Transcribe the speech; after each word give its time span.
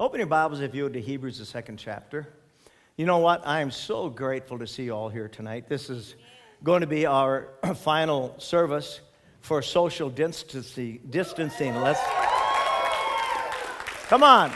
Open 0.00 0.18
your 0.18 0.26
Bibles, 0.26 0.58
if 0.58 0.74
you 0.74 0.82
would, 0.82 0.94
to 0.94 1.00
Hebrews, 1.00 1.38
the 1.38 1.44
second 1.44 1.76
chapter. 1.76 2.26
You 2.96 3.06
know 3.06 3.18
what? 3.18 3.46
I 3.46 3.60
am 3.60 3.70
so 3.70 4.10
grateful 4.10 4.58
to 4.58 4.66
see 4.66 4.82
you 4.82 4.92
all 4.92 5.08
here 5.08 5.28
tonight. 5.28 5.68
This 5.68 5.88
is 5.88 6.16
going 6.64 6.80
to 6.80 6.88
be 6.88 7.06
our 7.06 7.50
final 7.76 8.34
service 8.38 8.98
for 9.40 9.62
social 9.62 10.10
distancing. 10.10 10.98
distancing. 11.10 11.76
Let's 11.76 12.00
come 14.08 14.24
on. 14.24 14.50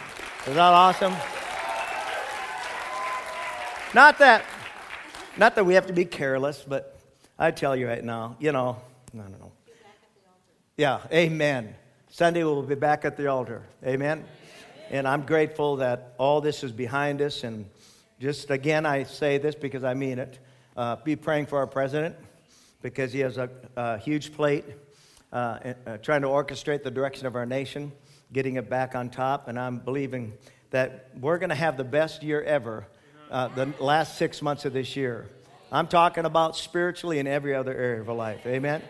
Is 0.48 0.56
that 0.56 0.59
awesome? 0.59 1.14
Not 3.95 4.18
that, 4.18 4.45
not 5.36 5.55
that 5.55 5.64
we 5.64 5.75
have 5.75 5.86
to 5.86 5.93
be 5.93 6.05
careless, 6.05 6.64
but 6.66 6.98
I 7.39 7.52
tell 7.52 7.77
you 7.77 7.86
right 7.86 8.02
now, 8.02 8.34
you 8.41 8.50
know, 8.50 8.77
I 9.14 9.18
don't 9.18 9.39
know. 9.39 9.52
Yeah, 10.77 10.98
amen. 11.12 11.77
Sunday 12.11 12.43
we'll 12.43 12.62
be 12.62 12.75
back 12.75 13.05
at 13.05 13.16
the 13.16 13.29
altar. 13.29 13.62
Amen. 13.86 14.25
And 14.91 15.07
I'm 15.07 15.27
grateful 15.27 15.77
that 15.77 16.14
all 16.18 16.41
this 16.41 16.64
is 16.64 16.73
behind 16.73 17.21
us. 17.21 17.44
And 17.44 17.67
just 18.21 18.50
again, 18.50 18.86
I 18.86 19.03
say 19.03 19.36
this 19.39 19.54
because 19.54 19.85
I 19.85 19.94
mean 19.94 20.18
it. 20.18 20.39
Uh, 20.76 20.96
be 20.96 21.17
praying 21.17 21.46
for 21.46 21.58
our 21.58 21.67
president 21.67 22.17
because 22.80 23.13
he 23.13 23.21
has 23.21 23.36
a, 23.36 23.50
a 23.77 23.99
huge 23.99 24.32
plate 24.32 24.64
uh, 25.32 25.75
uh, 25.86 25.96
trying 25.99 26.22
to 26.22 26.29
orchestrate 26.29 26.82
the 26.82 26.90
direction 26.90 27.27
of 27.27 27.36
our 27.36 27.44
nation, 27.44 27.93
getting 28.32 28.57
it 28.57 28.71
back 28.71 28.94
on 28.94 29.11
top. 29.11 29.49
And 29.49 29.58
I'm 29.58 29.79
believing 29.79 30.32
that 30.71 31.11
we're 31.21 31.39
going 31.39 31.50
to 31.50 31.57
have 31.57 31.77
the 31.77 31.85
best 31.85 32.22
year 32.22 32.42
ever 32.42 32.86
uh, 33.30 33.48
the 33.48 33.72
last 33.80 34.16
six 34.16 34.41
months 34.41 34.64
of 34.64 34.72
this 34.72 34.97
year. 34.97 35.27
I'm 35.70 35.86
talking 35.86 36.25
about 36.25 36.56
spiritually 36.56 37.19
in 37.19 37.27
every 37.27 37.55
other 37.55 37.75
area 37.75 38.00
of 38.00 38.08
our 38.08 38.16
life. 38.16 38.47
Amen. 38.47 38.83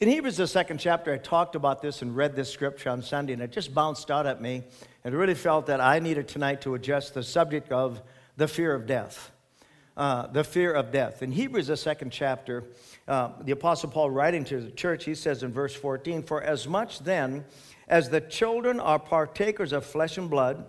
In 0.00 0.08
Hebrews, 0.08 0.36
the 0.36 0.46
second 0.46 0.78
chapter, 0.78 1.12
I 1.12 1.18
talked 1.18 1.54
about 1.54 1.82
this 1.82 2.02
and 2.02 2.16
read 2.16 2.34
this 2.34 2.50
scripture 2.50 2.90
on 2.90 3.02
Sunday, 3.02 3.34
and 3.34 3.42
it 3.42 3.52
just 3.52 3.74
bounced 3.74 4.10
out 4.10 4.26
at 4.26 4.40
me 4.40 4.64
and 5.04 5.14
really 5.14 5.34
felt 5.34 5.66
that 5.66 5.80
I 5.80 5.98
needed 5.98 6.28
tonight 6.28 6.60
to 6.62 6.74
address 6.74 7.10
the 7.10 7.22
subject 7.22 7.72
of 7.72 8.02
the 8.36 8.48
fear 8.48 8.74
of 8.74 8.86
death. 8.86 9.30
Uh, 9.96 10.26
the 10.28 10.44
fear 10.44 10.72
of 10.72 10.90
death. 10.90 11.22
In 11.22 11.32
Hebrews, 11.32 11.66
the 11.66 11.76
second 11.76 12.10
chapter, 12.10 12.64
uh, 13.06 13.30
the 13.42 13.52
Apostle 13.52 13.90
Paul, 13.90 14.10
writing 14.10 14.42
to 14.44 14.60
the 14.60 14.70
church, 14.70 15.04
he 15.04 15.14
says 15.14 15.42
in 15.42 15.52
verse 15.52 15.74
14, 15.74 16.22
For 16.22 16.42
as 16.42 16.66
much 16.66 17.00
then 17.00 17.44
as 17.88 18.08
the 18.08 18.22
children 18.22 18.80
are 18.80 18.98
partakers 18.98 19.72
of 19.72 19.84
flesh 19.84 20.16
and 20.16 20.30
blood, 20.30 20.64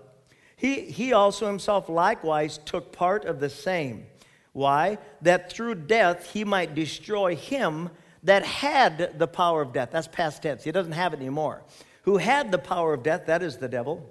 he, 0.57 0.81
he 0.81 1.13
also 1.13 1.47
himself 1.47 1.87
likewise 1.87 2.59
took 2.65 2.91
part 2.91 3.23
of 3.23 3.39
the 3.39 3.49
same. 3.49 4.07
Why? 4.51 4.97
That 5.21 5.51
through 5.51 5.75
death 5.75 6.31
he 6.33 6.43
might 6.43 6.75
destroy 6.75 7.35
him 7.35 7.89
that 8.23 8.45
had 8.45 9.19
the 9.19 9.27
power 9.27 9.61
of 9.61 9.73
death. 9.73 9.89
That's 9.91 10.07
past 10.07 10.43
tense. 10.43 10.63
He 10.63 10.71
doesn't 10.71 10.93
have 10.93 11.13
it 11.13 11.17
anymore. 11.17 11.63
Who 12.03 12.17
had 12.17 12.51
the 12.51 12.57
power 12.57 12.93
of 12.93 13.03
death, 13.03 13.25
that 13.27 13.43
is 13.43 13.57
the 13.57 13.67
devil. 13.67 14.09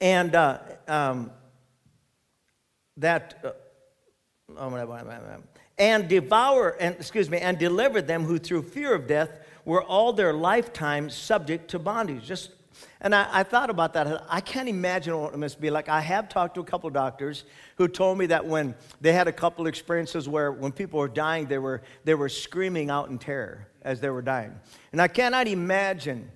And 0.00 0.34
uh, 0.34 0.58
um, 0.88 1.30
that, 2.96 3.38
uh, 3.44 3.52
oh, 4.56 5.42
and 5.78 6.08
devour, 6.08 6.76
and 6.80 6.94
excuse 6.96 7.30
me, 7.30 7.38
and 7.38 7.58
deliver 7.58 8.02
them 8.02 8.24
who 8.24 8.38
through 8.38 8.62
fear 8.62 8.94
of 8.94 9.06
death 9.06 9.30
were 9.64 9.82
all 9.82 10.12
their 10.12 10.32
lifetime 10.32 11.10
subject 11.10 11.70
to 11.70 11.78
bondage. 11.78 12.24
Just 12.24 12.50
and 13.00 13.14
I, 13.14 13.28
I, 13.30 13.42
thought 13.42 13.70
about 13.70 13.94
that. 13.94 14.24
I 14.28 14.40
can't 14.40 14.68
imagine 14.68 15.18
what 15.18 15.32
it 15.32 15.38
must 15.38 15.60
be 15.60 15.70
like. 15.70 15.88
I 15.88 16.00
have 16.00 16.28
talked 16.28 16.54
to 16.54 16.60
a 16.60 16.64
couple 16.64 16.88
doctors 16.90 17.44
who 17.76 17.88
told 17.88 18.18
me 18.18 18.26
that 18.26 18.44
when 18.44 18.74
they 19.00 19.12
had 19.12 19.28
a 19.28 19.32
couple 19.32 19.66
experiences 19.66 20.28
where 20.28 20.52
when 20.52 20.72
people 20.72 20.98
were 20.98 21.08
dying, 21.08 21.46
they 21.46 21.58
were, 21.58 21.82
they 22.04 22.14
were 22.14 22.28
screaming 22.28 22.90
out 22.90 23.08
in 23.08 23.18
terror 23.18 23.66
as 23.82 24.00
they 24.00 24.10
were 24.10 24.22
dying. 24.22 24.54
And 24.92 25.00
I 25.00 25.08
cannot 25.08 25.48
imagine, 25.48 26.30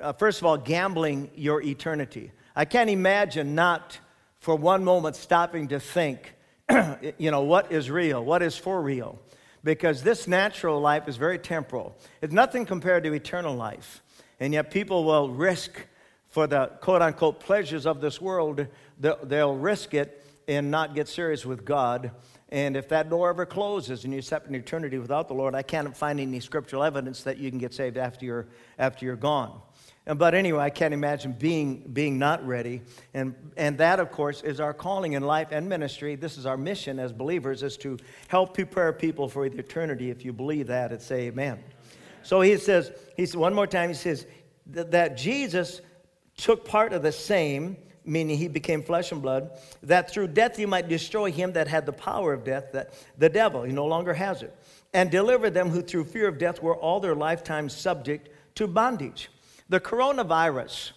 uh, 0.00 0.12
first 0.12 0.40
of 0.40 0.46
all, 0.46 0.58
gambling 0.58 1.30
your 1.34 1.62
eternity. 1.62 2.32
I 2.54 2.64
can't 2.64 2.90
imagine 2.90 3.54
not 3.54 3.98
for 4.40 4.56
one 4.56 4.84
moment 4.84 5.16
stopping 5.16 5.68
to 5.68 5.80
think, 5.80 6.34
you 7.18 7.30
know, 7.30 7.42
what 7.42 7.72
is 7.72 7.90
real? 7.90 8.24
What 8.24 8.42
is 8.42 8.56
for 8.56 8.80
real? 8.80 9.18
Because 9.62 10.02
this 10.02 10.26
natural 10.26 10.80
life 10.80 11.08
is 11.08 11.16
very 11.16 11.38
temporal. 11.38 11.96
It's 12.22 12.32
nothing 12.32 12.64
compared 12.64 13.04
to 13.04 13.12
eternal 13.12 13.54
life. 13.54 14.02
And 14.40 14.54
yet 14.54 14.70
people 14.70 15.04
will 15.04 15.28
risk 15.28 15.86
for 16.30 16.46
the 16.46 16.66
quote 16.80 17.02
unquote 17.02 17.40
pleasures 17.40 17.86
of 17.86 18.00
this 18.00 18.20
world, 18.20 18.66
they'll 18.98 19.56
risk 19.56 19.94
it 19.94 20.24
and 20.48 20.70
not 20.70 20.94
get 20.94 21.08
serious 21.08 21.44
with 21.44 21.64
God. 21.64 22.12
And 22.48 22.76
if 22.76 22.88
that 22.88 23.10
door 23.10 23.30
ever 23.30 23.46
closes 23.46 24.04
and 24.04 24.12
you 24.12 24.22
step 24.22 24.48
in 24.48 24.54
eternity 24.54 24.98
without 24.98 25.28
the 25.28 25.34
Lord, 25.34 25.54
I 25.54 25.62
can't 25.62 25.96
find 25.96 26.18
any 26.18 26.40
scriptural 26.40 26.82
evidence 26.82 27.22
that 27.22 27.38
you 27.38 27.50
can 27.50 27.58
get 27.58 27.72
saved 27.72 27.96
after 27.96 28.24
you're, 28.24 28.46
after 28.78 29.04
you're 29.04 29.16
gone. 29.16 29.60
But 30.16 30.34
anyway, 30.34 30.64
I 30.64 30.70
can't 30.70 30.92
imagine 30.92 31.32
being, 31.32 31.88
being 31.92 32.18
not 32.18 32.44
ready. 32.44 32.82
And, 33.14 33.34
and 33.56 33.78
that, 33.78 34.00
of 34.00 34.10
course, 34.10 34.42
is 34.42 34.58
our 34.58 34.74
calling 34.74 35.12
in 35.12 35.22
life 35.22 35.48
and 35.52 35.68
ministry. 35.68 36.16
This 36.16 36.36
is 36.36 36.46
our 36.46 36.56
mission 36.56 36.98
as 36.98 37.12
believers, 37.12 37.62
is 37.62 37.76
to 37.78 37.96
help 38.26 38.54
prepare 38.54 38.92
people 38.92 39.28
for 39.28 39.48
the 39.48 39.58
eternity. 39.58 40.10
If 40.10 40.24
you 40.24 40.32
believe 40.32 40.66
that, 40.66 40.90
it's 40.90 41.10
amen. 41.12 41.62
So 42.22 42.40
he 42.40 42.56
says, 42.56 42.90
he 43.16 43.24
says 43.24 43.36
one 43.36 43.54
more 43.54 43.66
time, 43.66 43.90
he 43.90 43.94
says 43.94 44.26
that 44.66 45.16
Jesus 45.16 45.80
took 46.36 46.64
part 46.64 46.92
of 46.92 47.02
the 47.02 47.12
same, 47.12 47.76
meaning 48.04 48.36
he 48.36 48.48
became 48.48 48.82
flesh 48.82 49.12
and 49.12 49.22
blood, 49.22 49.58
that 49.82 50.10
through 50.10 50.28
death 50.28 50.56
he 50.56 50.66
might 50.66 50.88
destroy 50.88 51.30
him 51.30 51.52
that 51.52 51.68
had 51.68 51.86
the 51.86 51.92
power 51.92 52.32
of 52.32 52.44
death, 52.44 52.72
that 52.72 52.94
the 53.18 53.28
devil, 53.28 53.62
he 53.62 53.72
no 53.72 53.86
longer 53.86 54.14
has 54.14 54.42
it, 54.42 54.56
and 54.92 55.10
deliver 55.10 55.50
them 55.50 55.68
who 55.68 55.82
through 55.82 56.04
fear 56.04 56.26
of 56.26 56.38
death 56.38 56.62
were 56.62 56.76
all 56.76 56.98
their 56.98 57.14
lifetime 57.14 57.68
subject 57.68 58.28
to 58.56 58.66
bondage. 58.66 59.28
The 59.70 59.78
coronavirus 59.78 60.90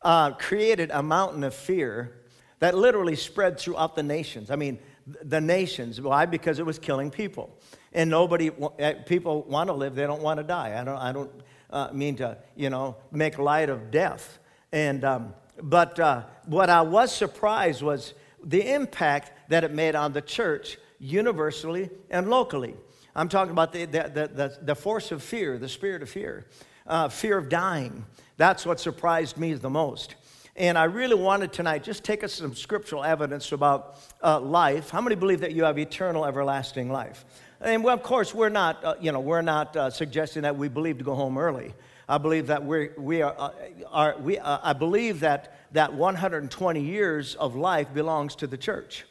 uh, 0.00 0.32
created 0.32 0.90
a 0.90 1.02
mountain 1.02 1.44
of 1.44 1.54
fear 1.54 2.22
that 2.58 2.74
literally 2.74 3.14
spread 3.14 3.60
throughout 3.60 3.94
the 3.96 4.02
nations. 4.02 4.50
I 4.50 4.56
mean, 4.56 4.78
the 5.22 5.42
nations. 5.42 6.00
Why? 6.00 6.24
Because 6.24 6.58
it 6.58 6.64
was 6.64 6.78
killing 6.78 7.10
people. 7.10 7.56
And 7.92 8.08
nobody, 8.08 8.50
eh, 8.78 8.94
people 9.04 9.42
want 9.42 9.68
to 9.68 9.74
live, 9.74 9.94
they 9.94 10.06
don't 10.06 10.22
want 10.22 10.38
to 10.38 10.44
die. 10.44 10.80
I 10.80 10.84
don't, 10.84 10.96
I 10.96 11.12
don't 11.12 11.30
uh, 11.68 11.90
mean 11.92 12.16
to, 12.16 12.38
you 12.56 12.70
know, 12.70 12.96
make 13.12 13.38
light 13.38 13.68
of 13.68 13.90
death. 13.90 14.38
And, 14.72 15.04
um, 15.04 15.34
but 15.62 16.00
uh, 16.00 16.22
what 16.46 16.70
I 16.70 16.80
was 16.80 17.14
surprised 17.14 17.82
was 17.82 18.14
the 18.42 18.72
impact 18.72 19.32
that 19.50 19.64
it 19.64 19.72
made 19.72 19.94
on 19.94 20.14
the 20.14 20.22
church 20.22 20.78
universally 20.98 21.90
and 22.08 22.30
locally. 22.30 22.74
I'm 23.14 23.28
talking 23.28 23.52
about 23.52 23.72
the, 23.74 23.84
the, 23.84 24.30
the, 24.34 24.58
the 24.62 24.74
force 24.74 25.12
of 25.12 25.22
fear, 25.22 25.58
the 25.58 25.68
spirit 25.68 26.02
of 26.02 26.08
fear, 26.08 26.46
uh, 26.88 27.08
fear 27.08 27.38
of 27.38 27.48
dying. 27.48 28.04
That's 28.36 28.66
what 28.66 28.80
surprised 28.80 29.36
me 29.36 29.54
the 29.54 29.70
most. 29.70 30.16
And 30.56 30.76
I 30.76 30.84
really 30.84 31.14
wanted 31.14 31.52
tonight 31.52 31.84
just 31.84 32.02
take 32.02 32.24
us 32.24 32.32
some 32.32 32.56
scriptural 32.56 33.04
evidence 33.04 33.52
about 33.52 34.00
uh, 34.24 34.40
life. 34.40 34.90
How 34.90 35.00
many 35.00 35.14
believe 35.14 35.40
that 35.40 35.52
you 35.52 35.62
have 35.62 35.78
eternal, 35.78 36.26
everlasting 36.26 36.90
life? 36.90 37.24
And 37.60 37.84
well, 37.84 37.94
of 37.94 38.02
course, 38.02 38.34
we're 38.34 38.48
not, 38.48 38.84
uh, 38.84 38.94
you 39.00 39.12
know, 39.12 39.20
we're 39.20 39.42
not 39.42 39.76
uh, 39.76 39.90
suggesting 39.90 40.42
that 40.42 40.56
we 40.56 40.68
believe 40.68 40.98
to 40.98 41.04
go 41.04 41.14
home 41.14 41.38
early. 41.38 41.74
I 42.08 42.18
believe 42.18 42.46
that 42.48 42.64
we're, 42.64 42.92
we 42.96 43.22
are, 43.22 43.34
uh, 43.38 43.50
are 43.90 44.16
we, 44.18 44.38
uh, 44.38 44.58
I 44.62 44.72
believe 44.72 45.20
that, 45.20 45.58
that 45.72 45.92
120 45.92 46.80
years 46.80 47.34
of 47.34 47.54
life 47.54 47.92
belongs 47.92 48.34
to 48.36 48.46
the 48.46 48.56
church. 48.56 49.04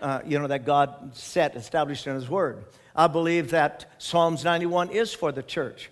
Uh, 0.00 0.20
you 0.24 0.38
know, 0.38 0.46
that 0.46 0.64
God 0.64 1.16
set, 1.16 1.56
established 1.56 2.06
in 2.06 2.14
His 2.14 2.28
Word. 2.28 2.64
I 2.94 3.08
believe 3.08 3.50
that 3.50 3.86
Psalms 3.98 4.44
91 4.44 4.90
is 4.90 5.12
for 5.12 5.32
the 5.32 5.42
church. 5.42 5.90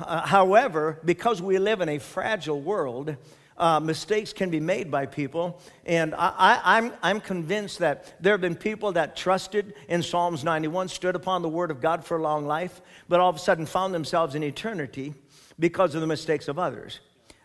Uh, 0.00 0.26
however, 0.26 0.98
because 1.04 1.42
we 1.42 1.58
live 1.58 1.80
in 1.80 1.88
a 1.88 1.98
fragile 1.98 2.60
world, 2.60 3.16
uh, 3.56 3.78
mistakes 3.78 4.32
can 4.32 4.50
be 4.50 4.58
made 4.58 4.90
by 4.90 5.04
people. 5.04 5.60
And 5.84 6.14
I, 6.14 6.60
I'm, 6.64 6.92
I'm 7.02 7.20
convinced 7.20 7.80
that 7.80 8.14
there 8.20 8.32
have 8.32 8.40
been 8.40 8.56
people 8.56 8.92
that 8.92 9.16
trusted 9.16 9.74
in 9.88 10.02
Psalms 10.02 10.42
91, 10.42 10.88
stood 10.88 11.14
upon 11.14 11.42
the 11.42 11.48
Word 11.48 11.70
of 11.70 11.80
God 11.80 12.04
for 12.04 12.16
a 12.16 12.22
long 12.22 12.46
life, 12.46 12.80
but 13.08 13.20
all 13.20 13.28
of 13.28 13.36
a 13.36 13.38
sudden 13.38 13.66
found 13.66 13.92
themselves 13.94 14.34
in 14.34 14.42
eternity 14.42 15.14
because 15.58 15.94
of 15.94 16.00
the 16.00 16.06
mistakes 16.06 16.48
of 16.48 16.58
others. 16.58 17.00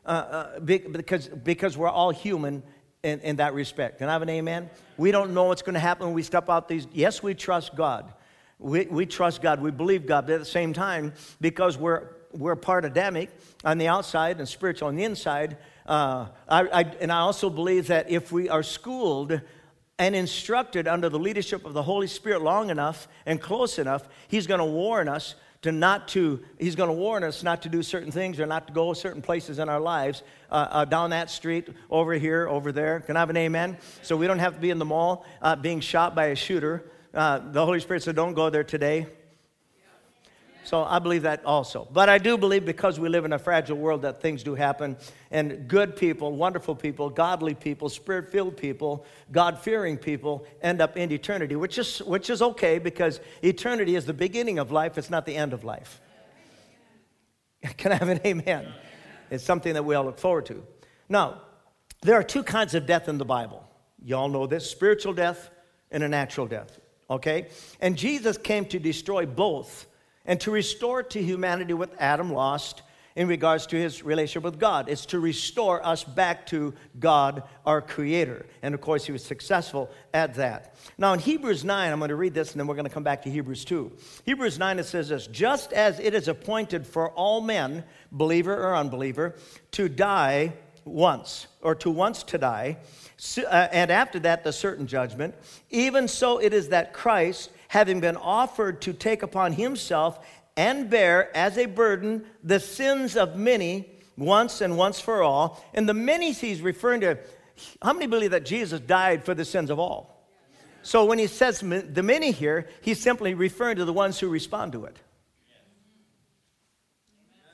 Uh, 0.06 0.10
uh, 0.10 0.60
because, 0.60 1.28
because 1.28 1.78
we're 1.78 1.90
all 1.90 2.12
human 2.12 2.64
in, 3.04 3.20
in 3.22 3.36
that 3.36 3.54
respect. 3.54 3.98
Can 3.98 4.08
I 4.08 4.14
have 4.14 4.22
an 4.22 4.30
amen? 4.30 4.70
We 4.98 5.12
don't 5.12 5.34
know 5.34 5.46
what's 5.46 5.62
going 5.62 5.74
to 5.74 5.80
happen 5.80 6.08
when 6.08 6.16
we 6.16 6.24
step 6.24 6.50
out 6.50 6.68
these. 6.68 6.88
Yes, 6.94 7.22
we 7.22 7.34
trust 7.34 7.76
God. 7.76 8.14
We, 8.58 8.86
we 8.86 9.06
trust 9.06 9.42
God. 9.42 9.62
We 9.62 9.72
believe 9.72 10.06
God. 10.06 10.28
But 10.28 10.34
at 10.34 10.40
the 10.40 10.46
same 10.46 10.74
time, 10.74 11.14
because 11.42 11.78
we're, 11.78 12.08
we're 12.38 12.56
part 12.56 12.86
Adamic 12.86 13.30
on 13.64 13.78
the 13.78 13.88
outside 13.88 14.40
and 14.40 14.48
spiritual 14.48 14.88
on 14.88 14.96
the 14.96 15.04
inside, 15.04 15.58
uh, 15.86 16.28
I, 16.48 16.62
I, 16.62 16.82
and 17.00 17.12
I 17.12 17.20
also 17.20 17.50
believe 17.50 17.88
that 17.88 18.10
if 18.10 18.32
we 18.32 18.50
are 18.50 18.64
schooled 18.64 19.42
and 19.98 20.16
instructed 20.16 20.88
under 20.88 21.10
the 21.10 21.20
leadership 21.20 21.66
of 21.66 21.74
the 21.74 21.84
Holy 21.84 22.08
Spirit 22.08 22.42
long 22.42 22.70
enough 22.70 23.08
and 23.26 23.42
close 23.42 23.80
enough, 23.80 24.08
He's 24.28 24.48
going 24.48 24.60
to 24.60 24.66
warn 24.66 25.08
us 25.08 25.36
to 25.66 25.72
not 25.72 26.08
to, 26.10 26.40
he's 26.60 26.76
going 26.76 26.90
to 26.90 26.96
warn 26.96 27.24
us 27.24 27.42
not 27.42 27.64
to 27.64 27.70
do 27.70 27.82
certain 27.82 28.12
things 28.12 28.40
or 28.40 28.46
not 28.46 28.68
to 28.68 28.74
go 28.74 28.94
certain 28.94 29.20
places 29.20 29.58
in 29.58 29.68
our 29.68 29.80
lives, 29.80 30.22
uh, 30.52 30.68
uh, 30.70 30.86
down 30.86 31.10
that 31.10 31.32
street, 31.32 31.70
over 31.90 32.14
here, 32.14 32.48
over 32.48 32.72
there. 32.72 33.00
Can 33.00 33.18
I 33.18 33.20
have 33.22 33.32
an 33.32 33.38
amen? 33.38 33.80
So 34.04 34.16
we 34.16 34.28
don't 34.28 34.38
have 34.38 34.54
to 34.54 34.60
be 34.60 34.70
in 34.70 34.78
the 34.78 34.86
mall 34.86 35.26
uh, 35.42 35.56
being 35.56 35.80
shot 35.80 36.14
by 36.14 36.26
a 36.26 36.36
shooter. 36.36 36.84
Uh, 37.16 37.40
the 37.40 37.66
Holy 37.66 37.80
Spirit 37.80 38.04
said, 38.04 38.16
don't 38.16 38.36
go 38.36 38.52
there 38.52 38.64
today. 38.64 39.08
So 40.66 40.84
I 40.84 40.98
believe 40.98 41.22
that 41.22 41.46
also. 41.46 41.88
But 41.94 42.10
I 42.10 42.18
do 42.18 42.40
believe 42.40 42.66
because 42.66 43.00
we 43.00 43.08
live 43.08 43.24
in 43.24 43.34
a 43.34 43.40
fragile 43.40 43.78
world 43.78 44.02
that 44.02 44.20
things 44.20 44.42
do 44.42 44.56
happen 44.56 44.98
and 45.30 45.68
good 45.68 45.96
people, 45.96 46.32
wonderful 46.36 46.76
people, 46.76 47.08
godly 47.12 47.54
people, 47.54 47.88
spirit 47.88 48.32
filled 48.32 48.58
people, 48.58 49.06
God 49.32 49.60
fearing 49.60 49.96
people 49.96 50.46
end 50.64 50.82
up 50.82 50.98
in 50.98 51.12
eternity, 51.12 51.56
which 51.56 51.78
is, 51.78 52.00
which 52.00 52.32
is 52.32 52.42
okay 52.42 52.80
because 52.80 53.20
eternity 53.44 53.96
is 53.96 54.08
the 54.08 54.14
beginning 54.14 54.58
of 54.58 54.72
life, 54.72 54.98
it's 54.98 55.12
not 55.12 55.28
the 55.28 55.36
end 55.36 55.54
of 55.54 55.64
life. 55.64 56.02
Can 57.78 57.92
I 57.92 57.96
have 57.96 58.10
an 58.10 58.22
amen? 58.26 58.68
It's 59.30 59.44
something 59.44 59.76
that 59.76 59.86
we 59.86 59.94
all 59.94 60.06
look 60.06 60.18
forward 60.18 60.48
to. 60.48 60.64
Now, 61.08 61.42
there 62.02 62.16
are 62.16 62.24
two 62.24 62.44
kinds 62.44 62.74
of 62.74 62.88
death 62.88 63.08
in 63.08 63.20
the 63.20 63.26
Bible. 63.26 63.64
You 64.04 64.16
all 64.16 64.30
know 64.30 64.48
this 64.48 64.68
spiritual 64.68 65.14
death 65.14 65.52
and 65.92 66.02
a 66.02 66.08
natural 66.08 66.48
death, 66.48 66.80
okay? 67.08 67.50
And 67.80 67.96
Jesus 67.96 68.38
came 68.38 68.66
to 68.66 68.80
destroy 68.80 69.28
both 69.28 69.86
and 70.26 70.40
to 70.42 70.52
restore 70.52 71.04
to 71.04 71.22
humanity 71.22 71.74
what 71.74 71.94
Adam 72.00 72.32
lost 72.32 72.82
in 73.16 73.30
regards 73.30 73.66
to 73.68 73.78
his 73.78 74.04
relationship 74.04 74.44
with 74.44 74.60
God. 74.60 74.90
It's 74.90 75.06
to 75.08 75.20
restore 75.20 75.86
us 75.86 76.04
back 76.04 76.46
to 76.48 76.74
God, 77.00 77.44
our 77.66 77.82
Creator. 77.82 78.46
And 78.62 78.76
of 78.76 78.82
course, 78.82 79.06
he 79.06 79.14
was 79.14 79.24
successful 79.24 79.90
at 80.14 80.36
that. 80.36 80.76
Now, 80.98 81.14
in 81.14 81.20
Hebrews 81.20 81.64
9, 81.64 81.92
I'm 81.92 82.00
going 82.00 82.10
to 82.10 82.16
read 82.16 82.34
this 82.34 82.52
and 82.52 82.60
then 82.60 82.68
we're 82.68 82.76
going 82.76 82.88
to 82.88 82.94
come 82.94 83.04
back 83.04 83.24
to 83.24 83.32
Hebrews 83.32 83.64
2. 83.66 83.92
Hebrews 84.26 84.60
9, 84.60 84.80
it 84.80 84.84
says 84.84 85.10
this 85.10 85.28
Just 85.28 85.72
as 85.72 86.00
it 86.00 86.14
is 86.14 86.28
appointed 86.28 86.86
for 86.86 87.12
all 87.12 87.40
men, 87.40 87.86
believer 88.12 88.54
or 88.54 88.76
unbeliever, 88.76 89.36
to 89.72 89.88
die 89.88 90.54
once, 90.84 91.48
or 91.62 91.74
to 91.76 91.90
once 91.90 92.22
to 92.24 92.38
die, 92.38 92.78
Uh, 93.38 93.68
and 93.72 93.92
after 93.92 94.20
that, 94.20 94.44
the 94.44 94.52
certain 94.52 94.88
judgment, 94.88 95.36
even 95.70 96.08
so 96.08 96.40
it 96.40 96.54
is 96.54 96.70
that 96.70 96.94
Christ 96.94 97.50
having 97.70 98.00
been 98.00 98.18
offered 98.18 98.82
to 98.82 98.94
take 98.94 99.24
upon 99.24 99.54
himself 99.54 100.26
and 100.58 100.90
bear 100.90 101.36
as 101.36 101.58
a 101.58 101.66
burden 101.66 102.26
the 102.44 102.60
sins 102.60 103.16
of 103.18 103.36
many 103.36 103.90
once 104.18 104.62
and 104.62 104.78
once 104.78 105.00
for 105.00 105.24
all. 105.24 105.64
And 105.74 105.88
the 105.88 105.94
many 105.94 106.32
he's 106.32 106.62
referring 106.62 107.02
to, 107.02 107.18
how 107.82 107.94
many 107.94 108.08
believe 108.08 108.32
that 108.32 108.46
Jesus 108.46 108.80
died 108.80 109.24
for 109.24 109.34
the 109.34 109.46
sins 109.46 109.70
of 109.70 109.80
all? 109.80 110.28
So 110.84 111.06
when 111.06 111.18
he 111.18 111.28
says 111.28 111.62
the 111.62 112.04
many 112.04 112.32
here, 112.32 112.68
he's 112.82 113.02
simply 113.02 113.34
referring 113.34 113.78
to 113.78 113.86
the 113.86 113.94
ones 113.94 114.20
who 114.20 114.30
respond 114.30 114.74
to 114.74 114.86
it. 114.86 114.98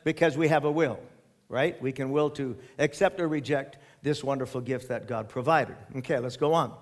Because 0.03 0.35
we 0.35 0.49
have 0.49 0.65
a 0.65 0.71
will, 0.71 0.99
right? 1.47 1.81
We 1.81 1.91
can 1.91 2.11
will 2.11 2.31
to 2.31 2.57
accept 2.77 3.19
or 3.19 3.27
reject 3.27 3.77
this 4.01 4.23
wonderful 4.23 4.61
gift 4.61 4.89
that 4.89 5.07
God 5.07 5.29
provided. 5.29 5.75
Okay, 5.97 6.19
let's 6.19 6.37
go 6.37 6.53
on. 6.53 6.73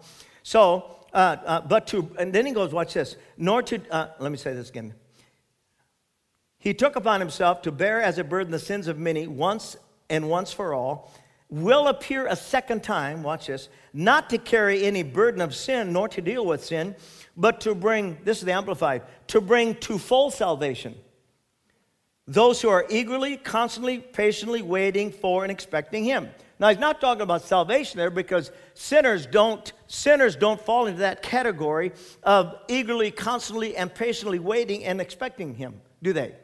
So, 0.44 0.96
uh, 1.14 1.38
uh, 1.46 1.62
but 1.62 1.88
to, 1.88 2.10
and 2.18 2.32
then 2.34 2.46
he 2.46 2.52
goes, 2.52 2.72
watch 2.72 2.94
this, 2.94 3.16
nor 3.38 3.62
to, 3.64 3.82
uh, 3.92 4.10
let 4.20 4.32
me 4.32 4.38
say 4.38 4.54
this 4.54 4.70
again. 4.70 4.94
He 6.58 6.74
took 6.74 6.96
upon 6.96 7.20
himself 7.20 7.62
to 7.64 7.72
bear 7.72 8.02
as 8.02 8.18
a 8.18 8.24
burden 8.24 8.52
the 8.52 8.60
sins 8.60 8.88
of 8.88 8.98
many 8.98 9.28
once 9.28 9.78
and 10.10 10.30
once 10.30 10.52
for 10.52 10.74
all, 10.74 11.14
will 11.50 11.88
appear 11.88 12.28
a 12.28 12.36
second 12.36 12.84
time, 12.84 13.24
watch 13.24 13.48
this, 13.48 13.70
not 13.92 14.30
to 14.30 14.38
carry 14.38 14.84
any 14.84 15.02
burden 15.04 15.42
of 15.42 15.56
sin 15.56 15.92
nor 15.92 16.08
to 16.10 16.22
deal 16.22 16.46
with 16.46 16.64
sin, 16.64 16.96
but 17.36 17.62
to 17.62 17.74
bring, 17.74 18.18
this 18.24 18.40
is 18.40 18.46
the 18.46 18.54
Amplified, 18.54 19.02
to 19.28 19.42
bring 19.42 19.76
to 19.76 19.98
full 19.98 20.30
salvation 20.30 20.96
those 22.28 22.62
who 22.62 22.70
are 22.70 22.86
eagerly, 22.90 23.38
constantly, 23.38 23.98
patiently 23.98 24.62
waiting 24.62 25.12
for 25.12 25.44
and 25.44 25.52
expecting 25.52 26.04
him. 26.04 26.30
Now 26.60 26.70
he's 26.70 26.78
not 26.80 27.00
talking 27.00 27.22
about 27.22 27.44
salvation 27.44 27.98
there 27.98 28.10
because 28.10 28.52
sinners 28.74 29.26
don't 29.26 29.72
sinners 29.88 30.36
don't 30.36 30.60
fall 30.60 30.88
into 30.88 31.00
that 31.00 31.24
category 31.24 31.94
of 32.24 32.56
eagerly, 32.68 33.12
constantly, 33.12 33.78
and 33.78 33.94
patiently 33.94 34.40
waiting 34.40 34.84
and 34.84 35.00
expecting 35.00 35.56
him, 35.56 35.82
do 36.04 36.14
they? 36.14 36.36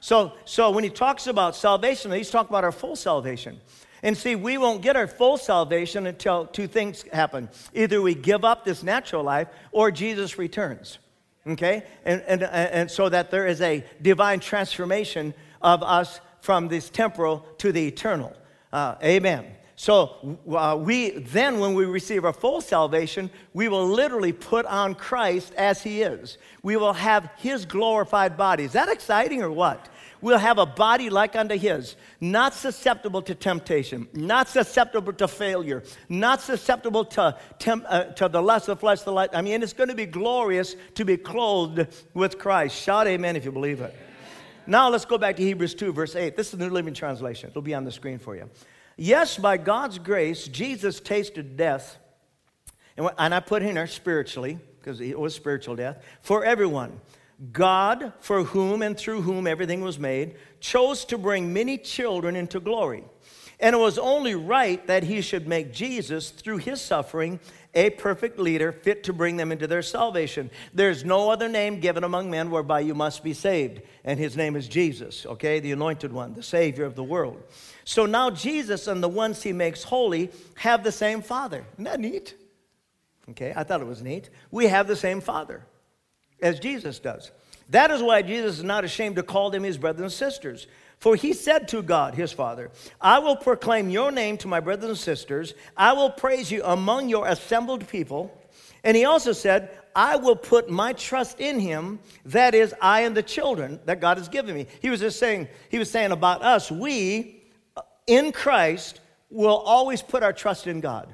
So, 0.00 0.32
so 0.44 0.70
when 0.70 0.84
he 0.84 0.90
talks 0.90 1.26
about 1.26 1.56
salvation, 1.56 2.10
he's 2.12 2.30
talking 2.30 2.50
about 2.50 2.64
our 2.64 2.72
full 2.72 2.96
salvation. 2.96 3.60
And 4.02 4.16
see, 4.16 4.34
we 4.34 4.58
won't 4.58 4.82
get 4.82 4.96
our 4.96 5.06
full 5.06 5.38
salvation 5.38 6.06
until 6.06 6.46
two 6.46 6.66
things 6.66 7.02
happen. 7.12 7.48
Either 7.72 8.02
we 8.02 8.14
give 8.14 8.44
up 8.44 8.64
this 8.64 8.82
natural 8.82 9.22
life 9.22 9.46
or 9.70 9.92
Jesus 9.92 10.38
returns. 10.38 10.98
Okay? 11.46 11.84
And, 12.04 12.20
and, 12.22 12.42
and 12.42 12.90
so 12.90 13.08
that 13.08 13.30
there 13.30 13.46
is 13.46 13.60
a 13.60 13.84
divine 14.00 14.40
transformation 14.40 15.34
of 15.60 15.84
us 15.84 16.20
from 16.40 16.66
this 16.66 16.90
temporal 16.90 17.46
to 17.58 17.70
the 17.70 17.86
eternal. 17.86 18.36
Uh, 18.72 18.96
amen. 19.04 19.46
So 19.82 20.38
uh, 20.48 20.78
we 20.78 21.10
then, 21.10 21.58
when 21.58 21.74
we 21.74 21.86
receive 21.86 22.24
our 22.24 22.32
full 22.32 22.60
salvation, 22.60 23.28
we 23.52 23.66
will 23.66 23.84
literally 23.84 24.32
put 24.32 24.64
on 24.66 24.94
Christ 24.94 25.52
as 25.54 25.82
He 25.82 26.02
is. 26.02 26.38
We 26.62 26.76
will 26.76 26.92
have 26.92 27.28
His 27.38 27.66
glorified 27.66 28.36
body. 28.36 28.62
Is 28.62 28.74
that 28.74 28.88
exciting 28.88 29.42
or 29.42 29.50
what? 29.50 29.88
We'll 30.20 30.38
have 30.38 30.58
a 30.58 30.66
body 30.66 31.10
like 31.10 31.34
unto 31.34 31.56
His, 31.58 31.96
not 32.20 32.54
susceptible 32.54 33.22
to 33.22 33.34
temptation, 33.34 34.06
not 34.12 34.48
susceptible 34.48 35.14
to 35.14 35.26
failure, 35.26 35.82
not 36.08 36.40
susceptible 36.40 37.04
to, 37.06 37.36
temp, 37.58 37.84
uh, 37.88 38.04
to 38.04 38.28
the 38.28 38.40
lust 38.40 38.68
of 38.68 38.78
flesh, 38.78 39.00
the 39.00 39.10
light. 39.10 39.30
I 39.32 39.42
mean, 39.42 39.64
it's 39.64 39.72
going 39.72 39.88
to 39.88 39.96
be 39.96 40.06
glorious 40.06 40.76
to 40.94 41.04
be 41.04 41.16
clothed 41.16 41.88
with 42.14 42.38
Christ. 42.38 42.80
Shout 42.80 43.08
amen 43.08 43.34
if 43.34 43.44
you 43.44 43.50
believe 43.50 43.80
it. 43.80 43.92
Now 44.64 44.90
let's 44.90 45.06
go 45.06 45.18
back 45.18 45.34
to 45.38 45.42
Hebrews 45.42 45.74
2, 45.74 45.92
verse 45.92 46.14
8. 46.14 46.36
This 46.36 46.52
is 46.52 46.58
the 46.60 46.64
New 46.68 46.72
Living 46.72 46.94
Translation. 46.94 47.50
It'll 47.50 47.62
be 47.62 47.74
on 47.74 47.84
the 47.84 47.90
screen 47.90 48.20
for 48.20 48.36
you. 48.36 48.48
Yes, 49.04 49.36
by 49.36 49.56
God's 49.56 49.98
grace, 49.98 50.46
Jesus 50.46 51.00
tasted 51.00 51.56
death, 51.56 51.98
and, 52.96 53.34
I 53.34 53.40
put 53.40 53.64
in 53.64 53.74
there 53.74 53.88
spiritually, 53.88 54.60
because 54.78 55.00
it 55.00 55.18
was 55.18 55.34
spiritual 55.34 55.74
death, 55.74 56.00
for 56.20 56.44
everyone. 56.44 57.00
God, 57.50 58.12
for 58.20 58.44
whom 58.44 58.80
and 58.80 58.96
through 58.96 59.22
whom 59.22 59.48
everything 59.48 59.80
was 59.80 59.98
made, 59.98 60.36
chose 60.60 61.04
to 61.06 61.18
bring 61.18 61.52
many 61.52 61.78
children 61.78 62.36
into 62.36 62.60
glory. 62.60 63.02
And 63.58 63.74
it 63.74 63.78
was 63.80 63.98
only 63.98 64.36
right 64.36 64.86
that 64.86 65.02
he 65.02 65.20
should 65.20 65.48
make 65.48 65.72
Jesus, 65.72 66.30
through 66.30 66.58
his 66.58 66.80
suffering, 66.80 67.40
a 67.74 67.90
perfect 67.90 68.38
leader 68.38 68.70
fit 68.70 69.04
to 69.04 69.12
bring 69.12 69.36
them 69.36 69.50
into 69.50 69.66
their 69.66 69.82
salvation. 69.82 70.50
There's 70.74 71.04
no 71.04 71.30
other 71.30 71.48
name 71.48 71.80
given 71.80 72.04
among 72.04 72.30
men 72.30 72.50
whereby 72.50 72.80
you 72.80 72.94
must 72.94 73.24
be 73.24 73.32
saved. 73.32 73.82
And 74.04 74.18
his 74.18 74.36
name 74.36 74.56
is 74.56 74.68
Jesus, 74.68 75.24
okay? 75.24 75.60
The 75.60 75.72
anointed 75.72 76.12
one, 76.12 76.34
the 76.34 76.42
Savior 76.42 76.84
of 76.84 76.94
the 76.94 77.04
world. 77.04 77.42
So 77.84 78.04
now 78.04 78.30
Jesus 78.30 78.86
and 78.88 79.02
the 79.02 79.08
ones 79.08 79.42
he 79.42 79.52
makes 79.52 79.84
holy 79.84 80.30
have 80.56 80.84
the 80.84 80.92
same 80.92 81.22
Father. 81.22 81.64
Isn't 81.74 81.84
that 81.84 82.00
neat? 82.00 82.34
Okay, 83.30 83.52
I 83.54 83.64
thought 83.64 83.80
it 83.80 83.86
was 83.86 84.02
neat. 84.02 84.30
We 84.50 84.66
have 84.66 84.86
the 84.86 84.96
same 84.96 85.20
Father 85.20 85.64
as 86.42 86.58
Jesus 86.58 86.98
does. 86.98 87.30
That 87.70 87.90
is 87.90 88.02
why 88.02 88.20
Jesus 88.22 88.58
is 88.58 88.64
not 88.64 88.84
ashamed 88.84 89.16
to 89.16 89.22
call 89.22 89.48
them 89.48 89.62
his 89.62 89.78
brothers 89.78 90.02
and 90.02 90.12
sisters. 90.12 90.66
For 91.02 91.16
he 91.16 91.32
said 91.32 91.66
to 91.68 91.82
God, 91.82 92.14
his 92.14 92.30
Father, 92.30 92.70
I 93.00 93.18
will 93.18 93.34
proclaim 93.34 93.90
your 93.90 94.12
name 94.12 94.36
to 94.36 94.46
my 94.46 94.60
brothers 94.60 94.88
and 94.88 94.96
sisters. 94.96 95.52
I 95.76 95.94
will 95.94 96.10
praise 96.10 96.48
you 96.48 96.62
among 96.62 97.08
your 97.08 97.26
assembled 97.26 97.88
people. 97.88 98.32
And 98.84 98.96
he 98.96 99.04
also 99.04 99.32
said, 99.32 99.76
I 99.96 100.14
will 100.14 100.36
put 100.36 100.70
my 100.70 100.92
trust 100.92 101.40
in 101.40 101.58
him, 101.58 101.98
that 102.26 102.54
is, 102.54 102.72
I 102.80 103.00
and 103.00 103.16
the 103.16 103.22
children 103.24 103.80
that 103.84 104.00
God 104.00 104.16
has 104.16 104.28
given 104.28 104.54
me. 104.54 104.68
He 104.80 104.90
was 104.90 105.00
just 105.00 105.18
saying, 105.18 105.48
he 105.70 105.78
was 105.80 105.90
saying 105.90 106.12
about 106.12 106.42
us, 106.42 106.70
we 106.70 107.42
uh, 107.76 107.82
in 108.06 108.30
Christ 108.30 109.00
will 109.28 109.56
always 109.56 110.02
put 110.02 110.22
our 110.22 110.32
trust 110.32 110.68
in 110.68 110.78
God. 110.78 111.12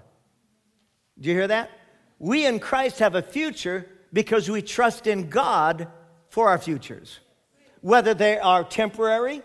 Do 1.19 1.31
you 1.31 1.35
hear 1.35 1.49
that? 1.49 1.71
We 2.19 2.45
in 2.45 2.61
Christ 2.61 2.99
have 2.99 3.15
a 3.15 3.23
future 3.23 3.89
because 4.13 4.51
we 4.51 4.61
trust 4.61 5.07
in 5.07 5.31
God 5.31 5.89
for 6.29 6.51
our 6.51 6.59
futures. 6.59 7.21
Whether 7.81 8.13
they 8.13 8.39
are 8.39 8.65
temporary, 8.65 9.41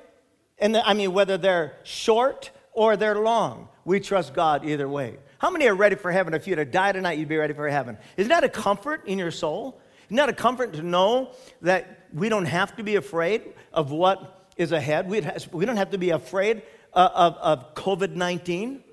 and 0.60 0.78
I 0.78 0.94
mean, 0.94 1.14
whether 1.14 1.38
they're 1.38 1.78
short 1.84 2.52
or 2.72 2.96
they're 2.98 3.20
long, 3.20 3.70
we 3.86 4.00
trust 4.00 4.34
God 4.34 4.66
either 4.66 4.88
way. 4.88 5.18
How 5.40 5.50
many 5.50 5.68
are 5.68 5.76
ready 5.76 5.96
for 5.96 6.12
heaven? 6.12 6.34
If 6.34 6.48
you 6.48 6.56
had 6.56 6.66
to 6.66 6.72
die 6.72 6.92
tonight, 6.94 7.18
you'd 7.18 7.28
be 7.28 7.38
ready 7.38 7.54
for 7.54 7.68
heaven. 7.68 7.98
Isn't 8.16 8.30
that 8.30 8.44
a 8.44 8.50
comfort 8.50 9.06
in 9.08 9.20
your 9.20 9.32
soul? 9.32 9.82
Isn't 10.08 10.18
that 10.18 10.30
a 10.30 10.34
comfort 10.34 10.74
to 10.74 10.82
know 10.82 11.32
that 11.62 12.08
we 12.14 12.30
don't 12.30 12.46
have 12.46 12.76
to 12.78 12.84
be 12.84 12.96
afraid 12.96 13.54
of 13.74 13.92
what 13.92 14.48
is 14.58 14.72
ahead? 14.72 15.10
We 15.10 15.20
don't 15.22 15.78
have 15.78 15.92
to 15.92 15.98
be 15.98 16.12
afraid 16.12 16.62
uh, 16.94 17.10
of, 17.14 17.36
of 17.38 17.76
COVID 17.76 18.16
19. 18.16 18.84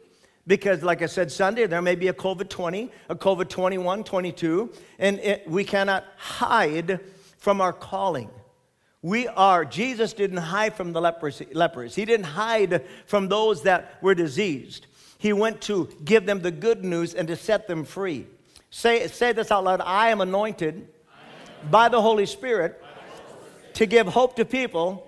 Because, 0.46 0.82
like 0.82 1.02
I 1.02 1.06
said 1.06 1.30
Sunday, 1.30 1.66
there 1.66 1.82
may 1.82 1.94
be 1.94 2.08
a 2.08 2.12
COVID 2.12 2.48
20, 2.48 2.90
a 3.08 3.14
COVID 3.14 3.48
21, 3.48 4.02
22, 4.02 4.72
and 4.98 5.20
it, 5.20 5.48
we 5.48 5.62
cannot 5.62 6.04
hide 6.16 6.98
from 7.38 7.60
our 7.60 7.72
calling. 7.72 8.30
We 9.02 9.28
are, 9.28 9.64
Jesus 9.64 10.12
didn't 10.12 10.38
hide 10.38 10.74
from 10.74 10.92
the 10.92 11.00
lepers, 11.00 11.42
lepers. 11.52 11.94
He 11.94 12.04
didn't 12.04 12.26
hide 12.26 12.84
from 13.06 13.28
those 13.28 13.62
that 13.62 13.96
were 14.02 14.14
diseased. 14.14 14.86
He 15.18 15.32
went 15.32 15.62
to 15.62 15.88
give 16.04 16.26
them 16.26 16.42
the 16.42 16.50
good 16.50 16.84
news 16.84 17.14
and 17.14 17.26
to 17.28 17.36
set 17.36 17.66
them 17.66 17.84
free. 17.84 18.26
Say, 18.70 19.06
say 19.08 19.32
this 19.32 19.50
out 19.50 19.64
loud 19.64 19.80
I 19.80 20.08
am 20.08 20.20
anointed 20.20 20.88
by 21.70 21.88
the 21.88 22.00
Holy 22.00 22.26
Spirit 22.26 22.82
to 23.74 23.86
give 23.86 24.06
hope 24.06 24.36
to 24.36 24.44
people 24.44 25.06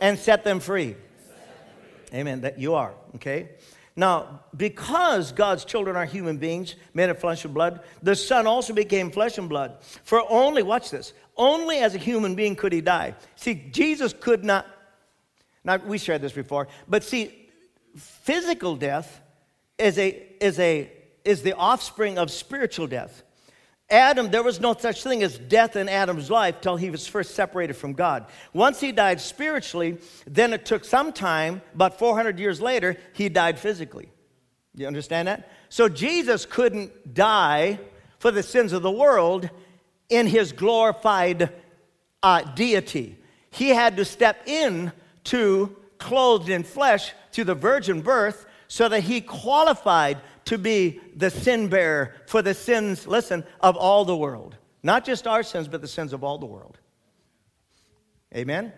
and 0.00 0.18
set 0.18 0.44
them 0.44 0.60
free. 0.60 0.96
Amen. 2.12 2.40
That 2.40 2.58
you 2.58 2.74
are, 2.74 2.94
okay? 3.16 3.50
Now, 3.94 4.40
because 4.56 5.32
God's 5.32 5.64
children 5.64 5.96
are 5.96 6.04
human 6.04 6.36
beings 6.36 6.76
made 6.94 7.10
of 7.10 7.18
flesh 7.18 7.44
and 7.44 7.52
blood, 7.52 7.80
the 8.02 8.14
Son 8.14 8.46
also 8.46 8.72
became 8.72 9.10
flesh 9.10 9.38
and 9.38 9.48
blood. 9.48 9.78
For 10.04 10.22
only, 10.30 10.62
watch 10.62 10.90
this, 10.90 11.12
only 11.38 11.78
as 11.78 11.94
a 11.94 11.98
human 11.98 12.34
being 12.34 12.56
could 12.56 12.72
he 12.72 12.80
die. 12.80 13.14
See, 13.36 13.54
Jesus 13.70 14.12
could 14.12 14.44
not, 14.44 14.66
now 15.64 15.76
we 15.76 15.96
shared 15.96 16.20
this 16.20 16.32
before, 16.32 16.68
but 16.88 17.04
see, 17.04 17.48
physical 17.96 18.76
death 18.76 19.20
is, 19.78 19.96
a, 19.98 20.26
is, 20.40 20.58
a, 20.58 20.90
is 21.24 21.42
the 21.42 21.54
offspring 21.54 22.18
of 22.18 22.30
spiritual 22.30 22.88
death. 22.88 23.22
Adam, 23.90 24.30
there 24.30 24.42
was 24.42 24.60
no 24.60 24.74
such 24.74 25.02
thing 25.02 25.22
as 25.22 25.38
death 25.38 25.74
in 25.74 25.88
Adam's 25.88 26.30
life 26.30 26.60
till 26.60 26.76
he 26.76 26.90
was 26.90 27.06
first 27.06 27.34
separated 27.34 27.74
from 27.74 27.94
God. 27.94 28.26
Once 28.52 28.80
he 28.80 28.92
died 28.92 29.18
spiritually, 29.18 29.96
then 30.26 30.52
it 30.52 30.66
took 30.66 30.84
some 30.84 31.10
time, 31.10 31.62
about 31.74 31.98
400 31.98 32.38
years 32.38 32.60
later, 32.60 32.98
he 33.14 33.30
died 33.30 33.58
physically. 33.58 34.10
You 34.74 34.86
understand 34.86 35.28
that? 35.28 35.50
So 35.70 35.88
Jesus 35.88 36.44
couldn't 36.44 37.14
die 37.14 37.78
for 38.18 38.30
the 38.30 38.42
sins 38.42 38.72
of 38.74 38.82
the 38.82 38.90
world 38.90 39.48
in 40.08 40.26
his 40.26 40.52
glorified 40.52 41.52
uh, 42.22 42.42
deity. 42.42 43.16
He 43.50 43.70
had 43.70 43.96
to 43.96 44.04
step 44.04 44.46
in 44.46 44.92
to 45.24 45.76
clothed 45.98 46.48
in 46.48 46.62
flesh 46.62 47.12
to 47.32 47.44
the 47.44 47.54
virgin 47.54 48.00
birth 48.00 48.46
so 48.68 48.88
that 48.88 49.00
he 49.00 49.20
qualified 49.20 50.18
to 50.44 50.58
be 50.58 51.00
the 51.16 51.30
sin 51.30 51.68
bearer 51.68 52.14
for 52.26 52.42
the 52.42 52.54
sins, 52.54 53.06
listen, 53.06 53.44
of 53.60 53.76
all 53.76 54.04
the 54.04 54.16
world. 54.16 54.56
Not 54.82 55.04
just 55.04 55.26
our 55.26 55.42
sins, 55.42 55.68
but 55.68 55.80
the 55.80 55.88
sins 55.88 56.12
of 56.12 56.22
all 56.24 56.38
the 56.38 56.46
world. 56.46 56.78
Amen? 58.34 58.72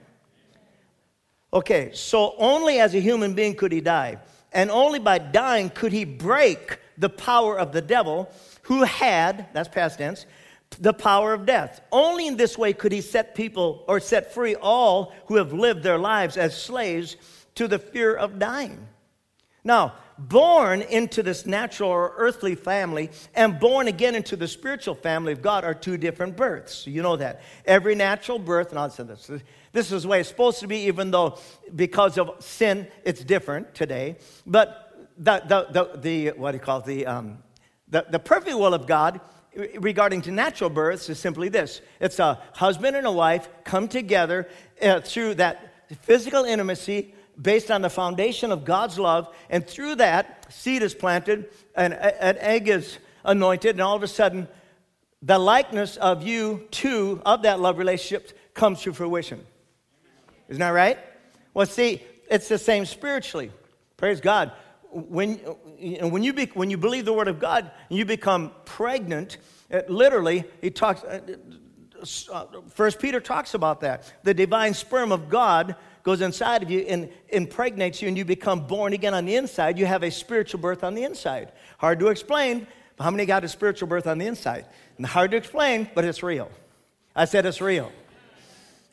Okay, 1.53 1.91
so 1.93 2.35
only 2.39 2.79
as 2.79 2.95
a 2.95 3.01
human 3.01 3.35
being 3.35 3.55
could 3.55 3.73
he 3.73 3.81
die. 3.81 4.19
And 4.53 4.71
only 4.71 4.99
by 4.99 5.19
dying 5.19 5.71
could 5.71 5.93
he 5.93 6.05
break 6.05 6.79
the 6.99 7.09
power 7.09 7.59
of 7.59 7.73
the 7.73 7.83
devil 7.83 8.33
who 8.63 8.85
had, 8.85 9.49
that's 9.53 9.69
past 9.69 9.99
tense, 9.99 10.27
the 10.79 10.93
power 10.93 11.33
of 11.33 11.47
death. 11.47 11.81
Only 11.91 12.27
in 12.27 12.37
this 12.37 12.57
way 12.57 12.73
could 12.73 12.93
he 12.93 13.00
set 13.00 13.35
people 13.35 13.85
or 13.89 14.00
set 14.00 14.33
free 14.33 14.55
all 14.55 15.12
who 15.27 15.37
have 15.37 15.53
lived 15.53 15.83
their 15.83 15.99
lives 15.99 16.37
as 16.37 16.61
slaves 16.61 17.17
to 17.57 17.69
the 17.69 17.79
fear 17.79 18.15
of 18.15 18.39
dying. 18.39 18.87
Now, 19.65 19.95
born 20.19 20.83
into 20.83 21.23
this 21.23 21.47
natural 21.47 21.91
or 21.91 22.15
earthly 22.17 22.55
family 22.55 23.11
and 23.35 23.59
born 23.59 23.89
again 23.89 24.15
into 24.15 24.37
the 24.37 24.49
spiritual 24.49 24.95
family 24.95 25.33
of 25.33 25.43
God 25.43 25.65
are 25.65 25.75
two 25.75 25.97
different 25.97 26.37
births. 26.37 26.87
You 26.87 27.03
know 27.03 27.17
that. 27.17 27.43
Every 27.65 27.95
natural 27.95 28.39
birth, 28.39 28.71
and 28.71 28.79
I'll 28.79 28.91
say 28.91 29.05
this, 29.05 29.31
this 29.73 29.93
is 29.93 30.03
the 30.03 30.09
way 30.09 30.21
it's 30.21 30.29
supposed 30.29 30.61
to 30.61 30.67
be, 30.67 30.79
even 30.87 31.11
though 31.11 31.39
because 31.75 32.19
of 32.19 32.43
sin, 32.43 32.87
it's 33.05 33.23
different 33.23 33.75
today. 33.75 34.17
But 34.47 35.09
the, 35.17 35.43
the, 35.47 35.67
the, 35.73 36.00
the 36.00 36.29
what 36.39 36.53
do 36.53 36.57
you 36.59 36.62
call 36.62 36.79
it, 36.79 36.87
the, 36.87 37.07
um, 37.07 37.39
the, 37.89 38.07
the 38.09 38.19
perfect 38.19 38.57
will 38.57 38.75
of 38.75 38.87
God 38.87 39.21
regarding 39.54 40.23
to 40.23 40.30
natural 40.30 40.71
births 40.71 41.09
is 41.09 41.19
simply 41.19 41.49
this 41.49 41.80
it's 42.00 42.19
a 42.19 42.40
husband 42.54 42.97
and 42.97 43.07
a 43.07 43.12
wife 43.12 43.49
come 43.64 43.88
together 43.88 44.49
uh, 44.80 45.00
through 45.00 45.35
that 45.35 45.87
physical 46.02 46.45
intimacy 46.45 47.14
based 47.40 47.71
on 47.71 47.83
the 47.83 47.90
foundation 47.90 48.52
of 48.52 48.64
God's 48.64 48.99
love. 48.99 49.35
And 49.49 49.66
through 49.66 49.97
that, 49.97 50.52
seed 50.52 50.83
is 50.83 50.95
planted, 50.95 51.49
and 51.75 51.95
an 51.95 52.37
egg 52.38 52.69
is 52.69 52.99
anointed, 53.25 53.71
and 53.73 53.80
all 53.80 53.97
of 53.97 54.02
a 54.02 54.09
sudden, 54.09 54.49
the 55.23 55.38
likeness 55.38 55.97
of 55.97 56.23
you 56.23 56.66
two 56.71 57.21
of 57.25 57.42
that 57.42 57.61
love 57.61 57.78
relationship, 57.78 58.37
comes 58.54 58.83
to 58.83 58.92
fruition. 58.92 59.45
Isn't 60.49 60.61
that 60.61 60.71
right? 60.71 60.99
Well, 61.54 61.66
see, 61.66 62.02
it's 62.30 62.49
the 62.49 62.59
same 62.59 62.85
spiritually. 62.85 63.52
Praise 63.97 64.21
God. 64.21 64.52
When, 64.93 65.37
when, 65.37 66.23
you, 66.23 66.33
be, 66.33 66.47
when 66.47 66.71
you 66.71 66.77
believe 66.77 67.05
the 67.05 67.13
word 67.13 67.29
of 67.29 67.39
God 67.39 67.71
you 67.89 68.05
become 68.05 68.53
pregnant, 68.65 69.39
it, 69.71 69.89
literally, 69.89 70.45
he 70.61 70.71
talks, 70.71 71.05
uh, 71.05 71.21
uh, 72.33 72.47
First 72.69 72.99
Peter 72.99 73.21
talks 73.21 73.55
about 73.55 73.81
that. 73.83 74.13
The 74.25 74.35
divine 74.35 74.75
sperm 74.75 75.13
of 75.13 75.29
God 75.29 75.77
goes 76.03 76.21
inside 76.21 76.63
of 76.63 76.71
you 76.71 76.81
and 76.81 77.09
impregnates 77.29 78.03
you, 78.03 78.09
and 78.09 78.17
you 78.17 78.25
become 78.25 78.67
born 78.67 78.93
again 78.93 79.15
on 79.15 79.27
the 79.27 79.37
inside. 79.37 79.79
You 79.79 79.87
have 79.87 80.03
a 80.03 80.11
spiritual 80.11 80.61
birth 80.61 80.83
on 80.83 80.95
the 80.95 81.05
inside. 81.05 81.53
Hard 81.79 82.01
to 82.01 82.09
explain, 82.09 82.67
but 82.97 83.05
how 83.05 83.11
many 83.11 83.27
got 83.27 83.45
a 83.45 83.49
spiritual 83.49 83.89
birth 83.89 84.07
on 84.07 84.19
the 84.19 84.27
inside? 84.27 84.67
And 84.97 85.07
hard 85.07 85.31
to 85.33 85.37
explain, 85.37 85.89
but 85.95 86.05
it's 86.05 86.23
real. 86.23 86.51
I 87.15 87.27
said 87.27 87.47
it's 87.47 87.61
real. 87.61 87.93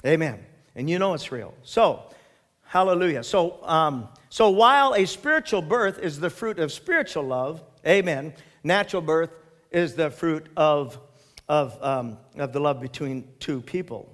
Amen. 0.05 0.43
And 0.75 0.89
you 0.89 0.99
know 0.99 1.13
it's 1.13 1.31
real. 1.31 1.53
So, 1.63 2.03
hallelujah. 2.65 3.23
So, 3.23 3.63
um, 3.63 4.09
so 4.29 4.49
while 4.49 4.93
a 4.93 5.05
spiritual 5.05 5.61
birth 5.61 5.99
is 5.99 6.19
the 6.19 6.29
fruit 6.29 6.59
of 6.59 6.71
spiritual 6.71 7.23
love, 7.23 7.63
amen, 7.85 8.33
natural 8.63 9.01
birth 9.01 9.31
is 9.71 9.95
the 9.95 10.09
fruit 10.09 10.47
of, 10.57 10.99
of, 11.47 11.81
um, 11.83 12.17
of 12.37 12.53
the 12.53 12.59
love 12.59 12.81
between 12.81 13.27
two 13.39 13.61
people, 13.61 14.13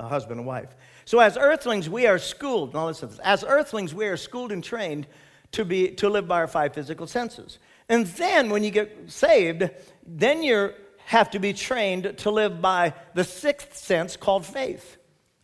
a 0.00 0.08
husband 0.08 0.40
and 0.40 0.46
wife. 0.46 0.74
So, 1.04 1.20
as 1.20 1.36
earthlings, 1.36 1.88
we 1.88 2.06
are 2.06 2.18
schooled. 2.18 2.74
Now, 2.74 2.86
listen 2.86 3.10
As 3.22 3.44
earthlings, 3.44 3.94
we 3.94 4.06
are 4.06 4.16
schooled 4.16 4.50
and 4.50 4.62
trained 4.62 5.06
to, 5.52 5.64
be, 5.64 5.90
to 5.92 6.08
live 6.08 6.26
by 6.26 6.38
our 6.38 6.48
five 6.48 6.74
physical 6.74 7.06
senses. 7.06 7.58
And 7.88 8.06
then, 8.06 8.50
when 8.50 8.64
you 8.64 8.72
get 8.72 9.10
saved, 9.10 9.70
then 10.04 10.42
you 10.42 10.72
have 11.04 11.30
to 11.30 11.38
be 11.38 11.52
trained 11.52 12.18
to 12.18 12.30
live 12.30 12.60
by 12.60 12.92
the 13.14 13.22
sixth 13.22 13.76
sense 13.76 14.16
called 14.16 14.44
faith. 14.44 14.96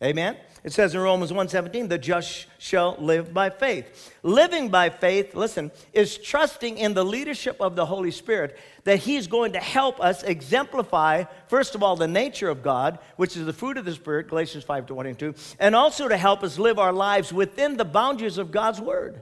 Amen? 0.03 0.35
It 0.63 0.71
says 0.71 0.95
in 0.95 1.01
Romans 1.01 1.31
1:17, 1.33 1.89
the 1.89 1.97
just 1.97 2.45
shall 2.57 2.95
live 2.97 3.33
by 3.33 3.49
faith. 3.49 4.13
Living 4.23 4.69
by 4.69 4.89
faith, 4.89 5.35
listen, 5.35 5.71
is 5.91 6.17
trusting 6.17 6.77
in 6.77 6.93
the 6.93 7.03
leadership 7.03 7.57
of 7.59 7.75
the 7.75 7.85
Holy 7.85 8.11
Spirit 8.11 8.57
that 8.85 8.99
He's 8.99 9.27
going 9.27 9.53
to 9.53 9.59
help 9.59 9.99
us 9.99 10.23
exemplify, 10.23 11.25
first 11.47 11.75
of 11.75 11.83
all, 11.83 11.97
the 11.97 12.07
nature 12.07 12.47
of 12.47 12.63
God, 12.63 12.99
which 13.17 13.35
is 13.35 13.45
the 13.45 13.51
fruit 13.51 13.77
of 13.77 13.83
the 13.83 13.93
Spirit, 13.93 14.29
Galatians 14.29 14.63
5:22, 14.63 15.35
and 15.59 15.75
also 15.75 16.07
to 16.07 16.15
help 16.15 16.43
us 16.43 16.57
live 16.57 16.79
our 16.79 16.93
lives 16.93 17.33
within 17.33 17.75
the 17.75 17.85
boundaries 17.85 18.37
of 18.37 18.51
God's 18.51 18.79
Word. 18.79 19.21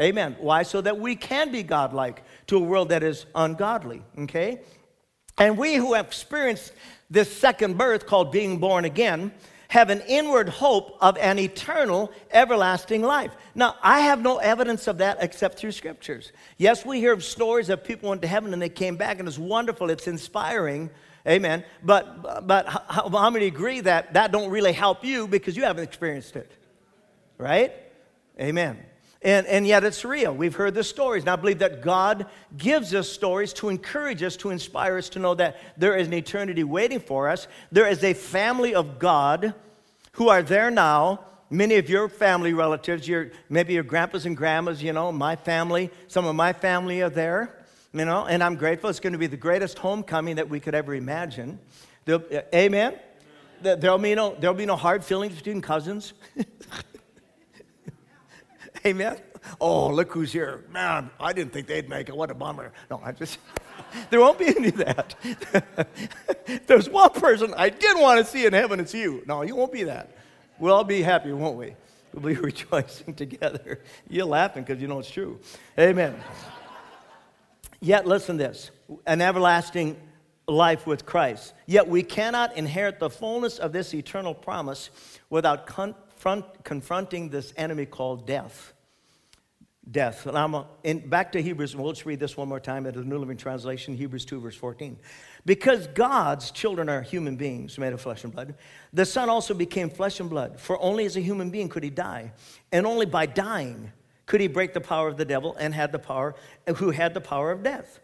Amen. 0.00 0.36
Why? 0.40 0.62
So 0.62 0.80
that 0.80 0.98
we 0.98 1.14
can 1.14 1.52
be 1.52 1.62
godlike 1.62 2.22
to 2.46 2.56
a 2.56 2.60
world 2.60 2.88
that 2.88 3.02
is 3.02 3.26
ungodly. 3.34 4.02
Okay? 4.18 4.60
And 5.36 5.58
we 5.58 5.74
who 5.74 5.92
have 5.92 6.06
experienced 6.06 6.72
this 7.10 7.34
second 7.34 7.76
birth 7.76 8.06
called 8.06 8.32
being 8.32 8.58
born 8.58 8.86
again, 8.86 9.32
have 9.70 9.88
an 9.88 10.02
inward 10.08 10.48
hope 10.48 10.98
of 11.00 11.16
an 11.18 11.38
eternal, 11.38 12.10
everlasting 12.32 13.02
life. 13.02 13.30
Now, 13.54 13.76
I 13.80 14.00
have 14.00 14.20
no 14.20 14.38
evidence 14.38 14.88
of 14.88 14.98
that 14.98 15.18
except 15.20 15.58
through 15.58 15.70
scriptures. 15.70 16.32
Yes, 16.58 16.84
we 16.84 16.98
hear 16.98 17.12
of 17.12 17.22
stories 17.22 17.68
of 17.68 17.84
people 17.84 18.08
went 18.08 18.20
to 18.22 18.28
heaven 18.28 18.52
and 18.52 18.60
they 18.60 18.68
came 18.68 18.96
back, 18.96 19.20
and 19.20 19.28
it's 19.28 19.38
wonderful, 19.38 19.88
it's 19.88 20.08
inspiring. 20.08 20.90
Amen. 21.24 21.64
But, 21.84 22.48
but 22.48 22.66
how, 22.66 23.08
how 23.10 23.30
many 23.30 23.46
agree 23.46 23.80
that 23.82 24.14
that 24.14 24.32
don't 24.32 24.50
really 24.50 24.72
help 24.72 25.04
you 25.04 25.28
because 25.28 25.56
you 25.56 25.62
haven't 25.62 25.84
experienced 25.84 26.34
it? 26.34 26.50
Right? 27.38 27.72
Amen. 28.40 28.76
And, 29.22 29.46
and 29.46 29.66
yet 29.66 29.84
it's 29.84 30.04
real. 30.04 30.34
We've 30.34 30.54
heard 30.54 30.74
the 30.74 30.84
stories. 30.84 31.24
And 31.24 31.30
I 31.30 31.36
believe 31.36 31.58
that 31.58 31.82
God 31.82 32.26
gives 32.56 32.94
us 32.94 33.08
stories 33.08 33.52
to 33.54 33.68
encourage 33.68 34.22
us, 34.22 34.36
to 34.36 34.50
inspire 34.50 34.96
us 34.96 35.10
to 35.10 35.18
know 35.18 35.34
that 35.34 35.58
there 35.76 35.96
is 35.96 36.06
an 36.06 36.14
eternity 36.14 36.64
waiting 36.64 37.00
for 37.00 37.28
us. 37.28 37.46
There 37.70 37.86
is 37.86 38.02
a 38.02 38.14
family 38.14 38.74
of 38.74 38.98
God 38.98 39.54
who 40.12 40.28
are 40.30 40.42
there 40.42 40.70
now. 40.70 41.20
Many 41.50 41.76
of 41.76 41.90
your 41.90 42.08
family 42.08 42.54
relatives, 42.54 43.06
your, 43.06 43.32
maybe 43.48 43.74
your 43.74 43.82
grandpas 43.82 44.24
and 44.24 44.36
grandmas, 44.36 44.82
you 44.82 44.92
know, 44.92 45.12
my 45.12 45.36
family, 45.36 45.90
some 46.08 46.24
of 46.24 46.34
my 46.36 46.52
family 46.52 47.02
are 47.02 47.10
there, 47.10 47.64
you 47.92 48.04
know, 48.04 48.24
and 48.24 48.42
I'm 48.42 48.54
grateful. 48.54 48.88
It's 48.88 49.00
going 49.00 49.14
to 49.14 49.18
be 49.18 49.26
the 49.26 49.36
greatest 49.36 49.78
homecoming 49.78 50.36
that 50.36 50.48
we 50.48 50.60
could 50.60 50.76
ever 50.76 50.94
imagine. 50.94 51.58
Uh, 52.08 52.20
amen? 52.54 52.98
amen. 53.64 53.80
There'll, 53.80 53.98
be 53.98 54.14
no, 54.14 54.36
there'll 54.38 54.54
be 54.54 54.64
no 54.64 54.76
hard 54.76 55.04
feelings 55.04 55.34
between 55.34 55.60
cousins. 55.60 56.14
Amen. 58.86 59.18
Oh, 59.60 59.88
look 59.88 60.12
who's 60.12 60.32
here. 60.32 60.64
Man, 60.70 61.10
I 61.18 61.32
didn't 61.32 61.52
think 61.52 61.66
they'd 61.66 61.88
make 61.88 62.08
it. 62.08 62.16
What 62.16 62.30
a 62.30 62.34
bummer. 62.34 62.72
No, 62.90 63.00
I 63.04 63.12
just, 63.12 63.38
there 64.10 64.20
won't 64.20 64.38
be 64.38 64.48
any 64.48 64.68
of 64.68 64.76
that. 64.76 65.14
There's 66.66 66.88
one 66.88 67.10
person 67.10 67.54
I 67.56 67.70
did 67.70 67.98
want 67.98 68.18
to 68.18 68.24
see 68.24 68.46
in 68.46 68.52
heaven, 68.52 68.80
it's 68.80 68.94
you. 68.94 69.22
No, 69.26 69.42
you 69.42 69.56
won't 69.56 69.72
be 69.72 69.84
that. 69.84 70.16
We'll 70.58 70.74
all 70.74 70.84
be 70.84 71.02
happy, 71.02 71.32
won't 71.32 71.56
we? 71.56 71.74
We'll 72.12 72.34
be 72.34 72.40
rejoicing 72.40 73.14
together. 73.14 73.80
You're 74.08 74.26
laughing 74.26 74.64
because 74.64 74.80
you 74.80 74.88
know 74.88 74.98
it's 74.98 75.10
true. 75.10 75.40
Amen. 75.78 76.14
Yet, 77.80 78.06
listen 78.06 78.36
this 78.36 78.70
an 79.06 79.20
everlasting 79.20 79.96
life 80.46 80.86
with 80.86 81.06
Christ. 81.06 81.54
Yet, 81.66 81.88
we 81.88 82.02
cannot 82.02 82.56
inherit 82.56 82.98
the 82.98 83.08
fullness 83.08 83.58
of 83.58 83.72
this 83.72 83.94
eternal 83.94 84.34
promise 84.34 84.90
without 85.30 85.66
con- 85.66 85.94
confront, 86.20 86.64
confronting 86.64 87.30
this 87.30 87.54
enemy 87.56 87.86
called 87.86 88.26
death. 88.26 88.74
Death. 89.90 90.26
And 90.26 90.36
I'm 90.36 90.64
in, 90.84 91.08
back 91.08 91.32
to 91.32 91.42
Hebrews, 91.42 91.74
we'll 91.74 91.92
just 91.92 92.04
read 92.04 92.20
this 92.20 92.36
one 92.36 92.46
more 92.46 92.60
time 92.60 92.86
at 92.86 92.92
the 92.92 93.02
New 93.02 93.16
Living 93.16 93.38
Translation, 93.38 93.96
Hebrews 93.96 94.26
2, 94.26 94.38
verse 94.38 94.54
14. 94.54 94.98
Because 95.46 95.86
God's 95.88 96.50
children 96.50 96.90
are 96.90 97.00
human 97.00 97.36
beings 97.36 97.78
made 97.78 97.94
of 97.94 98.02
flesh 98.02 98.22
and 98.24 98.32
blood, 98.34 98.54
the 98.92 99.06
Son 99.06 99.30
also 99.30 99.54
became 99.54 99.88
flesh 99.88 100.20
and 100.20 100.28
blood, 100.28 100.60
for 100.60 100.80
only 100.82 101.06
as 101.06 101.16
a 101.16 101.20
human 101.20 101.48
being 101.48 101.70
could 101.70 101.82
he 101.82 101.90
die, 101.90 102.32
and 102.70 102.86
only 102.86 103.06
by 103.06 103.24
dying 103.24 103.90
could 104.26 104.42
he 104.42 104.46
break 104.46 104.74
the 104.74 104.80
power 104.80 105.08
of 105.08 105.16
the 105.16 105.24
devil 105.24 105.56
and 105.58 105.74
had 105.74 105.90
the 105.90 105.98
power, 105.98 106.34
who 106.76 106.90
had 106.90 107.14
the 107.14 107.20
power 107.20 107.50
of 107.50 107.62
death. 107.62 107.98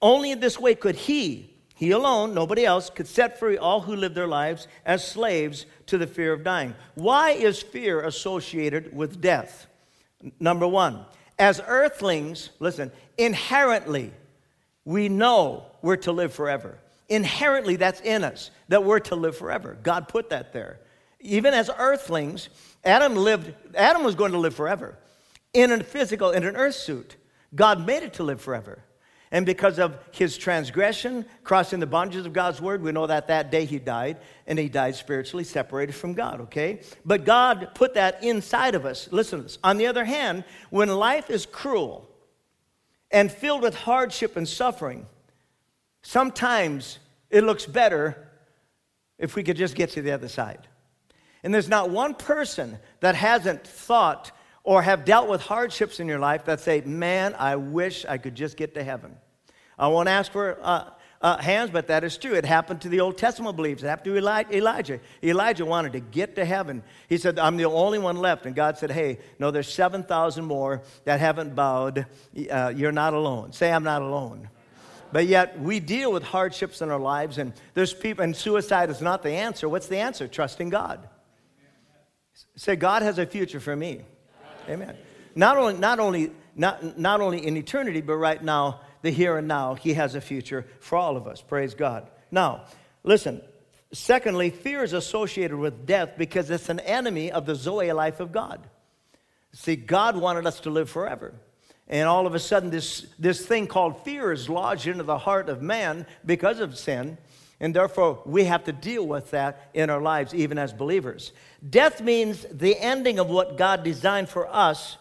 Only 0.00 0.30
in 0.30 0.40
this 0.40 0.58
way 0.58 0.74
could 0.74 0.96
he, 0.96 1.53
he 1.74 1.90
alone, 1.90 2.34
nobody 2.34 2.64
else, 2.64 2.88
could 2.88 3.08
set 3.08 3.38
free 3.38 3.58
all 3.58 3.80
who 3.80 3.96
live 3.96 4.14
their 4.14 4.28
lives 4.28 4.68
as 4.86 5.06
slaves 5.06 5.66
to 5.86 5.98
the 5.98 6.06
fear 6.06 6.32
of 6.32 6.44
dying. 6.44 6.74
Why 6.94 7.30
is 7.32 7.60
fear 7.60 8.00
associated 8.00 8.94
with 8.96 9.20
death? 9.20 9.66
Number 10.38 10.68
one, 10.68 11.04
as 11.38 11.60
earthlings, 11.66 12.50
listen, 12.60 12.92
inherently, 13.18 14.12
we 14.84 15.08
know 15.08 15.64
we're 15.82 15.96
to 15.96 16.12
live 16.12 16.32
forever. 16.32 16.78
Inherently, 17.08 17.76
that's 17.76 18.00
in 18.00 18.22
us, 18.22 18.50
that 18.68 18.84
we're 18.84 19.00
to 19.00 19.16
live 19.16 19.36
forever. 19.36 19.76
God 19.82 20.08
put 20.08 20.30
that 20.30 20.52
there. 20.52 20.78
Even 21.20 21.54
as 21.54 21.70
earthlings, 21.76 22.48
Adam 22.84 23.16
lived, 23.16 23.52
Adam 23.74 24.04
was 24.04 24.14
going 24.14 24.32
to 24.32 24.38
live 24.38 24.54
forever 24.54 24.96
in 25.52 25.72
a 25.72 25.82
physical, 25.82 26.30
in 26.30 26.44
an 26.44 26.54
earth 26.56 26.76
suit. 26.76 27.16
God 27.54 27.84
made 27.84 28.02
it 28.04 28.14
to 28.14 28.22
live 28.22 28.40
forever. 28.40 28.78
And 29.34 29.44
because 29.44 29.80
of 29.80 29.98
his 30.12 30.38
transgression, 30.38 31.26
crossing 31.42 31.80
the 31.80 31.88
bondages 31.88 32.24
of 32.24 32.32
God's 32.32 32.60
word, 32.60 32.84
we 32.84 32.92
know 32.92 33.08
that 33.08 33.26
that 33.26 33.50
day 33.50 33.64
he 33.64 33.80
died, 33.80 34.18
and 34.46 34.56
he 34.56 34.68
died 34.68 34.94
spiritually 34.94 35.42
separated 35.42 35.92
from 35.96 36.14
God, 36.14 36.42
okay? 36.42 36.82
But 37.04 37.24
God 37.24 37.70
put 37.74 37.94
that 37.94 38.22
inside 38.22 38.76
of 38.76 38.86
us. 38.86 39.08
Listen 39.10 39.40
to 39.40 39.42
this. 39.42 39.58
On 39.64 39.76
the 39.76 39.88
other 39.88 40.04
hand, 40.04 40.44
when 40.70 40.88
life 40.88 41.30
is 41.30 41.46
cruel 41.46 42.08
and 43.10 43.28
filled 43.28 43.62
with 43.62 43.74
hardship 43.74 44.36
and 44.36 44.46
suffering, 44.46 45.04
sometimes 46.02 47.00
it 47.28 47.42
looks 47.42 47.66
better 47.66 48.30
if 49.18 49.34
we 49.34 49.42
could 49.42 49.56
just 49.56 49.74
get 49.74 49.90
to 49.90 50.02
the 50.02 50.12
other 50.12 50.28
side. 50.28 50.68
And 51.42 51.52
there's 51.52 51.68
not 51.68 51.90
one 51.90 52.14
person 52.14 52.78
that 53.00 53.16
hasn't 53.16 53.66
thought 53.66 54.30
or 54.62 54.80
have 54.82 55.04
dealt 55.04 55.28
with 55.28 55.40
hardships 55.40 55.98
in 55.98 56.06
your 56.06 56.20
life 56.20 56.44
that 56.44 56.60
say, 56.60 56.82
Man, 56.82 57.34
I 57.36 57.56
wish 57.56 58.04
I 58.08 58.16
could 58.18 58.36
just 58.36 58.56
get 58.56 58.74
to 58.74 58.84
heaven. 58.84 59.16
I 59.78 59.88
won't 59.88 60.08
ask 60.08 60.30
for 60.30 60.58
uh, 60.62 60.90
uh, 61.20 61.38
hands, 61.38 61.70
but 61.70 61.86
that 61.86 62.04
is 62.04 62.18
true. 62.18 62.34
It 62.34 62.44
happened 62.44 62.82
to 62.82 62.88
the 62.88 63.00
Old 63.00 63.16
Testament 63.16 63.56
believers. 63.56 63.82
It 63.82 63.88
happened 63.88 64.14
to 64.14 64.18
Eli- 64.18 64.44
Elijah. 64.52 65.00
Elijah 65.22 65.64
wanted 65.64 65.94
to 65.94 66.00
get 66.00 66.34
to 66.36 66.44
heaven. 66.44 66.82
He 67.08 67.16
said, 67.16 67.38
I'm 67.38 67.56
the 67.56 67.64
only 67.64 67.98
one 67.98 68.16
left. 68.16 68.44
And 68.44 68.54
God 68.54 68.76
said, 68.76 68.90
Hey, 68.90 69.18
no, 69.38 69.50
there's 69.50 69.72
7,000 69.72 70.44
more 70.44 70.82
that 71.04 71.20
haven't 71.20 71.54
bowed. 71.54 72.06
Uh, 72.50 72.72
you're 72.76 72.92
not 72.92 73.14
alone. 73.14 73.52
Say, 73.52 73.72
I'm 73.72 73.84
not 73.84 74.02
alone. 74.02 74.50
But 75.12 75.26
yet, 75.26 75.58
we 75.60 75.80
deal 75.80 76.12
with 76.12 76.24
hardships 76.24 76.82
in 76.82 76.90
our 76.90 76.98
lives, 76.98 77.38
and 77.38 77.52
there's 77.74 77.94
people, 77.94 78.24
and 78.24 78.34
suicide 78.34 78.90
is 78.90 79.00
not 79.00 79.22
the 79.22 79.30
answer. 79.30 79.68
What's 79.68 79.86
the 79.86 79.98
answer? 79.98 80.26
Trusting 80.26 80.70
God. 80.70 81.08
Say, 82.56 82.74
God 82.74 83.02
has 83.02 83.18
a 83.18 83.24
future 83.24 83.60
for 83.60 83.76
me. 83.76 84.00
Amen. 84.68 84.96
Not 85.36 85.56
only, 85.56 85.74
not 85.74 86.00
only, 86.00 86.32
not, 86.56 86.98
not 86.98 87.20
only 87.20 87.46
in 87.46 87.56
eternity, 87.56 88.00
but 88.00 88.16
right 88.16 88.42
now, 88.42 88.80
the 89.04 89.10
here 89.10 89.36
and 89.36 89.46
now, 89.46 89.74
He 89.74 89.94
has 89.94 90.14
a 90.14 90.20
future 90.20 90.66
for 90.80 90.96
all 90.96 91.16
of 91.16 91.28
us. 91.28 91.42
Praise 91.42 91.74
God. 91.74 92.08
Now, 92.30 92.64
listen. 93.04 93.40
Secondly, 93.92 94.50
fear 94.50 94.82
is 94.82 94.92
associated 94.92 95.56
with 95.56 95.86
death 95.86 96.14
because 96.18 96.50
it's 96.50 96.68
an 96.68 96.80
enemy 96.80 97.30
of 97.30 97.46
the 97.46 97.54
Zoe 97.54 97.92
life 97.92 98.18
of 98.18 98.32
God. 98.32 98.66
See, 99.52 99.76
God 99.76 100.16
wanted 100.16 100.46
us 100.46 100.58
to 100.60 100.70
live 100.70 100.90
forever. 100.90 101.32
And 101.86 102.08
all 102.08 102.26
of 102.26 102.34
a 102.34 102.40
sudden, 102.40 102.70
this, 102.70 103.06
this 103.20 103.46
thing 103.46 103.68
called 103.68 104.04
fear 104.04 104.32
is 104.32 104.48
lodged 104.48 104.88
into 104.88 105.04
the 105.04 105.18
heart 105.18 105.48
of 105.48 105.62
man 105.62 106.06
because 106.26 106.58
of 106.58 106.76
sin. 106.76 107.18
And 107.60 107.72
therefore, 107.72 108.20
we 108.24 108.44
have 108.44 108.64
to 108.64 108.72
deal 108.72 109.06
with 109.06 109.30
that 109.30 109.70
in 109.74 109.90
our 109.90 110.02
lives, 110.02 110.34
even 110.34 110.58
as 110.58 110.72
believers. 110.72 111.30
Death 111.68 112.00
means 112.00 112.44
the 112.50 112.76
ending 112.76 113.20
of 113.20 113.28
what 113.28 113.56
God 113.56 113.84
designed 113.84 114.28
for 114.28 114.52
us, 114.52 114.96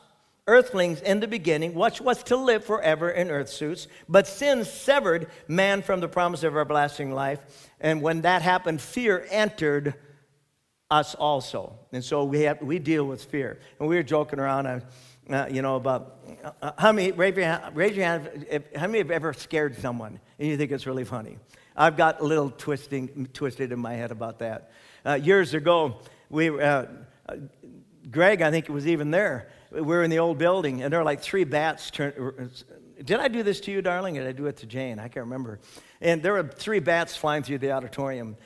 earthlings, 0.47 1.01
in 1.01 1.19
the 1.19 1.27
beginning, 1.27 1.73
which 1.73 2.01
was 2.01 2.21
to 2.23 2.35
live 2.35 2.65
forever 2.65 3.09
in 3.09 3.29
earth 3.29 3.49
suits. 3.49 3.87
But 4.09 4.27
sin 4.27 4.65
severed 4.65 5.27
man 5.47 5.81
from 5.81 5.99
the 5.99 6.07
promise 6.07 6.43
of 6.43 6.57
everlasting 6.57 7.11
life. 7.11 7.69
And 7.79 8.01
when 8.01 8.21
that 8.21 8.41
happened, 8.41 8.81
fear 8.81 9.25
entered 9.29 9.95
us 10.91 11.15
also. 11.15 11.77
And 11.91 12.03
so 12.03 12.23
we, 12.23 12.41
have, 12.41 12.61
we 12.61 12.79
deal 12.79 13.05
with 13.05 13.23
fear. 13.23 13.59
And 13.79 13.87
we 13.87 13.95
were 13.95 14.03
joking 14.03 14.39
around, 14.39 14.67
uh, 14.67 14.79
uh, 15.29 15.47
you 15.49 15.61
know, 15.61 15.75
about 15.75 16.19
uh, 16.61 16.71
how 16.77 16.91
many, 16.91 17.11
raise 17.11 17.35
your 17.35 17.45
hand, 17.45 17.75
raise 17.75 17.95
your 17.95 18.05
hand 18.05 18.45
if, 18.49 18.63
how 18.75 18.87
many 18.87 18.99
have 18.99 19.11
ever 19.11 19.33
scared 19.33 19.77
someone 19.77 20.19
and 20.37 20.47
you 20.47 20.57
think 20.57 20.71
it's 20.71 20.85
really 20.85 21.05
funny? 21.05 21.37
I've 21.75 21.97
got 21.97 22.21
a 22.21 22.23
little 22.23 22.51
twisting, 22.51 23.27
twisted 23.33 23.71
in 23.71 23.79
my 23.79 23.93
head 23.93 24.11
about 24.11 24.39
that. 24.39 24.71
Uh, 25.05 25.13
years 25.15 25.53
ago, 25.53 25.99
we, 26.29 26.49
uh, 26.49 26.85
uh, 27.27 27.35
Greg, 28.11 28.41
I 28.41 28.51
think, 28.51 28.69
it 28.69 28.71
was 28.71 28.87
even 28.87 29.09
there. 29.09 29.49
We 29.73 29.81
were 29.81 30.03
in 30.03 30.09
the 30.09 30.19
old 30.19 30.37
building, 30.37 30.83
and 30.83 30.93
there 30.93 30.99
were 30.99 31.05
like 31.05 31.21
three 31.21 31.43
bats. 31.43 31.89
Turn, 31.89 32.51
did 33.03 33.19
I 33.19 33.27
do 33.27 33.43
this 33.43 33.59
to 33.61 33.71
you, 33.71 33.81
darling, 33.81 34.15
did 34.15 34.27
I 34.27 34.31
do 34.31 34.45
it 34.45 34.57
to 34.57 34.65
Jane? 34.65 34.99
I 34.99 35.07
can't 35.07 35.25
remember. 35.25 35.59
And 35.99 36.21
there 36.21 36.33
were 36.33 36.43
three 36.43 36.79
bats 36.79 37.15
flying 37.15 37.43
through 37.43 37.57
the 37.57 37.71
auditorium. 37.71 38.37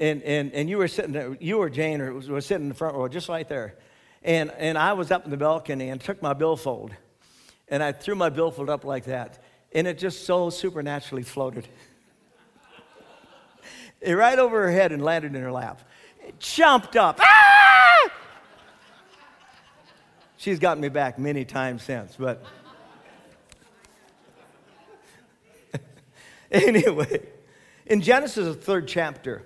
And, 0.00 0.22
and, 0.22 0.52
and 0.52 0.68
you 0.68 0.78
were 0.78 0.88
sitting 0.88 1.12
there, 1.12 1.36
you 1.40 1.58
or 1.58 1.70
Jane 1.70 2.00
or 2.00 2.12
was, 2.12 2.28
was 2.28 2.46
sitting 2.46 2.64
in 2.64 2.68
the 2.68 2.74
front 2.74 2.96
row, 2.96 3.08
just 3.08 3.28
right 3.28 3.48
there. 3.48 3.76
And, 4.22 4.50
and 4.52 4.76
I 4.76 4.92
was 4.92 5.10
up 5.10 5.24
in 5.24 5.30
the 5.30 5.36
balcony 5.36 5.90
and 5.90 6.00
took 6.00 6.22
my 6.22 6.34
billfold. 6.34 6.92
And 7.68 7.82
I 7.82 7.92
threw 7.92 8.14
my 8.14 8.28
billfold 8.28 8.68
up 8.68 8.84
like 8.84 9.04
that. 9.04 9.42
And 9.72 9.86
it 9.86 9.98
just 9.98 10.24
so 10.24 10.50
supernaturally 10.50 11.22
floated. 11.22 11.68
It 14.00 14.12
right 14.12 14.38
over 14.38 14.62
her 14.62 14.70
head 14.70 14.92
and 14.92 15.02
landed 15.02 15.34
in 15.34 15.42
her 15.42 15.50
lap. 15.50 15.82
It 16.24 16.38
jumped 16.38 16.94
up. 16.94 17.18
Ah! 17.20 17.57
She's 20.38 20.60
gotten 20.60 20.80
me 20.80 20.88
back 20.88 21.18
many 21.18 21.44
times 21.44 21.82
since, 21.82 22.14
but 22.16 22.44
anyway, 26.52 27.26
in 27.86 28.00
Genesis, 28.00 28.46
the 28.46 28.54
third 28.54 28.86
chapter, 28.86 29.42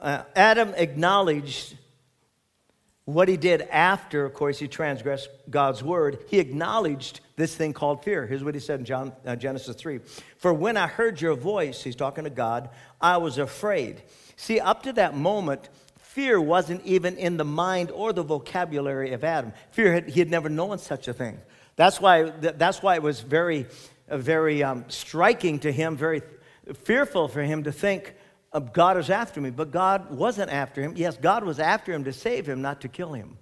uh, 0.00 0.22
Adam 0.36 0.74
acknowledged 0.76 1.76
what 3.04 3.26
he 3.26 3.36
did 3.36 3.62
after, 3.62 4.24
of 4.24 4.32
course, 4.32 4.60
he 4.60 4.68
transgressed 4.68 5.28
God's 5.50 5.82
word. 5.82 6.20
He 6.28 6.38
acknowledged 6.38 7.18
this 7.34 7.56
thing 7.56 7.72
called 7.72 8.04
fear. 8.04 8.24
Here's 8.24 8.44
what 8.44 8.54
he 8.54 8.60
said 8.60 8.78
in 8.78 8.86
John, 8.86 9.12
uh, 9.26 9.34
Genesis 9.34 9.74
3 9.74 9.98
For 10.36 10.54
when 10.54 10.76
I 10.76 10.86
heard 10.86 11.20
your 11.20 11.34
voice, 11.34 11.82
he's 11.82 11.96
talking 11.96 12.22
to 12.22 12.30
God, 12.30 12.70
I 13.00 13.16
was 13.16 13.38
afraid. 13.38 14.04
See, 14.36 14.60
up 14.60 14.84
to 14.84 14.92
that 14.92 15.16
moment, 15.16 15.68
fear 16.14 16.38
wasn't 16.38 16.84
even 16.84 17.16
in 17.16 17.38
the 17.38 17.44
mind 17.44 17.90
or 17.90 18.12
the 18.12 18.22
vocabulary 18.22 19.12
of 19.12 19.24
Adam. 19.24 19.52
Fear, 19.70 19.92
had, 19.94 20.08
he 20.10 20.20
had 20.20 20.30
never 20.30 20.50
known 20.50 20.78
such 20.78 21.08
a 21.08 21.14
thing. 21.14 21.40
That's 21.76 22.00
why, 22.00 22.24
that's 22.24 22.82
why 22.82 22.96
it 22.96 23.02
was 23.02 23.20
very, 23.20 23.66
uh, 24.08 24.18
very 24.18 24.62
um, 24.62 24.84
striking 24.88 25.58
to 25.60 25.72
him, 25.72 25.96
very 25.96 26.20
fearful 26.74 27.28
for 27.28 27.42
him 27.42 27.64
to 27.64 27.72
think, 27.72 28.14
God 28.74 28.98
is 28.98 29.08
after 29.08 29.40
me. 29.40 29.48
But 29.48 29.70
God 29.70 30.10
wasn't 30.10 30.50
after 30.50 30.82
him. 30.82 30.92
Yes, 30.96 31.16
God 31.16 31.44
was 31.44 31.58
after 31.58 31.92
him 31.92 32.04
to 32.04 32.12
save 32.12 32.46
him, 32.46 32.60
not 32.60 32.82
to 32.82 32.88
kill 32.88 33.14
him. 33.14 33.38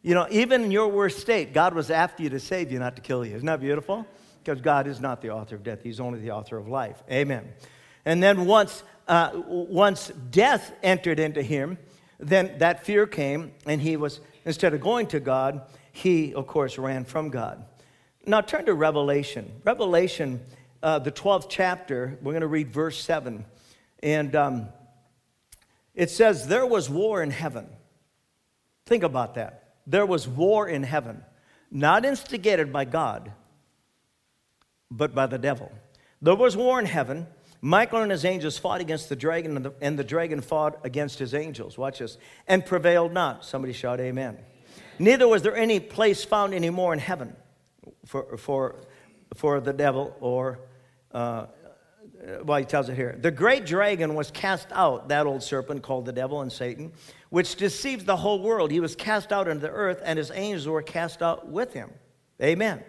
You 0.00 0.14
know, 0.14 0.26
even 0.30 0.64
in 0.64 0.70
your 0.70 0.88
worst 0.88 1.18
state, 1.18 1.52
God 1.52 1.74
was 1.74 1.90
after 1.90 2.22
you 2.22 2.30
to 2.30 2.40
save 2.40 2.72
you, 2.72 2.78
not 2.78 2.96
to 2.96 3.02
kill 3.02 3.26
you. 3.26 3.36
Isn't 3.36 3.46
that 3.46 3.60
beautiful? 3.60 4.06
Because 4.42 4.62
God 4.62 4.86
is 4.86 5.00
not 5.00 5.20
the 5.20 5.30
author 5.30 5.54
of 5.54 5.62
death, 5.62 5.82
He's 5.82 6.00
only 6.00 6.20
the 6.20 6.30
author 6.30 6.56
of 6.56 6.66
life. 6.66 7.02
Amen. 7.10 7.52
And 8.06 8.22
then 8.22 8.46
once, 8.46 8.82
uh, 9.06 9.30
once 9.46 10.08
death 10.30 10.72
entered 10.82 11.18
into 11.18 11.42
him, 11.42 11.78
then 12.18 12.58
that 12.58 12.84
fear 12.84 13.06
came, 13.06 13.52
and 13.66 13.80
he 13.80 13.96
was, 13.96 14.20
instead 14.44 14.74
of 14.74 14.80
going 14.80 15.06
to 15.08 15.20
God, 15.20 15.62
he, 15.92 16.34
of 16.34 16.46
course, 16.46 16.78
ran 16.78 17.04
from 17.04 17.28
God. 17.28 17.64
Now 18.26 18.40
turn 18.40 18.64
to 18.66 18.74
Revelation. 18.74 19.60
Revelation 19.64 20.40
uh, 20.84 20.98
the 20.98 21.10
12th 21.10 21.46
chapter, 21.48 22.18
we're 22.20 22.32
going 22.32 22.42
to 22.42 22.46
read 22.46 22.70
verse 22.70 23.00
7. 23.00 23.46
And 24.02 24.36
um, 24.36 24.68
it 25.94 26.10
says, 26.10 26.46
There 26.46 26.66
was 26.66 26.90
war 26.90 27.22
in 27.22 27.30
heaven. 27.30 27.66
Think 28.84 29.02
about 29.02 29.34
that. 29.36 29.76
There 29.86 30.04
was 30.04 30.28
war 30.28 30.68
in 30.68 30.82
heaven, 30.82 31.24
not 31.70 32.04
instigated 32.04 32.70
by 32.70 32.84
God, 32.84 33.32
but 34.90 35.14
by 35.14 35.26
the 35.26 35.38
devil. 35.38 35.72
There 36.20 36.34
was 36.36 36.54
war 36.54 36.78
in 36.78 36.84
heaven. 36.84 37.26
Michael 37.64 38.02
and 38.02 38.10
his 38.10 38.26
angels 38.26 38.58
fought 38.58 38.82
against 38.82 39.08
the 39.08 39.16
dragon, 39.16 39.56
and 39.56 39.64
the, 39.64 39.72
and 39.80 39.98
the 39.98 40.04
dragon 40.04 40.42
fought 40.42 40.80
against 40.84 41.18
his 41.18 41.32
angels. 41.32 41.78
Watch 41.78 42.00
this. 42.00 42.18
And 42.46 42.62
prevailed 42.64 43.14
not. 43.14 43.42
Somebody 43.42 43.72
shout, 43.72 44.00
Amen. 44.00 44.36
Neither 44.98 45.26
was 45.26 45.40
there 45.40 45.56
any 45.56 45.80
place 45.80 46.22
found 46.22 46.52
anymore 46.52 46.92
in 46.92 46.98
heaven 46.98 47.34
for, 48.04 48.36
for, 48.36 48.76
for 49.34 49.60
the 49.60 49.72
devil 49.72 50.14
or 50.20 50.58
uh, 51.12 51.46
well, 52.44 52.58
he 52.58 52.66
tells 52.66 52.90
it 52.90 52.96
here. 52.96 53.18
The 53.18 53.30
great 53.30 53.64
dragon 53.64 54.14
was 54.14 54.30
cast 54.30 54.68
out, 54.70 55.08
that 55.08 55.26
old 55.26 55.42
serpent 55.42 55.82
called 55.82 56.04
the 56.04 56.12
devil 56.12 56.42
and 56.42 56.52
Satan, 56.52 56.92
which 57.30 57.56
deceives 57.56 58.04
the 58.04 58.16
whole 58.16 58.42
world. 58.42 58.72
He 58.72 58.80
was 58.80 58.94
cast 58.94 59.32
out 59.32 59.48
into 59.48 59.62
the 59.62 59.70
earth, 59.70 60.02
and 60.04 60.18
his 60.18 60.30
angels 60.34 60.68
were 60.68 60.82
cast 60.82 61.22
out 61.22 61.48
with 61.48 61.72
him. 61.72 61.90
Amen. 62.42 62.82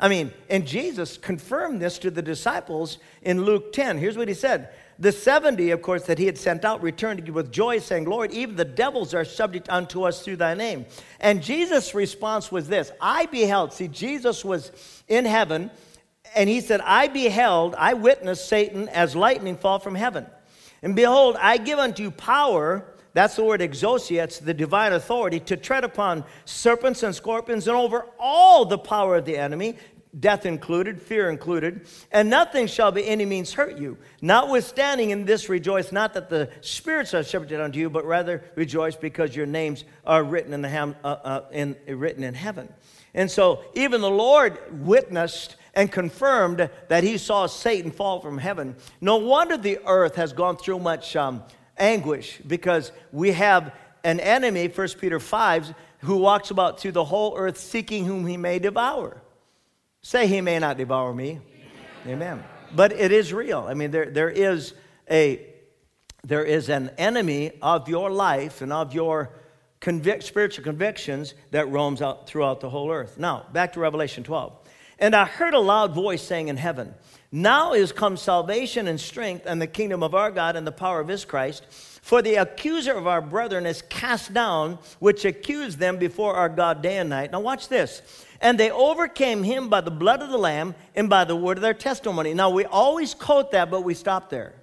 I 0.00 0.08
mean, 0.08 0.32
and 0.48 0.66
Jesus 0.66 1.18
confirmed 1.18 1.80
this 1.82 1.98
to 1.98 2.10
the 2.10 2.22
disciples 2.22 2.98
in 3.20 3.44
Luke 3.44 3.72
10. 3.74 3.98
Here's 3.98 4.16
what 4.16 4.28
he 4.28 4.34
said 4.34 4.70
The 4.98 5.12
70, 5.12 5.70
of 5.72 5.82
course, 5.82 6.04
that 6.04 6.18
he 6.18 6.24
had 6.24 6.38
sent 6.38 6.64
out 6.64 6.82
returned 6.82 7.28
with 7.28 7.52
joy, 7.52 7.78
saying, 7.78 8.06
Lord, 8.06 8.32
even 8.32 8.56
the 8.56 8.64
devils 8.64 9.12
are 9.12 9.26
subject 9.26 9.68
unto 9.68 10.04
us 10.04 10.22
through 10.22 10.36
thy 10.36 10.54
name. 10.54 10.86
And 11.20 11.42
Jesus' 11.42 11.94
response 11.94 12.50
was 12.50 12.66
this 12.66 12.90
I 13.00 13.26
beheld, 13.26 13.74
see, 13.74 13.88
Jesus 13.88 14.42
was 14.42 14.72
in 15.06 15.26
heaven, 15.26 15.70
and 16.34 16.48
he 16.48 16.62
said, 16.62 16.80
I 16.82 17.08
beheld, 17.08 17.74
I 17.76 17.92
witnessed 17.92 18.48
Satan 18.48 18.88
as 18.88 19.14
lightning 19.14 19.58
fall 19.58 19.80
from 19.80 19.94
heaven. 19.94 20.26
And 20.82 20.96
behold, 20.96 21.36
I 21.38 21.58
give 21.58 21.78
unto 21.78 22.02
you 22.02 22.10
power 22.10 22.86
that's 23.12 23.36
the 23.36 23.44
word 23.44 23.60
exousia, 23.60 24.24
it's 24.24 24.38
the 24.38 24.54
divine 24.54 24.92
authority 24.92 25.40
to 25.40 25.56
tread 25.56 25.84
upon 25.84 26.24
serpents 26.44 27.02
and 27.02 27.14
scorpions 27.14 27.66
and 27.66 27.76
over 27.76 28.06
all 28.18 28.64
the 28.64 28.78
power 28.78 29.16
of 29.16 29.24
the 29.24 29.36
enemy, 29.36 29.76
death 30.18 30.46
included, 30.46 31.00
fear 31.00 31.30
included, 31.30 31.86
and 32.10 32.28
nothing 32.28 32.66
shall 32.66 32.90
by 32.90 33.00
any 33.02 33.24
means 33.24 33.52
hurt 33.52 33.78
you. 33.78 33.96
Notwithstanding 34.20 35.10
in 35.10 35.24
this 35.24 35.48
rejoice, 35.48 35.92
not 35.92 36.14
that 36.14 36.28
the 36.28 36.50
spirits 36.60 37.14
are 37.14 37.22
subject 37.22 37.60
unto 37.60 37.78
you, 37.78 37.90
but 37.90 38.04
rather 38.04 38.42
rejoice 38.56 38.96
because 38.96 39.36
your 39.36 39.46
names 39.46 39.84
are 40.04 40.24
written 40.24 40.52
in, 40.52 40.62
the 40.62 40.68
ham, 40.68 40.96
uh, 41.04 41.06
uh, 41.06 41.44
in, 41.52 41.76
written 41.86 42.24
in 42.24 42.34
heaven. 42.34 42.72
And 43.14 43.30
so 43.30 43.64
even 43.74 44.00
the 44.00 44.10
Lord 44.10 44.58
witnessed 44.84 45.56
and 45.74 45.90
confirmed 45.90 46.68
that 46.88 47.04
he 47.04 47.18
saw 47.18 47.46
Satan 47.46 47.90
fall 47.90 48.20
from 48.20 48.38
heaven. 48.38 48.76
No 49.00 49.16
wonder 49.16 49.56
the 49.56 49.78
earth 49.86 50.16
has 50.16 50.32
gone 50.32 50.56
through 50.56 50.80
much 50.80 51.14
um, 51.16 51.42
anguish 51.80 52.38
because 52.46 52.92
we 53.10 53.32
have 53.32 53.74
an 54.04 54.20
enemy, 54.20 54.68
1 54.68 54.88
Peter 55.00 55.18
5, 55.18 55.74
who 56.00 56.16
walks 56.16 56.50
about 56.50 56.80
through 56.80 56.92
the 56.92 57.04
whole 57.04 57.36
earth 57.36 57.58
seeking 57.58 58.04
whom 58.04 58.26
he 58.26 58.36
may 58.36 58.58
devour. 58.58 59.20
Say, 60.02 60.26
he 60.26 60.40
may 60.40 60.58
not 60.58 60.76
devour 60.76 61.12
me. 61.12 61.40
Amen. 62.06 62.14
Amen. 62.14 62.44
But 62.74 62.92
it 62.92 63.12
is 63.12 63.32
real. 63.32 63.66
I 63.68 63.74
mean, 63.74 63.90
there, 63.90 64.10
there, 64.10 64.30
is 64.30 64.74
a, 65.10 65.46
there 66.24 66.44
is 66.44 66.68
an 66.68 66.90
enemy 66.96 67.52
of 67.60 67.88
your 67.88 68.10
life 68.10 68.62
and 68.62 68.72
of 68.72 68.94
your 68.94 69.30
spiritual 70.20 70.64
convictions 70.64 71.34
that 71.50 71.68
roams 71.68 72.00
out 72.00 72.26
throughout 72.26 72.60
the 72.60 72.70
whole 72.70 72.90
earth. 72.90 73.18
Now, 73.18 73.46
back 73.52 73.74
to 73.74 73.80
Revelation 73.80 74.24
12. 74.24 74.59
And 75.00 75.16
I 75.16 75.24
heard 75.24 75.54
a 75.54 75.58
loud 75.58 75.94
voice 75.94 76.22
saying 76.22 76.48
in 76.48 76.58
heaven, 76.58 76.94
now 77.32 77.72
is 77.72 77.92
come 77.92 78.16
salvation 78.16 78.86
and 78.86 79.00
strength 79.00 79.46
and 79.46 79.62
the 79.62 79.66
kingdom 79.66 80.02
of 80.02 80.14
our 80.14 80.30
God 80.30 80.56
and 80.56 80.66
the 80.66 80.72
power 80.72 81.00
of 81.00 81.08
his 81.08 81.24
Christ. 81.24 81.64
For 82.02 82.22
the 82.22 82.36
accuser 82.36 82.92
of 82.94 83.06
our 83.06 83.20
brethren 83.20 83.66
is 83.66 83.82
cast 83.82 84.34
down, 84.34 84.78
which 84.98 85.24
accused 85.24 85.78
them 85.78 85.96
before 85.96 86.34
our 86.34 86.48
God 86.48 86.82
day 86.82 86.98
and 86.98 87.08
night. 87.08 87.30
Now, 87.30 87.40
watch 87.40 87.68
this. 87.68 88.02
And 88.40 88.58
they 88.58 88.70
overcame 88.70 89.42
him 89.42 89.68
by 89.68 89.80
the 89.80 89.90
blood 89.90 90.22
of 90.22 90.30
the 90.30 90.38
Lamb 90.38 90.74
and 90.94 91.08
by 91.08 91.24
the 91.24 91.36
word 91.36 91.58
of 91.58 91.62
their 91.62 91.74
testimony. 91.74 92.34
Now, 92.34 92.50
we 92.50 92.64
always 92.64 93.14
quote 93.14 93.52
that, 93.52 93.70
but 93.70 93.84
we 93.84 93.94
stop 93.94 94.28
there. 94.28 94.54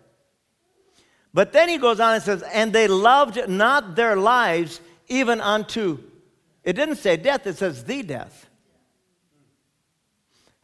But 1.33 1.53
then 1.53 1.69
he 1.69 1.77
goes 1.77 1.99
on 1.99 2.15
and 2.15 2.23
says, 2.23 2.41
And 2.41 2.73
they 2.73 2.87
loved 2.87 3.47
not 3.47 3.95
their 3.95 4.15
lives 4.15 4.81
even 5.07 5.39
unto, 5.39 5.99
it 6.63 6.73
didn't 6.73 6.97
say 6.97 7.15
death, 7.15 7.47
it 7.47 7.57
says 7.57 7.85
the 7.85 8.03
death. 8.03 8.46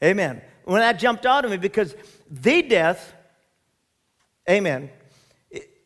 Amen 0.04 0.42
when 0.66 0.82
that 0.82 1.00
jumped 1.00 1.26
out 1.26 1.46
of 1.46 1.52
me 1.52 1.58
because 1.58 1.96
the 2.30 2.62
death, 2.62 3.14
amen, 4.50 4.90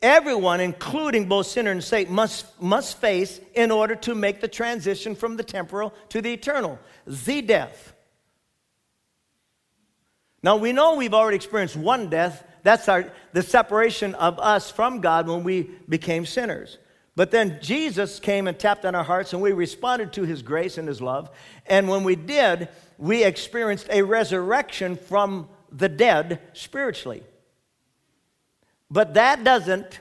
everyone, 0.02 0.60
including 0.60 1.28
both 1.28 1.48
sinner 1.48 1.72
and 1.72 1.84
saint, 1.84 2.10
must, 2.10 2.62
must 2.62 3.00
face 3.00 3.40
in 3.56 3.72
order 3.72 3.96
to 3.96 4.16
make 4.16 4.42
the 4.42 4.48
transition 4.48 5.16
from 5.16 5.38
the 5.38 5.44
temporal 5.44 5.94
to 6.10 6.22
the 6.22 6.32
eternal. 6.32 6.80
The 7.06 7.42
death. 7.42 7.94
Now 10.44 10.58
we 10.58 10.72
know 10.72 10.96
we've 10.96 11.14
already 11.14 11.36
experienced 11.36 11.76
one 11.76 12.10
death. 12.10 12.44
That's 12.64 12.88
our, 12.88 13.12
the 13.34 13.44
separation 13.44 14.14
of 14.16 14.40
us 14.40 14.70
from 14.70 15.02
God 15.02 15.28
when 15.28 15.44
we 15.44 15.72
became 15.90 16.26
sinners. 16.26 16.78
But 17.18 17.32
then 17.32 17.58
Jesus 17.64 18.20
came 18.20 18.48
and 18.48 18.60
tapped 18.60 18.86
on 18.86 18.94
our 18.94 19.04
hearts, 19.04 19.34
and 19.34 19.42
we 19.42 19.52
responded 19.52 20.14
to 20.14 20.22
his 20.22 20.44
grace 20.44 20.78
and 20.78 20.88
his 20.88 21.02
love. 21.02 21.32
And 21.66 21.90
when 21.90 22.04
we 22.04 22.16
did, 22.16 22.70
we 23.00 23.24
experienced 23.24 23.88
a 23.90 24.04
resurrection 24.04 24.96
from 24.96 25.50
the 25.72 25.90
dead 25.90 26.40
spiritually. 26.54 27.24
But 28.92 29.16
that 29.16 29.44
doesn't 29.44 30.00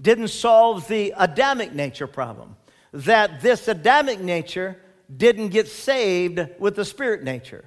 didn't 0.00 0.28
solve 0.28 0.88
the 0.88 1.14
Adamic 1.16 1.74
nature 1.74 2.08
problem. 2.08 2.56
That 2.92 3.40
this 3.40 3.68
Adamic 3.68 4.18
nature 4.18 4.78
didn't 5.16 5.50
get 5.50 5.68
saved 5.68 6.40
with 6.58 6.74
the 6.74 6.84
spirit 6.84 7.22
nature. 7.22 7.66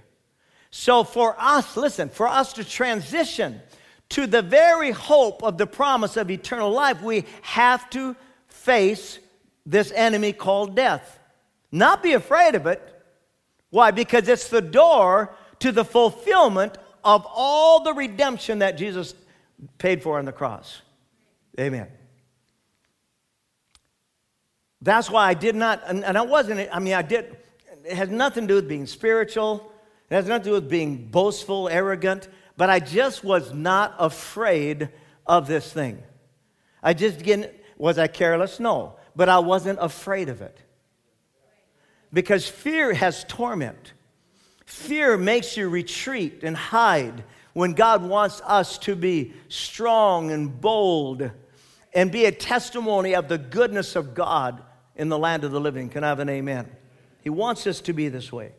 So 0.69 1.05
for 1.05 1.37
us, 1.39 1.77
listen, 1.77 2.09
for 2.09 2.27
us 2.27 2.51
to 2.53 2.65
transition 2.65 3.61
to 4.09 4.27
the 4.27 4.41
very 4.41 4.91
hope 4.91 5.43
of 5.43 5.57
the 5.57 5.65
promise 5.65 6.17
of 6.17 6.29
eternal 6.29 6.71
life, 6.71 7.01
we 7.01 7.23
have 7.41 7.89
to 7.91 8.17
face 8.65 9.19
this 9.65 9.91
enemy 9.91 10.33
called 10.33 10.75
death. 10.75 11.19
Not 11.71 12.03
be 12.03 12.13
afraid 12.13 12.55
of 12.55 12.65
it, 12.65 12.81
why? 13.69 13.91
Because 13.91 14.27
it's 14.27 14.49
the 14.49 14.61
door 14.61 15.35
to 15.59 15.71
the 15.71 15.85
fulfillment 15.85 16.77
of 17.03 17.25
all 17.29 17.83
the 17.83 17.93
redemption 17.93 18.59
that 18.59 18.77
Jesus 18.77 19.13
paid 19.77 20.01
for 20.01 20.17
on 20.17 20.25
the 20.25 20.31
cross. 20.31 20.81
Amen. 21.59 21.87
That's 24.81 25.09
why 25.09 25.27
I 25.27 25.33
did 25.33 25.55
not, 25.55 25.81
and, 25.87 26.05
I 26.05 26.21
wasn't, 26.21 26.69
I 26.71 26.79
mean, 26.79 26.93
I 26.93 27.01
did, 27.01 27.37
it 27.83 27.95
has 27.95 28.09
nothing 28.09 28.43
to 28.43 28.47
do 28.47 28.55
with 28.55 28.69
being 28.69 28.85
spiritual, 28.85 29.71
it 30.09 30.15
has 30.15 30.27
nothing 30.27 30.43
to 30.43 30.49
do 30.49 30.53
with 30.53 30.69
being 30.69 31.07
boastful, 31.07 31.69
arrogant, 31.69 32.27
but 32.57 32.69
I 32.69 32.79
just 32.79 33.23
was 33.23 33.53
not 33.53 33.95
afraid 33.97 34.89
of 35.25 35.47
this 35.47 35.71
thing. 35.71 36.03
I 36.83 36.93
just, 36.93 37.19
again, 37.19 37.49
was 37.77 37.97
I 37.97 38.07
careless? 38.07 38.59
No, 38.59 38.95
but 39.15 39.29
I 39.29 39.39
wasn't 39.39 39.79
afraid 39.81 40.29
of 40.29 40.41
it. 40.41 40.57
Because 42.13 42.47
fear 42.47 42.93
has 42.93 43.25
torment. 43.25 43.93
Fear 44.65 45.17
makes 45.17 45.57
you 45.57 45.69
retreat 45.69 46.39
and 46.43 46.55
hide 46.55 47.23
when 47.53 47.73
God 47.73 48.03
wants 48.03 48.41
us 48.41 48.77
to 48.79 48.95
be 48.95 49.33
strong 49.49 50.31
and 50.31 50.59
bold 50.59 51.31
and 51.93 52.11
be 52.11 52.25
a 52.25 52.31
testimony 52.31 53.15
of 53.15 53.27
the 53.27 53.37
goodness 53.37 53.95
of 53.95 54.13
God 54.13 54.61
in 54.95 55.09
the 55.09 55.17
land 55.17 55.43
of 55.43 55.51
the 55.51 55.59
living. 55.59 55.89
Can 55.89 56.03
I 56.03 56.09
have 56.09 56.19
an 56.19 56.29
amen? 56.29 56.69
He 57.21 57.29
wants 57.29 57.65
us 57.67 57.81
to 57.81 57.93
be 57.93 58.09
this 58.09 58.31
way. 58.31 58.53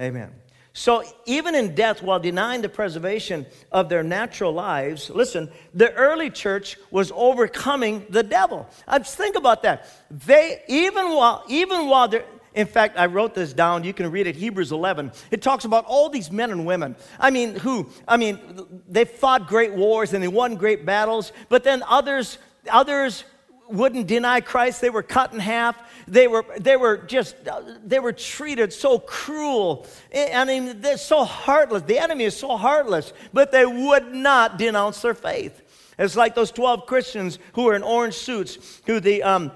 Amen. 0.00 0.32
So, 0.78 1.04
even 1.24 1.54
in 1.54 1.74
death, 1.74 2.02
while 2.02 2.20
denying 2.20 2.60
the 2.60 2.68
preservation 2.68 3.46
of 3.72 3.88
their 3.88 4.02
natural 4.02 4.52
lives, 4.52 5.08
listen, 5.08 5.48
the 5.72 5.90
early 5.94 6.28
church 6.28 6.76
was 6.90 7.10
overcoming 7.14 8.04
the 8.10 8.22
devil. 8.22 8.68
I 8.86 8.98
just 8.98 9.16
think 9.16 9.36
about 9.36 9.62
that. 9.62 9.88
They, 10.10 10.60
even 10.68 11.14
while, 11.14 11.42
even 11.48 11.88
while 11.88 12.08
they're, 12.08 12.26
in 12.52 12.66
fact, 12.66 12.98
I 12.98 13.06
wrote 13.06 13.34
this 13.34 13.54
down. 13.54 13.84
You 13.84 13.94
can 13.94 14.10
read 14.10 14.26
it, 14.26 14.36
Hebrews 14.36 14.70
11. 14.70 15.12
It 15.30 15.40
talks 15.40 15.64
about 15.64 15.86
all 15.86 16.10
these 16.10 16.30
men 16.30 16.50
and 16.50 16.66
women. 16.66 16.94
I 17.18 17.30
mean, 17.30 17.54
who, 17.54 17.88
I 18.06 18.18
mean, 18.18 18.82
they 18.86 19.06
fought 19.06 19.48
great 19.48 19.72
wars 19.72 20.12
and 20.12 20.22
they 20.22 20.28
won 20.28 20.56
great 20.56 20.84
battles, 20.84 21.32
but 21.48 21.64
then 21.64 21.82
others, 21.88 22.36
others 22.70 23.24
wouldn't 23.68 24.06
deny 24.06 24.42
Christ. 24.42 24.82
They 24.82 24.90
were 24.90 25.02
cut 25.02 25.32
in 25.32 25.38
half. 25.38 25.76
They 26.08 26.28
were, 26.28 26.44
they 26.58 26.76
were 26.76 26.98
just, 26.98 27.36
they 27.84 27.98
were 27.98 28.12
treated 28.12 28.72
so 28.72 28.98
cruel. 28.98 29.86
I 30.14 30.44
mean, 30.44 30.80
they're 30.80 30.98
so 30.98 31.24
heartless. 31.24 31.82
The 31.82 31.98
enemy 31.98 32.24
is 32.24 32.36
so 32.36 32.56
heartless, 32.56 33.12
but 33.32 33.50
they 33.50 33.66
would 33.66 34.14
not 34.14 34.56
denounce 34.56 35.02
their 35.02 35.14
faith. 35.14 35.62
It's 35.98 36.16
like 36.16 36.34
those 36.34 36.52
12 36.52 36.86
Christians 36.86 37.38
who 37.54 37.64
were 37.64 37.74
in 37.74 37.82
orange 37.82 38.14
suits, 38.14 38.80
who 38.86 39.00
the, 39.00 39.22
um, 39.22 39.50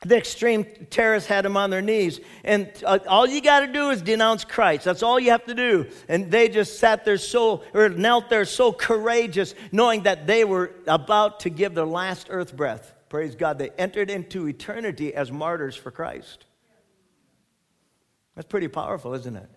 the 0.00 0.16
extreme 0.16 0.64
terrorists 0.90 1.28
had 1.28 1.44
them 1.44 1.56
on 1.56 1.70
their 1.70 1.82
knees. 1.82 2.20
And 2.42 2.70
uh, 2.84 2.98
all 3.06 3.26
you 3.26 3.40
got 3.40 3.60
to 3.60 3.72
do 3.72 3.90
is 3.90 4.02
denounce 4.02 4.44
Christ. 4.44 4.84
That's 4.84 5.02
all 5.02 5.20
you 5.20 5.30
have 5.30 5.44
to 5.46 5.54
do. 5.54 5.86
And 6.08 6.30
they 6.30 6.48
just 6.48 6.80
sat 6.80 7.04
there 7.04 7.18
so, 7.18 7.62
or 7.74 7.90
knelt 7.90 8.28
there 8.28 8.44
so 8.44 8.72
courageous, 8.72 9.54
knowing 9.70 10.02
that 10.02 10.26
they 10.26 10.44
were 10.44 10.72
about 10.86 11.40
to 11.40 11.50
give 11.50 11.74
their 11.74 11.86
last 11.86 12.26
earth 12.30 12.56
breath. 12.56 12.92
Praise 13.16 13.34
God. 13.34 13.56
They 13.56 13.70
entered 13.78 14.10
into 14.10 14.46
eternity 14.46 15.14
as 15.14 15.32
martyrs 15.32 15.74
for 15.74 15.90
Christ. 15.90 16.44
That's 18.34 18.46
pretty 18.46 18.68
powerful, 18.68 19.14
isn't 19.14 19.34
it? 19.34 19.48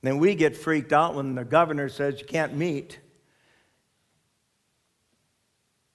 Then 0.00 0.16
we 0.16 0.34
get 0.34 0.56
freaked 0.56 0.90
out 0.90 1.16
when 1.16 1.34
the 1.34 1.44
governor 1.44 1.90
says 1.90 2.18
you 2.18 2.24
can't 2.24 2.56
meet. 2.56 2.98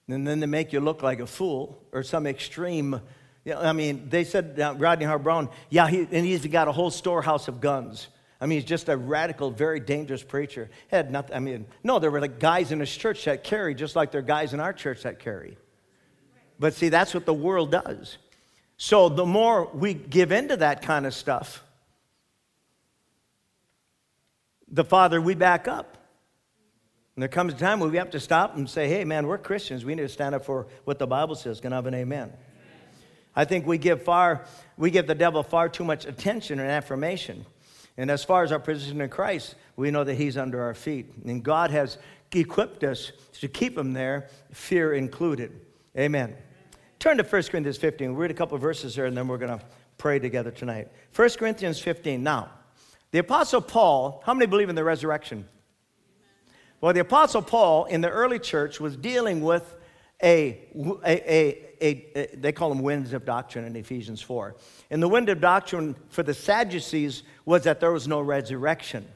and 0.07 0.27
then 0.27 0.39
they 0.39 0.45
make 0.45 0.71
you 0.71 0.81
look 0.81 1.01
like 1.01 1.19
a 1.19 1.25
fool 1.25 1.81
or 1.91 2.03
some 2.03 2.27
extreme. 2.27 3.01
You 3.43 3.55
know, 3.55 3.61
I 3.61 3.73
mean, 3.73 4.07
they 4.07 4.23
said 4.23 4.59
uh, 4.59 4.75
Rodney 4.77 5.05
Howard-Browne, 5.05 5.49
yeah, 5.71 5.87
he, 5.87 6.01
and 6.11 6.23
he's 6.23 6.45
got 6.45 6.67
a 6.67 6.71
whole 6.71 6.91
storehouse 6.91 7.47
of 7.47 7.59
guns. 7.59 8.07
I 8.39 8.45
mean, 8.45 8.59
he's 8.59 8.69
just 8.69 8.87
a 8.87 8.95
radical, 8.95 9.49
very 9.49 9.79
dangerous 9.79 10.21
preacher. 10.23 10.69
Had 10.89 11.11
nothing. 11.11 11.35
I 11.35 11.39
mean, 11.39 11.65
no, 11.83 11.97
there 11.99 12.11
were 12.11 12.21
like 12.21 12.39
guys 12.39 12.71
in 12.71 12.79
his 12.79 12.95
church 12.95 13.25
that 13.25 13.43
carry, 13.43 13.73
just 13.73 13.95
like 13.95 14.11
there 14.11 14.19
are 14.19 14.23
guys 14.23 14.53
in 14.53 14.59
our 14.59 14.73
church 14.73 15.03
that 15.03 15.19
carry. 15.19 15.57
But 16.59 16.73
see, 16.73 16.89
that's 16.89 17.13
what 17.13 17.25
the 17.25 17.33
world 17.33 17.71
does. 17.71 18.17
So 18.77 19.09
the 19.09 19.25
more 19.25 19.65
we 19.65 19.95
give 19.95 20.31
into 20.31 20.57
that 20.57 20.83
kind 20.83 21.07
of 21.07 21.13
stuff, 21.13 21.63
the 24.67 24.83
farther 24.83 25.19
we 25.19 25.33
back 25.33 25.67
up. 25.67 25.97
And 27.15 27.23
there 27.23 27.29
comes 27.29 27.53
a 27.53 27.57
time 27.57 27.79
where 27.79 27.89
we 27.89 27.97
have 27.97 28.11
to 28.11 28.19
stop 28.19 28.55
and 28.55 28.69
say, 28.69 28.87
hey, 28.87 29.03
man, 29.03 29.25
we're 29.25 29.39
Christians. 29.39 29.83
We 29.83 29.95
need 29.95 30.03
to 30.03 30.09
stand 30.09 30.35
up 30.35 30.45
for 30.45 30.67
what 30.83 30.99
the 30.99 31.07
Bible 31.07 31.33
says. 31.33 31.59
Can 31.59 31.73
I 31.73 31.77
have 31.77 31.87
an 31.87 31.95
amen? 31.95 32.31
I 33.35 33.45
think 33.45 33.65
we 33.65 33.79
give 33.79 34.03
far, 34.03 34.45
we 34.77 34.91
give 34.91 35.07
the 35.07 35.15
devil 35.15 35.41
far 35.41 35.69
too 35.69 35.83
much 35.83 36.05
attention 36.05 36.59
and 36.59 36.69
affirmation. 36.69 37.45
And 37.97 38.11
as 38.11 38.23
far 38.23 38.43
as 38.43 38.51
our 38.51 38.59
position 38.59 39.01
in 39.01 39.09
Christ, 39.09 39.55
we 39.75 39.89
know 39.89 40.03
that 40.03 40.15
he's 40.15 40.37
under 40.37 40.61
our 40.61 40.73
feet. 40.73 41.11
And 41.25 41.43
God 41.43 41.71
has 41.71 41.97
equipped 42.31 42.83
us 42.83 43.11
to 43.39 43.47
keep 43.47 43.77
him 43.77 43.93
there, 43.93 44.29
fear 44.51 44.93
included. 44.93 45.59
Amen. 45.97 46.35
Turn 46.99 47.17
to 47.17 47.23
1 47.23 47.29
Corinthians 47.43 47.77
15. 47.77 48.11
We'll 48.11 48.21
read 48.21 48.31
a 48.31 48.35
couple 48.35 48.57
verses 48.57 48.95
here, 48.95 49.05
and 49.05 49.17
then 49.17 49.27
we're 49.27 49.37
going 49.37 49.57
to 49.57 49.65
pray 49.97 50.19
together 50.19 50.51
tonight. 50.51 50.89
1 51.15 51.29
Corinthians 51.31 51.79
15. 51.79 52.21
Now, 52.21 52.51
the 53.11 53.19
Apostle 53.19 53.61
Paul, 53.61 54.21
how 54.25 54.33
many 54.33 54.45
believe 54.45 54.69
in 54.69 54.75
the 54.75 54.83
resurrection? 54.83 55.47
Well, 56.81 56.93
the 56.93 56.99
Apostle 56.99 57.41
Paul 57.41 57.85
in 57.85 58.01
the 58.01 58.09
early 58.09 58.37
church 58.37 58.79
was 58.79 58.95
dealing 58.95 59.41
with 59.41 59.75
a, 60.21 60.59
a, 61.05 61.66
they 61.79 62.51
call 62.51 62.69
them 62.69 62.81
winds 62.81 63.13
of 63.13 63.25
doctrine 63.25 63.65
in 63.65 63.75
Ephesians 63.75 64.21
4. 64.21 64.55
And 64.89 65.01
the 65.01 65.07
wind 65.07 65.29
of 65.29 65.41
doctrine 65.41 65.95
for 66.09 66.23
the 66.23 66.33
Sadducees 66.33 67.23
was 67.45 67.63
that 67.63 67.79
there 67.79 67.91
was 67.91 68.07
no 68.07 68.21
resurrection. 68.21 69.07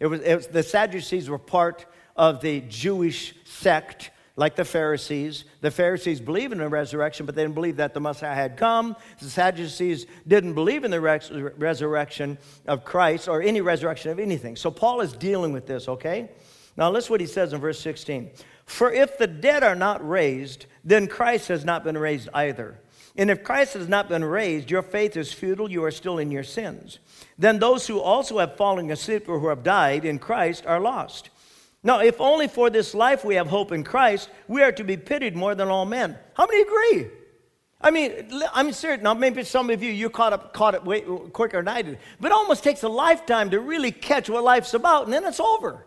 It 0.00 0.06
was, 0.06 0.20
it 0.20 0.34
was 0.36 0.46
the 0.46 0.62
Sadducees 0.62 1.28
were 1.28 1.38
part 1.38 1.86
of 2.16 2.40
the 2.40 2.60
Jewish 2.62 3.34
sect 3.44 4.10
like 4.36 4.54
the 4.54 4.64
Pharisees. 4.64 5.44
The 5.62 5.70
Pharisees 5.70 6.20
believed 6.20 6.52
in 6.52 6.58
the 6.58 6.68
resurrection, 6.68 7.26
but 7.26 7.34
they 7.34 7.42
didn't 7.42 7.54
believe 7.54 7.76
that 7.76 7.94
the 7.94 8.00
Messiah 8.00 8.34
had 8.34 8.56
come. 8.56 8.96
The 9.20 9.30
Sadducees 9.30 10.06
didn't 10.28 10.54
believe 10.54 10.84
in 10.84 10.90
the 10.90 11.00
res- 11.00 11.30
resurrection 11.30 12.38
of 12.66 12.84
Christ 12.84 13.28
or 13.28 13.42
any 13.42 13.62
resurrection 13.62 14.10
of 14.10 14.18
anything. 14.18 14.56
So 14.56 14.70
Paul 14.70 15.00
is 15.00 15.12
dealing 15.14 15.52
with 15.52 15.66
this, 15.66 15.88
okay? 15.88 16.30
Now, 16.76 16.90
listen 16.90 17.10
what 17.10 17.20
he 17.20 17.26
says 17.26 17.54
in 17.54 17.60
verse 17.60 17.80
16. 17.80 18.30
For 18.66 18.92
if 18.92 19.16
the 19.16 19.26
dead 19.26 19.62
are 19.62 19.74
not 19.74 20.06
raised, 20.06 20.66
then 20.84 21.06
Christ 21.06 21.48
has 21.48 21.64
not 21.64 21.84
been 21.84 21.96
raised 21.96 22.28
either. 22.34 22.78
And 23.16 23.30
if 23.30 23.42
Christ 23.42 23.74
has 23.74 23.88
not 23.88 24.08
been 24.08 24.24
raised, 24.24 24.70
your 24.70 24.82
faith 24.82 25.16
is 25.16 25.32
futile, 25.32 25.70
you 25.70 25.82
are 25.84 25.90
still 25.90 26.18
in 26.18 26.30
your 26.30 26.42
sins. 26.42 26.98
Then 27.38 27.58
those 27.58 27.86
who 27.86 28.00
also 28.00 28.38
have 28.38 28.56
fallen 28.56 28.90
asleep 28.90 29.28
or 29.28 29.38
who 29.38 29.48
have 29.48 29.62
died 29.62 30.04
in 30.04 30.18
Christ 30.18 30.66
are 30.66 30.80
lost. 30.80 31.30
Now, 31.82 32.00
if 32.00 32.20
only 32.20 32.48
for 32.48 32.68
this 32.68 32.94
life 32.94 33.24
we 33.24 33.36
have 33.36 33.46
hope 33.46 33.72
in 33.72 33.84
Christ, 33.84 34.28
we 34.48 34.62
are 34.62 34.72
to 34.72 34.84
be 34.84 34.96
pitied 34.96 35.36
more 35.36 35.54
than 35.54 35.68
all 35.68 35.86
men. 35.86 36.18
How 36.34 36.46
many 36.46 36.62
agree? 36.62 37.10
I 37.80 37.90
mean, 37.90 38.42
I'm 38.52 38.72
serious. 38.72 39.02
Now, 39.02 39.14
maybe 39.14 39.44
some 39.44 39.70
of 39.70 39.82
you, 39.82 39.92
you 39.92 40.10
caught 40.10 40.32
up, 40.32 40.52
caught 40.52 40.74
it 40.74 40.84
way 40.84 41.02
quicker 41.02 41.58
than 41.58 41.68
I 41.68 41.82
did. 41.82 41.98
But 42.20 42.28
it 42.28 42.34
almost 42.34 42.64
takes 42.64 42.82
a 42.82 42.88
lifetime 42.88 43.50
to 43.50 43.60
really 43.60 43.92
catch 43.92 44.28
what 44.28 44.42
life's 44.42 44.74
about, 44.74 45.04
and 45.04 45.12
then 45.12 45.24
it's 45.24 45.40
over. 45.40 45.86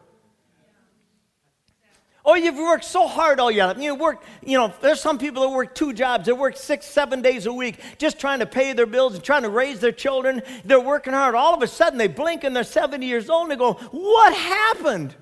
Or 2.30 2.38
you've 2.38 2.58
worked 2.58 2.86
so 2.86 3.08
hard 3.08 3.39
all 3.39 3.52
life. 3.52 3.80
You 3.80 3.96
work, 3.96 4.22
you 4.46 4.56
know, 4.56 4.72
there's 4.82 5.02
some 5.02 5.18
people 5.18 5.42
that 5.42 5.50
work 5.50 5.74
two 5.74 5.94
jobs. 5.94 6.28
They 6.28 6.32
work 6.32 6.58
six, 6.58 6.86
seven 6.86 7.24
days 7.24 7.48
a 7.48 7.52
week 7.52 7.80
just 7.98 8.20
trying 8.20 8.38
to 8.38 8.46
pay 8.46 8.74
their 8.74 8.86
bills 8.86 9.15
and 9.15 9.24
trying 9.24 9.42
to 9.42 9.50
raise 9.50 9.80
their 9.80 9.92
children. 9.92 10.44
They're 10.63 10.80
working 10.80 11.13
hard. 11.13 11.34
All 11.34 11.56
of 11.56 11.63
a 11.63 11.68
sudden, 11.68 11.98
they 11.98 12.08
blink 12.08 12.44
and 12.44 12.56
they're 12.56 12.63
70 12.63 13.04
years 13.04 13.32
old 13.32 13.50
and 13.50 13.52
they 13.52 13.56
go, 13.56 13.74
What 13.74 14.36
happened? 14.36 15.15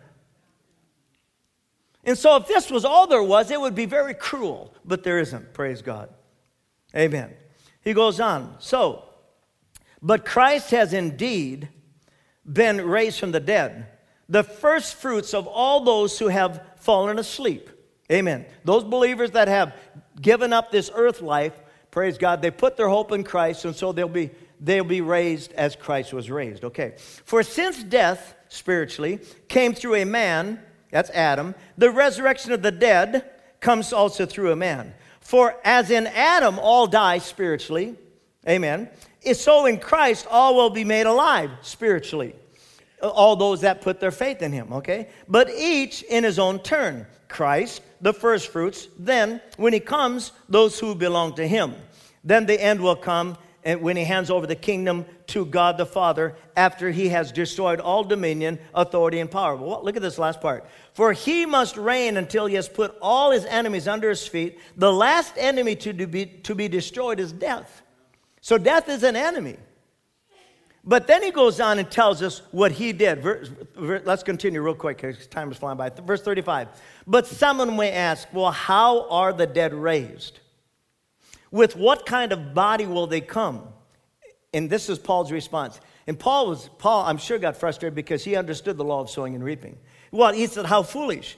And 2.04 2.18
so, 2.18 2.36
if 2.36 2.46
this 2.50 2.70
was 2.70 2.84
all 2.84 3.08
there 3.08 3.24
was, 3.24 3.52
it 3.52 3.62
would 3.62 3.74
be 3.74 3.86
very 3.86 4.14
cruel. 4.14 4.74
But 4.84 5.06
there 5.06 5.20
isn't. 5.20 5.54
Praise 5.54 5.82
God. 5.82 6.10
Amen. 6.94 7.34
He 7.86 7.94
goes 7.94 8.20
on. 8.20 8.58
So, 8.60 9.06
but 10.02 10.26
Christ 10.26 10.72
has 10.72 10.92
indeed 10.92 11.70
been 12.46 12.86
raised 12.86 13.18
from 13.18 13.32
the 13.32 13.40
dead, 13.40 13.88
the 14.28 14.44
first 14.44 14.96
fruits 14.96 15.34
of 15.34 15.48
all 15.48 15.86
those 15.86 16.20
who 16.20 16.28
have 16.28 16.77
fallen 16.88 17.20
asleep. 17.20 17.70
Amen. 18.10 18.46
Those 18.64 18.86
believers 18.86 19.32
that 19.32 19.50
have 19.50 19.76
given 20.22 20.54
up 20.54 20.72
this 20.72 20.90
earth 20.96 21.22
life, 21.22 21.52
praise 21.92 22.18
God, 22.18 22.42
they 22.42 22.50
put 22.50 22.78
their 22.78 22.88
hope 22.88 23.12
in 23.12 23.26
Christ, 23.26 23.66
and 23.66 23.76
so 23.76 23.92
they'll 23.92 24.08
be, 24.08 24.30
they'll 24.62 24.86
be 24.86 25.02
raised 25.02 25.52
as 25.52 25.76
Christ 25.76 26.14
was 26.14 26.32
raised. 26.32 26.64
Okay. 26.64 26.94
For 27.26 27.44
since 27.44 27.84
death, 27.84 28.36
spiritually, 28.48 29.20
came 29.50 29.74
through 29.74 29.96
a 29.96 30.06
man, 30.06 30.62
that's 30.90 31.10
Adam, 31.10 31.56
the 31.78 31.92
resurrection 31.92 32.54
of 32.54 32.62
the 32.62 32.72
dead 32.72 33.32
comes 33.60 33.92
also 33.92 34.26
through 34.26 34.54
a 34.54 34.56
man. 34.56 34.94
For 35.20 35.58
as 35.66 35.92
in 35.92 36.08
Adam 36.08 36.58
all 36.58 36.88
die 36.88 37.18
spiritually, 37.18 37.98
amen, 38.48 38.90
so 39.34 39.66
in 39.66 39.78
Christ 39.78 40.26
all 40.32 40.56
will 40.56 40.70
be 40.70 40.86
made 40.86 41.06
alive 41.06 41.52
spiritually 41.64 42.34
all 43.02 43.36
those 43.36 43.62
that 43.62 43.82
put 43.82 44.00
their 44.00 44.12
faith 44.12 44.42
in 44.42 44.52
him, 44.52 44.74
okay? 44.74 45.10
But 45.28 45.50
each 45.50 46.04
in 46.04 46.24
his 46.24 46.40
own 46.40 46.60
turn. 46.60 47.06
Christ, 47.28 47.82
the 48.02 48.14
first 48.14 48.48
fruits, 48.48 48.88
then 48.98 49.42
when 49.58 49.74
he 49.74 49.80
comes, 49.80 50.32
those 50.48 50.80
who 50.80 50.96
belong 50.96 51.36
to 51.36 51.48
him. 51.48 51.76
Then 52.24 52.46
the 52.46 52.62
end 52.62 52.82
will 52.82 52.96
come 52.96 53.38
and 53.64 53.82
when 53.82 53.98
he 53.98 54.06
hands 54.06 54.30
over 54.30 54.48
the 54.48 54.56
kingdom 54.56 55.06
to 55.28 55.46
God 55.46 55.78
the 55.78 55.86
Father 55.86 56.38
after 56.56 56.90
he 56.90 57.10
has 57.10 57.34
destroyed 57.34 57.82
all 57.82 58.04
dominion, 58.04 58.60
authority, 58.74 59.20
and 59.20 59.30
power. 59.30 59.58
Well, 59.58 59.84
look 59.84 59.98
at 59.98 60.02
this 60.02 60.18
last 60.18 60.40
part. 60.40 60.66
For 60.94 61.12
he 61.12 61.46
must 61.46 61.76
reign 61.76 62.16
until 62.16 62.46
he 62.46 62.56
has 62.56 62.70
put 62.70 62.96
all 63.02 63.32
his 63.32 63.44
enemies 63.44 63.86
under 63.86 64.10
his 64.10 64.26
feet. 64.26 64.58
The 64.78 64.94
last 64.94 65.34
enemy 65.38 65.76
to 65.76 65.94
be, 65.94 66.26
to 66.26 66.56
be 66.56 66.70
destroyed 66.70 67.20
is 67.20 67.34
death. 67.34 67.82
So 68.40 68.58
death 68.58 68.88
is 68.88 69.04
an 69.04 69.18
enemy. 69.18 69.58
But 70.88 71.06
then 71.06 71.22
he 71.22 71.32
goes 71.32 71.60
on 71.60 71.80
and 71.80 71.92
tells 71.92 72.22
us 72.22 72.42
what 72.52 72.72
he 72.72 72.94
did. 72.94 73.22
Let's 73.76 74.24
continue 74.24 74.62
real 74.62 74.74
quick 74.74 75.02
because 75.02 75.28
time 75.28 75.52
is 75.52 75.58
flying 75.58 75.78
by. 75.78 75.90
Verse 75.90 76.22
35. 76.22 76.70
But 77.06 77.28
someone 77.28 77.76
may 77.76 77.92
ask, 77.92 78.26
well, 78.32 78.52
how 78.52 79.10
are 79.10 79.34
the 79.34 79.46
dead 79.46 79.74
raised? 79.74 80.40
With 81.52 81.76
what 81.76 82.06
kind 82.06 82.32
of 82.32 82.54
body 82.54 82.86
will 82.86 83.06
they 83.06 83.20
come? 83.20 83.68
And 84.54 84.70
this 84.70 84.88
is 84.88 84.98
Paul's 84.98 85.30
response. 85.30 85.82
And 86.08 86.18
Paul 86.18 86.48
was, 86.48 86.70
Paul, 86.78 87.06
I'm 87.06 87.18
sure, 87.18 87.38
got 87.38 87.58
frustrated 87.58 87.94
because 87.94 88.24
he 88.24 88.38
understood 88.38 88.78
the 88.78 88.86
law 88.86 89.02
of 89.02 89.10
sowing 89.10 89.36
and 89.36 89.44
reaping. 89.44 89.78
Well, 90.12 90.32
he 90.32 90.48
said, 90.48 90.66
How 90.66 90.84
foolish. 90.84 91.38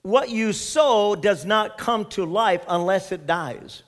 What 0.00 0.30
you 0.30 0.54
sow 0.54 1.16
does 1.16 1.44
not 1.44 1.76
come 1.76 2.06
to 2.10 2.24
life 2.24 2.64
unless 2.66 3.12
it 3.12 3.26
dies. 3.26 3.82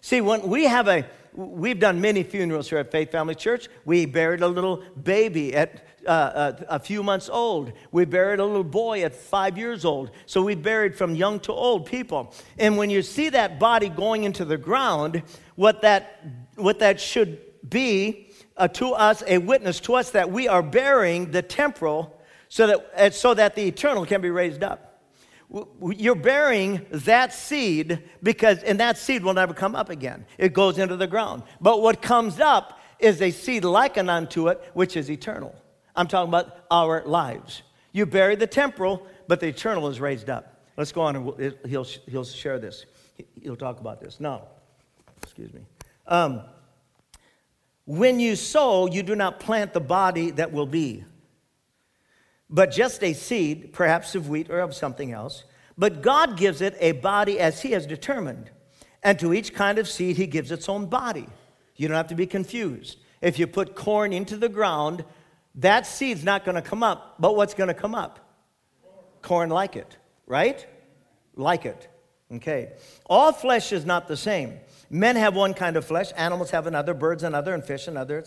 See, 0.00 0.22
when 0.22 0.48
we 0.48 0.64
have 0.64 0.88
a 0.88 1.04
we've 1.34 1.78
done 1.78 2.00
many 2.00 2.22
funerals 2.22 2.68
here 2.68 2.78
at 2.78 2.90
Faith 2.90 3.10
Family 3.12 3.34
Church. 3.34 3.68
We 3.84 4.06
buried 4.06 4.42
a 4.42 4.48
little 4.48 4.82
baby 5.02 5.54
at 5.54 5.86
uh, 6.06 6.10
uh, 6.10 6.64
a 6.68 6.78
few 6.78 7.02
months 7.02 7.28
old. 7.28 7.72
We 7.92 8.04
buried 8.04 8.40
a 8.40 8.44
little 8.44 8.64
boy 8.64 9.04
at 9.04 9.14
five 9.14 9.58
years 9.58 9.84
old. 9.84 10.10
So 10.26 10.42
we 10.42 10.54
buried 10.54 10.94
from 10.94 11.14
young 11.14 11.40
to 11.40 11.52
old 11.52 11.86
people. 11.86 12.34
And 12.58 12.76
when 12.76 12.90
you 12.90 13.02
see 13.02 13.28
that 13.30 13.58
body 13.58 13.88
going 13.88 14.24
into 14.24 14.44
the 14.44 14.56
ground, 14.56 15.22
what 15.56 15.82
that, 15.82 16.24
what 16.56 16.78
that 16.78 17.00
should 17.00 17.38
be 17.68 18.30
uh, 18.56 18.68
to 18.68 18.92
us, 18.92 19.22
a 19.26 19.38
witness 19.38 19.80
to 19.80 19.94
us 19.94 20.10
that 20.10 20.30
we 20.30 20.48
are 20.48 20.62
burying 20.62 21.30
the 21.30 21.42
temporal 21.42 22.18
so 22.48 22.66
that, 22.66 23.14
so 23.14 23.34
that 23.34 23.54
the 23.54 23.62
eternal 23.62 24.06
can 24.06 24.20
be 24.20 24.30
raised 24.30 24.62
up 24.62 24.89
you're 25.82 26.14
burying 26.14 26.86
that 26.90 27.32
seed 27.32 28.02
because, 28.22 28.62
and 28.62 28.78
that 28.78 28.96
seed 28.96 29.24
will 29.24 29.34
never 29.34 29.52
come 29.52 29.74
up 29.74 29.90
again. 29.90 30.24
It 30.38 30.52
goes 30.52 30.78
into 30.78 30.96
the 30.96 31.06
ground. 31.06 31.42
But 31.60 31.82
what 31.82 32.00
comes 32.00 32.38
up 32.38 32.78
is 32.98 33.20
a 33.20 33.30
seed 33.30 33.64
likened 33.64 34.10
unto 34.10 34.48
it, 34.48 34.62
which 34.74 34.96
is 34.96 35.10
eternal. 35.10 35.54
I'm 35.96 36.06
talking 36.06 36.28
about 36.28 36.64
our 36.70 37.02
lives. 37.04 37.62
You 37.92 38.06
bury 38.06 38.36
the 38.36 38.46
temporal, 38.46 39.06
but 39.26 39.40
the 39.40 39.48
eternal 39.48 39.88
is 39.88 40.00
raised 40.00 40.30
up. 40.30 40.64
Let's 40.76 40.92
go 40.92 41.02
on 41.02 41.16
and 41.16 41.54
he'll, 41.66 41.84
he'll 41.84 42.24
share 42.24 42.58
this. 42.58 42.86
He'll 43.42 43.56
talk 43.56 43.80
about 43.80 44.00
this. 44.00 44.20
Now, 44.20 44.44
excuse 45.22 45.52
me. 45.52 45.60
Um, 46.06 46.42
when 47.86 48.20
you 48.20 48.36
sow, 48.36 48.86
you 48.86 49.02
do 49.02 49.16
not 49.16 49.40
plant 49.40 49.72
the 49.72 49.80
body 49.80 50.30
that 50.32 50.52
will 50.52 50.66
be 50.66 51.04
but 52.50 52.72
just 52.72 53.02
a 53.02 53.12
seed, 53.12 53.72
perhaps 53.72 54.14
of 54.14 54.28
wheat 54.28 54.50
or 54.50 54.60
of 54.60 54.74
something 54.74 55.12
else. 55.12 55.44
But 55.78 56.02
God 56.02 56.36
gives 56.36 56.60
it 56.60 56.76
a 56.80 56.92
body 56.92 57.38
as 57.38 57.62
He 57.62 57.70
has 57.70 57.86
determined. 57.86 58.50
And 59.02 59.18
to 59.20 59.32
each 59.32 59.54
kind 59.54 59.78
of 59.78 59.88
seed, 59.88 60.16
He 60.16 60.26
gives 60.26 60.50
its 60.50 60.68
own 60.68 60.86
body. 60.86 61.26
You 61.76 61.88
don't 61.88 61.96
have 61.96 62.08
to 62.08 62.14
be 62.14 62.26
confused. 62.26 62.98
If 63.22 63.38
you 63.38 63.46
put 63.46 63.74
corn 63.74 64.12
into 64.12 64.36
the 64.36 64.48
ground, 64.48 65.04
that 65.54 65.86
seed's 65.86 66.24
not 66.24 66.44
going 66.44 66.56
to 66.56 66.62
come 66.62 66.82
up. 66.82 67.16
But 67.18 67.36
what's 67.36 67.54
going 67.54 67.68
to 67.68 67.74
come 67.74 67.94
up? 67.94 68.18
Corn 69.22 69.48
like 69.48 69.76
it, 69.76 69.96
right? 70.26 70.66
Like 71.36 71.64
it. 71.64 71.88
Okay. 72.32 72.72
All 73.06 73.32
flesh 73.32 73.72
is 73.72 73.84
not 73.84 74.08
the 74.08 74.16
same. 74.16 74.58
Men 74.88 75.16
have 75.16 75.36
one 75.36 75.54
kind 75.54 75.76
of 75.76 75.84
flesh, 75.84 76.10
animals 76.16 76.50
have 76.50 76.66
another, 76.66 76.94
birds 76.94 77.22
another, 77.22 77.54
and 77.54 77.64
fish 77.64 77.86
another. 77.86 78.24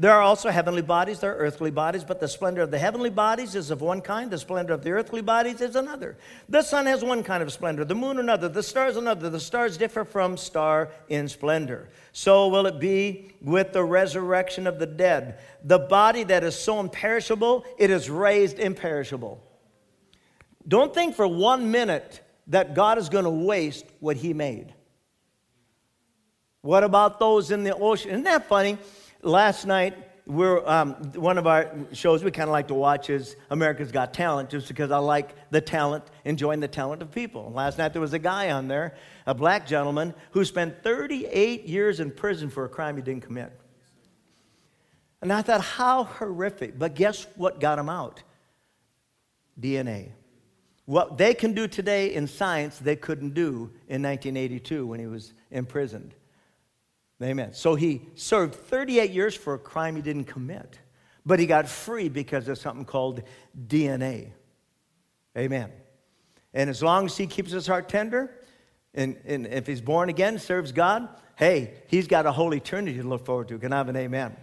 There 0.00 0.14
are 0.14 0.22
also 0.22 0.48
heavenly 0.48 0.80
bodies, 0.80 1.20
there 1.20 1.34
are 1.34 1.36
earthly 1.36 1.70
bodies, 1.70 2.04
but 2.04 2.20
the 2.20 2.26
splendor 2.26 2.62
of 2.62 2.70
the 2.70 2.78
heavenly 2.78 3.10
bodies 3.10 3.54
is 3.54 3.70
of 3.70 3.82
one 3.82 4.00
kind, 4.00 4.30
the 4.30 4.38
splendor 4.38 4.72
of 4.72 4.82
the 4.82 4.92
earthly 4.92 5.20
bodies 5.20 5.60
is 5.60 5.76
another. 5.76 6.16
The 6.48 6.62
sun 6.62 6.86
has 6.86 7.04
one 7.04 7.22
kind 7.22 7.42
of 7.42 7.52
splendor, 7.52 7.84
the 7.84 7.94
moon 7.94 8.18
another, 8.18 8.48
the 8.48 8.62
stars 8.62 8.96
another. 8.96 9.28
The 9.28 9.38
stars 9.38 9.76
differ 9.76 10.06
from 10.06 10.38
star 10.38 10.88
in 11.10 11.28
splendor. 11.28 11.90
So 12.12 12.48
will 12.48 12.64
it 12.64 12.80
be 12.80 13.34
with 13.42 13.74
the 13.74 13.84
resurrection 13.84 14.66
of 14.66 14.78
the 14.78 14.86
dead. 14.86 15.38
The 15.64 15.78
body 15.78 16.24
that 16.24 16.44
is 16.44 16.58
so 16.58 16.80
imperishable, 16.80 17.66
it 17.76 17.90
is 17.90 18.08
raised 18.08 18.58
imperishable. 18.58 19.46
Don't 20.66 20.94
think 20.94 21.14
for 21.14 21.28
one 21.28 21.70
minute 21.70 22.22
that 22.46 22.74
God 22.74 22.96
is 22.96 23.10
going 23.10 23.24
to 23.24 23.30
waste 23.30 23.84
what 23.98 24.16
He 24.16 24.32
made. 24.32 24.72
What 26.62 26.84
about 26.84 27.18
those 27.18 27.50
in 27.50 27.64
the 27.64 27.74
ocean? 27.74 28.12
Isn't 28.12 28.24
that 28.24 28.48
funny? 28.48 28.78
Last 29.22 29.66
night, 29.66 29.96
we're, 30.26 30.66
um, 30.66 30.94
one 31.14 31.36
of 31.36 31.46
our 31.46 31.70
shows 31.92 32.24
we 32.24 32.30
kind 32.30 32.48
of 32.48 32.52
like 32.52 32.68
to 32.68 32.74
watch 32.74 33.10
is 33.10 33.36
America's 33.50 33.92
Got 33.92 34.14
Talent, 34.14 34.48
just 34.48 34.68
because 34.68 34.90
I 34.90 34.98
like 34.98 35.34
the 35.50 35.60
talent, 35.60 36.04
enjoying 36.24 36.60
the 36.60 36.68
talent 36.68 37.02
of 37.02 37.10
people. 37.10 37.52
Last 37.54 37.76
night 37.76 37.92
there 37.92 38.00
was 38.00 38.14
a 38.14 38.18
guy 38.18 38.50
on 38.50 38.68
there, 38.68 38.94
a 39.26 39.34
black 39.34 39.66
gentleman, 39.66 40.14
who 40.30 40.44
spent 40.44 40.82
38 40.82 41.66
years 41.66 42.00
in 42.00 42.10
prison 42.10 42.48
for 42.48 42.64
a 42.64 42.68
crime 42.68 42.96
he 42.96 43.02
didn't 43.02 43.24
commit. 43.24 43.52
And 45.20 45.32
I 45.32 45.42
thought, 45.42 45.60
how 45.60 46.04
horrific. 46.04 46.78
But 46.78 46.94
guess 46.94 47.26
what 47.34 47.60
got 47.60 47.78
him 47.78 47.90
out? 47.90 48.22
DNA. 49.60 50.12
What 50.86 51.18
they 51.18 51.34
can 51.34 51.52
do 51.52 51.68
today 51.68 52.14
in 52.14 52.26
science, 52.26 52.78
they 52.78 52.96
couldn't 52.96 53.34
do 53.34 53.70
in 53.86 54.02
1982 54.02 54.86
when 54.86 54.98
he 54.98 55.06
was 55.06 55.34
imprisoned. 55.50 56.14
Amen. 57.22 57.52
So 57.52 57.74
he 57.74 58.02
served 58.14 58.54
38 58.54 59.10
years 59.10 59.34
for 59.34 59.54
a 59.54 59.58
crime 59.58 59.96
he 59.96 60.02
didn't 60.02 60.24
commit, 60.24 60.78
but 61.26 61.38
he 61.38 61.46
got 61.46 61.68
free 61.68 62.08
because 62.08 62.48
of 62.48 62.58
something 62.58 62.84
called 62.84 63.22
DNA. 63.68 64.30
Amen. 65.36 65.70
And 66.54 66.70
as 66.70 66.82
long 66.82 67.06
as 67.06 67.16
he 67.16 67.26
keeps 67.26 67.52
his 67.52 67.66
heart 67.66 67.88
tender, 67.88 68.34
and, 68.94 69.16
and 69.24 69.46
if 69.46 69.66
he's 69.66 69.80
born 69.80 70.08
again, 70.08 70.38
serves 70.38 70.72
God, 70.72 71.08
hey, 71.36 71.74
he's 71.88 72.08
got 72.08 72.26
a 72.26 72.32
whole 72.32 72.54
eternity 72.54 72.98
to 72.98 73.06
look 73.06 73.24
forward 73.24 73.48
to. 73.48 73.58
Can 73.58 73.72
I 73.72 73.78
have 73.78 73.88
an 73.88 73.96
amen? 73.96 74.34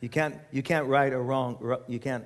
You 0.00 0.08
can't, 0.08 0.36
you 0.50 0.62
can't 0.62 0.86
right 0.86 1.12
a 1.12 1.18
wrong, 1.18 1.78
you 1.88 1.98
can't 1.98 2.24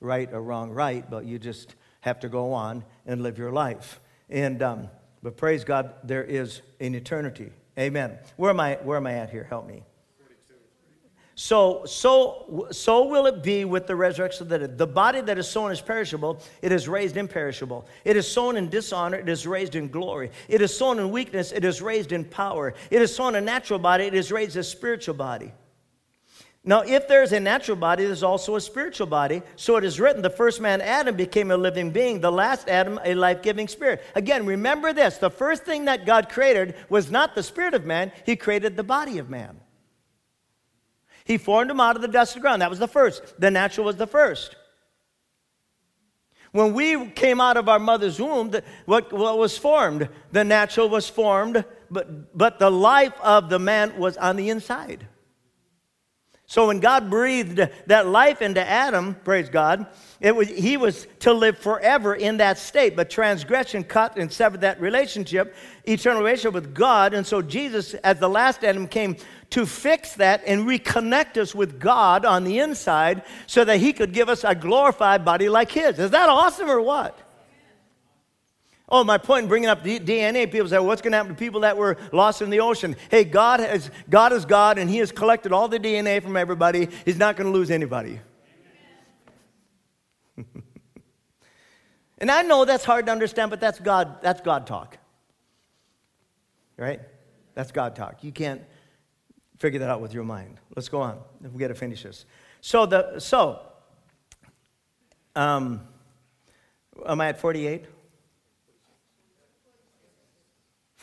right 0.00 0.28
a 0.32 0.40
wrong 0.40 0.70
right, 0.70 1.08
but 1.08 1.24
you 1.26 1.38
just 1.38 1.74
have 2.00 2.20
to 2.20 2.28
go 2.28 2.52
on 2.52 2.84
and 3.04 3.22
live 3.22 3.38
your 3.38 3.52
life. 3.52 4.00
And, 4.30 4.62
um, 4.62 4.88
but 5.22 5.36
praise 5.36 5.64
God, 5.64 5.94
there 6.04 6.24
is 6.24 6.62
an 6.80 6.94
eternity. 6.94 7.52
Amen. 7.78 8.18
Where 8.36 8.50
am 8.50 8.60
I, 8.60 8.74
where 8.82 8.96
am 8.96 9.06
I 9.06 9.14
at 9.14 9.30
here? 9.30 9.44
Help 9.44 9.66
me. 9.66 9.82
So, 11.38 11.84
so, 11.84 12.66
so 12.72 13.04
will 13.04 13.26
it 13.26 13.42
be 13.42 13.66
with 13.66 13.86
the 13.86 13.94
resurrection 13.94 14.44
of 14.44 14.48
the. 14.48 14.68
The 14.68 14.86
body 14.86 15.20
that 15.20 15.36
is 15.36 15.46
sown 15.46 15.70
is 15.70 15.82
perishable, 15.82 16.42
it 16.62 16.72
is 16.72 16.88
raised 16.88 17.18
imperishable. 17.18 17.86
It 18.06 18.16
is 18.16 18.26
sown 18.26 18.56
in 18.56 18.70
dishonor, 18.70 19.18
it 19.18 19.28
is 19.28 19.46
raised 19.46 19.74
in 19.74 19.88
glory. 19.88 20.30
It 20.48 20.62
is 20.62 20.74
sown 20.74 20.98
in 20.98 21.10
weakness, 21.10 21.52
it 21.52 21.62
is 21.62 21.82
raised 21.82 22.12
in 22.12 22.24
power. 22.24 22.72
It 22.90 23.02
is 23.02 23.14
sown 23.14 23.34
a 23.34 23.40
natural 23.42 23.78
body, 23.78 24.04
it 24.04 24.14
is 24.14 24.32
raised 24.32 24.56
a 24.56 24.64
spiritual 24.64 25.14
body. 25.14 25.52
Now, 26.68 26.80
if 26.80 27.06
there's 27.06 27.30
a 27.30 27.38
natural 27.38 27.76
body, 27.76 28.04
there's 28.04 28.24
also 28.24 28.56
a 28.56 28.60
spiritual 28.60 29.06
body. 29.06 29.42
So 29.54 29.76
it 29.76 29.84
is 29.84 30.00
written 30.00 30.20
the 30.20 30.28
first 30.28 30.60
man, 30.60 30.80
Adam, 30.80 31.14
became 31.14 31.52
a 31.52 31.56
living 31.56 31.92
being, 31.92 32.20
the 32.20 32.32
last 32.32 32.68
Adam, 32.68 32.98
a 33.04 33.14
life 33.14 33.40
giving 33.40 33.68
spirit. 33.68 34.02
Again, 34.16 34.44
remember 34.44 34.92
this 34.92 35.18
the 35.18 35.30
first 35.30 35.62
thing 35.62 35.84
that 35.84 36.04
God 36.04 36.28
created 36.28 36.74
was 36.88 37.08
not 37.08 37.36
the 37.36 37.44
spirit 37.44 37.72
of 37.72 37.86
man, 37.86 38.10
He 38.26 38.34
created 38.34 38.76
the 38.76 38.82
body 38.82 39.18
of 39.18 39.30
man. 39.30 39.60
He 41.24 41.38
formed 41.38 41.70
him 41.70 41.80
out 41.80 41.94
of 41.94 42.02
the 42.02 42.08
dust 42.08 42.32
of 42.32 42.42
the 42.42 42.46
ground. 42.46 42.62
That 42.62 42.70
was 42.70 42.80
the 42.80 42.88
first. 42.88 43.40
The 43.40 43.50
natural 43.50 43.86
was 43.86 43.96
the 43.96 44.06
first. 44.06 44.56
When 46.50 46.72
we 46.72 47.10
came 47.10 47.40
out 47.40 47.56
of 47.56 47.68
our 47.68 47.78
mother's 47.78 48.20
womb, 48.20 48.52
what, 48.86 49.12
what 49.12 49.38
was 49.38 49.56
formed? 49.56 50.08
The 50.32 50.44
natural 50.44 50.88
was 50.88 51.08
formed, 51.08 51.64
but, 51.90 52.36
but 52.36 52.58
the 52.58 52.70
life 52.70 53.14
of 53.20 53.50
the 53.50 53.58
man 53.58 53.98
was 53.98 54.16
on 54.16 54.36
the 54.36 54.50
inside. 54.50 55.06
So 56.48 56.68
when 56.68 56.78
God 56.78 57.10
breathed 57.10 57.60
that 57.86 58.06
life 58.06 58.40
into 58.40 58.66
Adam, 58.66 59.16
praise 59.24 59.48
God, 59.48 59.86
it 60.20 60.34
was, 60.34 60.48
he 60.48 60.76
was 60.76 61.08
to 61.20 61.32
live 61.32 61.58
forever 61.58 62.14
in 62.14 62.36
that 62.36 62.56
state. 62.58 62.94
But 62.94 63.10
transgression 63.10 63.82
cut 63.82 64.16
and 64.16 64.32
severed 64.32 64.60
that 64.60 64.80
relationship, 64.80 65.56
eternal 65.84 66.22
relationship 66.22 66.54
with 66.54 66.72
God. 66.72 67.14
And 67.14 67.26
so 67.26 67.42
Jesus, 67.42 67.94
as 67.94 68.20
the 68.20 68.28
last 68.28 68.62
Adam, 68.62 68.86
came 68.86 69.16
to 69.50 69.66
fix 69.66 70.14
that 70.14 70.42
and 70.46 70.68
reconnect 70.68 71.36
us 71.36 71.52
with 71.52 71.80
God 71.80 72.24
on 72.24 72.44
the 72.44 72.60
inside 72.60 73.22
so 73.48 73.64
that 73.64 73.78
he 73.78 73.92
could 73.92 74.12
give 74.12 74.28
us 74.28 74.44
a 74.44 74.54
glorified 74.54 75.24
body 75.24 75.48
like 75.48 75.72
his. 75.72 75.98
Is 75.98 76.12
that 76.12 76.28
awesome 76.28 76.70
or 76.70 76.80
what? 76.80 77.25
Oh, 78.88 79.02
my 79.02 79.18
point 79.18 79.44
in 79.44 79.48
bringing 79.48 79.68
up 79.68 79.82
DNA, 79.82 80.50
people 80.50 80.68
say, 80.68 80.78
what's 80.78 81.02
going 81.02 81.10
to 81.10 81.16
happen 81.16 81.34
to 81.34 81.38
people 81.38 81.62
that 81.62 81.76
were 81.76 81.96
lost 82.12 82.40
in 82.40 82.50
the 82.50 82.60
ocean? 82.60 82.94
Hey, 83.10 83.24
God, 83.24 83.58
has, 83.58 83.90
God 84.08 84.32
is 84.32 84.44
God, 84.44 84.78
and 84.78 84.88
He 84.88 84.98
has 84.98 85.10
collected 85.10 85.52
all 85.52 85.66
the 85.66 85.80
DNA 85.80 86.22
from 86.22 86.36
everybody. 86.36 86.88
He's 87.04 87.16
not 87.16 87.36
going 87.36 87.52
to 87.52 87.58
lose 87.58 87.72
anybody. 87.72 88.20
and 92.18 92.30
I 92.30 92.42
know 92.42 92.64
that's 92.64 92.84
hard 92.84 93.06
to 93.06 93.12
understand, 93.12 93.50
but 93.50 93.58
that's 93.58 93.80
God, 93.80 94.22
that's 94.22 94.40
God 94.40 94.68
talk. 94.68 94.98
Right? 96.76 97.00
That's 97.54 97.72
God 97.72 97.96
talk. 97.96 98.22
You 98.22 98.30
can't 98.30 98.62
figure 99.58 99.80
that 99.80 99.90
out 99.90 100.00
with 100.00 100.14
your 100.14 100.24
mind. 100.24 100.60
Let's 100.76 100.88
go 100.88 101.00
on. 101.00 101.18
We 101.52 101.58
got 101.58 101.68
to 101.68 101.74
finish 101.74 102.04
this. 102.04 102.24
So, 102.60 102.86
the, 102.86 103.18
so 103.18 103.62
um, 105.34 105.80
am 107.04 107.20
I 107.20 107.28
at 107.28 107.40
48? 107.40 107.86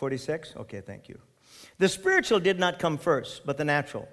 46? 0.04 0.56
Okay, 0.58 0.82
thank 0.82 1.08
you. 1.08 1.18
The 1.78 1.88
spiritual 1.88 2.42
did 2.42 2.60
not 2.60 2.78
come 2.78 2.98
first, 2.98 3.46
but 3.46 3.56
the 3.56 3.64
natural. 3.64 4.10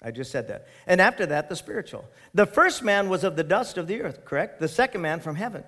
I 0.00 0.12
just 0.12 0.30
said 0.30 0.46
that. 0.46 0.68
And 0.86 1.00
after 1.00 1.26
that, 1.26 1.48
the 1.48 1.56
spiritual. 1.56 2.04
The 2.32 2.46
first 2.46 2.84
man 2.84 3.08
was 3.08 3.24
of 3.24 3.34
the 3.34 3.42
dust 3.42 3.76
of 3.76 3.88
the 3.88 4.02
earth, 4.02 4.24
correct? 4.24 4.60
The 4.60 4.68
second 4.68 5.00
man 5.00 5.18
from 5.18 5.34
heaven. 5.34 5.64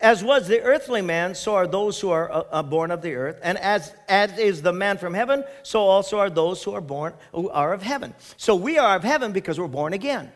As 0.00 0.22
was 0.22 0.46
the 0.46 0.60
earthly 0.60 1.02
man, 1.02 1.34
so 1.34 1.56
are 1.56 1.66
those 1.66 2.00
who 2.00 2.10
are 2.10 2.30
uh, 2.30 2.44
uh, 2.52 2.62
born 2.62 2.92
of 2.92 3.02
the 3.02 3.16
earth. 3.16 3.40
And 3.42 3.58
as, 3.58 3.92
as 4.08 4.38
is 4.38 4.62
the 4.62 4.72
man 4.72 4.96
from 4.96 5.12
heaven, 5.12 5.42
so 5.64 5.80
also 5.80 6.20
are 6.20 6.30
those 6.30 6.62
who 6.62 6.72
are 6.74 6.80
born, 6.80 7.12
who 7.32 7.50
are 7.50 7.72
of 7.72 7.82
heaven. 7.82 8.14
So 8.36 8.54
we 8.54 8.78
are 8.78 8.94
of 8.94 9.02
heaven 9.02 9.32
because 9.32 9.58
we're 9.58 9.66
born 9.66 9.92
again. 9.92 10.30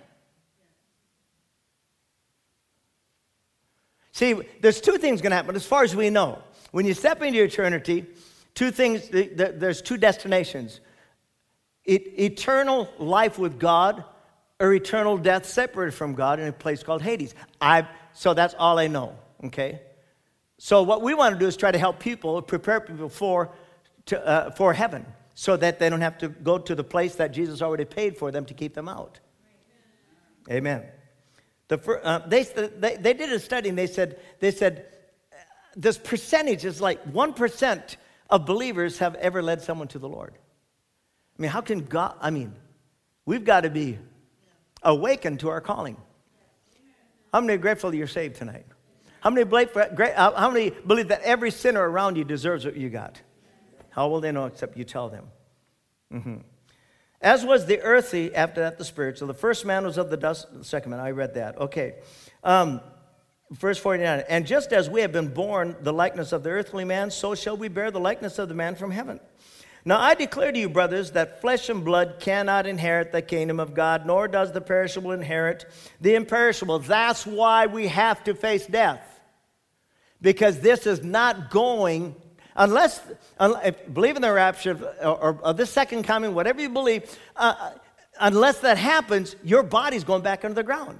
See, 4.10 4.34
there's 4.60 4.80
two 4.80 4.98
things 4.98 5.20
going 5.20 5.30
to 5.30 5.36
happen 5.36 5.54
as 5.54 5.64
far 5.64 5.84
as 5.84 5.94
we 5.94 6.10
know. 6.10 6.42
When 6.72 6.86
you 6.86 6.94
step 6.94 7.22
into 7.22 7.40
eternity, 7.40 8.06
Two 8.54 8.70
things, 8.70 9.08
there's 9.10 9.82
two 9.82 9.96
destinations 9.96 10.80
eternal 11.86 12.88
life 12.98 13.38
with 13.38 13.58
God 13.58 14.04
or 14.58 14.72
eternal 14.72 15.18
death 15.18 15.44
separated 15.44 15.92
from 15.92 16.14
God 16.14 16.40
in 16.40 16.48
a 16.48 16.52
place 16.52 16.82
called 16.82 17.02
Hades. 17.02 17.34
I, 17.60 17.86
so 18.14 18.32
that's 18.32 18.54
all 18.58 18.78
I 18.78 18.86
know, 18.86 19.18
okay? 19.44 19.82
So 20.56 20.82
what 20.82 21.02
we 21.02 21.12
want 21.12 21.34
to 21.34 21.38
do 21.38 21.46
is 21.46 21.56
try 21.56 21.72
to 21.72 21.78
help 21.78 21.98
people, 21.98 22.40
prepare 22.40 22.80
people 22.80 23.08
for, 23.08 23.50
to, 24.06 24.26
uh, 24.26 24.50
for 24.52 24.72
heaven 24.72 25.04
so 25.34 25.56
that 25.56 25.78
they 25.78 25.90
don't 25.90 26.00
have 26.00 26.16
to 26.18 26.28
go 26.28 26.58
to 26.58 26.74
the 26.74 26.84
place 26.84 27.16
that 27.16 27.32
Jesus 27.32 27.60
already 27.60 27.84
paid 27.84 28.16
for 28.16 28.30
them 28.30 28.44
to 28.46 28.54
keep 28.54 28.72
them 28.72 28.88
out. 28.88 29.18
Amen. 30.50 30.84
The, 31.68 32.00
uh, 32.02 32.26
they, 32.26 32.44
they, 32.44 32.96
they 32.96 33.14
did 33.14 33.32
a 33.32 33.40
study 33.40 33.68
and 33.68 33.76
they 33.76 33.86
said, 33.86 34.20
they 34.38 34.52
said 34.52 34.86
this 35.74 35.98
percentage 35.98 36.64
is 36.64 36.80
like 36.80 37.04
1% 37.12 37.96
of 38.30 38.46
believers 38.46 38.98
have 38.98 39.14
ever 39.16 39.42
led 39.42 39.62
someone 39.62 39.88
to 39.88 39.98
the 39.98 40.08
Lord. 40.08 40.34
I 41.38 41.42
mean, 41.42 41.50
how 41.50 41.60
can 41.60 41.80
God, 41.80 42.16
I 42.20 42.30
mean, 42.30 42.54
we've 43.26 43.44
got 43.44 43.62
to 43.62 43.70
be 43.70 43.98
awakened 44.82 45.40
to 45.40 45.48
our 45.48 45.60
calling. 45.60 45.96
How 47.32 47.40
many 47.40 47.58
grateful 47.58 47.94
you're 47.94 48.06
saved 48.06 48.36
tonight? 48.36 48.66
How 49.20 49.30
many, 49.30 49.44
believe, 49.44 49.70
how 49.74 50.50
many 50.50 50.70
believe 50.70 51.08
that 51.08 51.22
every 51.22 51.50
sinner 51.50 51.80
around 51.88 52.16
you 52.16 52.24
deserves 52.24 52.64
what 52.64 52.76
you 52.76 52.90
got? 52.90 53.20
How 53.90 54.08
will 54.08 54.20
they 54.20 54.32
know 54.32 54.44
except 54.46 54.76
you 54.76 54.84
tell 54.84 55.08
them? 55.08 55.24
Mm-hmm. 56.12 56.36
As 57.20 57.44
was 57.44 57.64
the 57.64 57.80
earthy, 57.80 58.34
after 58.34 58.60
that 58.60 58.76
the 58.76 58.84
spiritual. 58.84 59.28
The 59.28 59.34
first 59.34 59.64
man 59.64 59.84
was 59.84 59.96
of 59.96 60.10
the 60.10 60.16
dust, 60.16 60.46
the 60.52 60.64
second 60.64 60.90
man, 60.90 61.00
I 61.00 61.12
read 61.12 61.34
that. 61.34 61.56
Okay. 61.58 61.94
Um, 62.42 62.82
Verse 63.50 63.78
49 63.78 64.24
And 64.28 64.46
just 64.46 64.72
as 64.72 64.88
we 64.88 65.00
have 65.02 65.12
been 65.12 65.28
born 65.28 65.76
the 65.80 65.92
likeness 65.92 66.32
of 66.32 66.42
the 66.42 66.50
earthly 66.50 66.84
man, 66.84 67.10
so 67.10 67.34
shall 67.34 67.56
we 67.56 67.68
bear 67.68 67.90
the 67.90 68.00
likeness 68.00 68.38
of 68.38 68.48
the 68.48 68.54
man 68.54 68.74
from 68.74 68.90
heaven. 68.90 69.20
Now 69.84 70.00
I 70.00 70.14
declare 70.14 70.50
to 70.50 70.58
you, 70.58 70.70
brothers, 70.70 71.10
that 71.10 71.42
flesh 71.42 71.68
and 71.68 71.84
blood 71.84 72.16
cannot 72.18 72.66
inherit 72.66 73.12
the 73.12 73.20
kingdom 73.20 73.60
of 73.60 73.74
God, 73.74 74.06
nor 74.06 74.28
does 74.28 74.52
the 74.52 74.62
perishable 74.62 75.12
inherit 75.12 75.66
the 76.00 76.14
imperishable. 76.14 76.78
That's 76.78 77.26
why 77.26 77.66
we 77.66 77.88
have 77.88 78.24
to 78.24 78.34
face 78.34 78.66
death. 78.66 79.02
Because 80.22 80.60
this 80.60 80.86
is 80.86 81.04
not 81.04 81.50
going, 81.50 82.16
unless, 82.56 82.98
unless 83.38 83.74
believe 83.92 84.16
in 84.16 84.22
the 84.22 84.32
rapture 84.32 84.78
or, 85.02 85.38
or, 85.42 85.52
the 85.52 85.66
second 85.66 86.04
coming, 86.04 86.34
whatever 86.34 86.62
you 86.62 86.70
believe, 86.70 87.18
uh, 87.36 87.72
unless 88.18 88.60
that 88.60 88.78
happens, 88.78 89.36
your 89.44 89.62
body's 89.62 90.02
going 90.02 90.22
back 90.22 90.46
under 90.46 90.54
the 90.54 90.62
ground. 90.62 90.98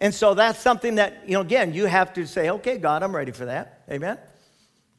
And 0.00 0.14
so 0.14 0.34
that's 0.34 0.58
something 0.58 0.96
that, 0.96 1.22
you 1.26 1.34
know, 1.34 1.40
again, 1.40 1.72
you 1.72 1.86
have 1.86 2.12
to 2.14 2.26
say, 2.26 2.50
okay, 2.50 2.78
God, 2.78 3.02
I'm 3.02 3.14
ready 3.14 3.32
for 3.32 3.44
that. 3.46 3.82
Amen? 3.90 4.18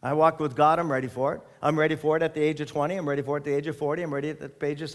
I 0.06 0.14
walk 0.14 0.40
with 0.40 0.56
God, 0.56 0.78
I'm 0.78 0.92
ready 0.92 1.08
for 1.08 1.34
it. 1.34 1.42
I'm 1.64 1.80
ready 1.80 1.96
for 1.96 2.16
it 2.16 2.22
at 2.22 2.36
the 2.36 2.40
age 2.40 2.62
of 2.62 2.68
20. 2.68 2.96
I'm 2.96 3.10
ready 3.10 3.24
for 3.24 3.38
it 3.38 3.40
at 3.40 3.46
the 3.46 3.56
age 3.56 3.66
of 3.66 3.76
40. 3.76 4.04
I'm 4.04 4.14
ready 4.14 4.30
at 4.30 4.40
the 4.40 4.66
age 4.66 4.84
of 4.84 4.92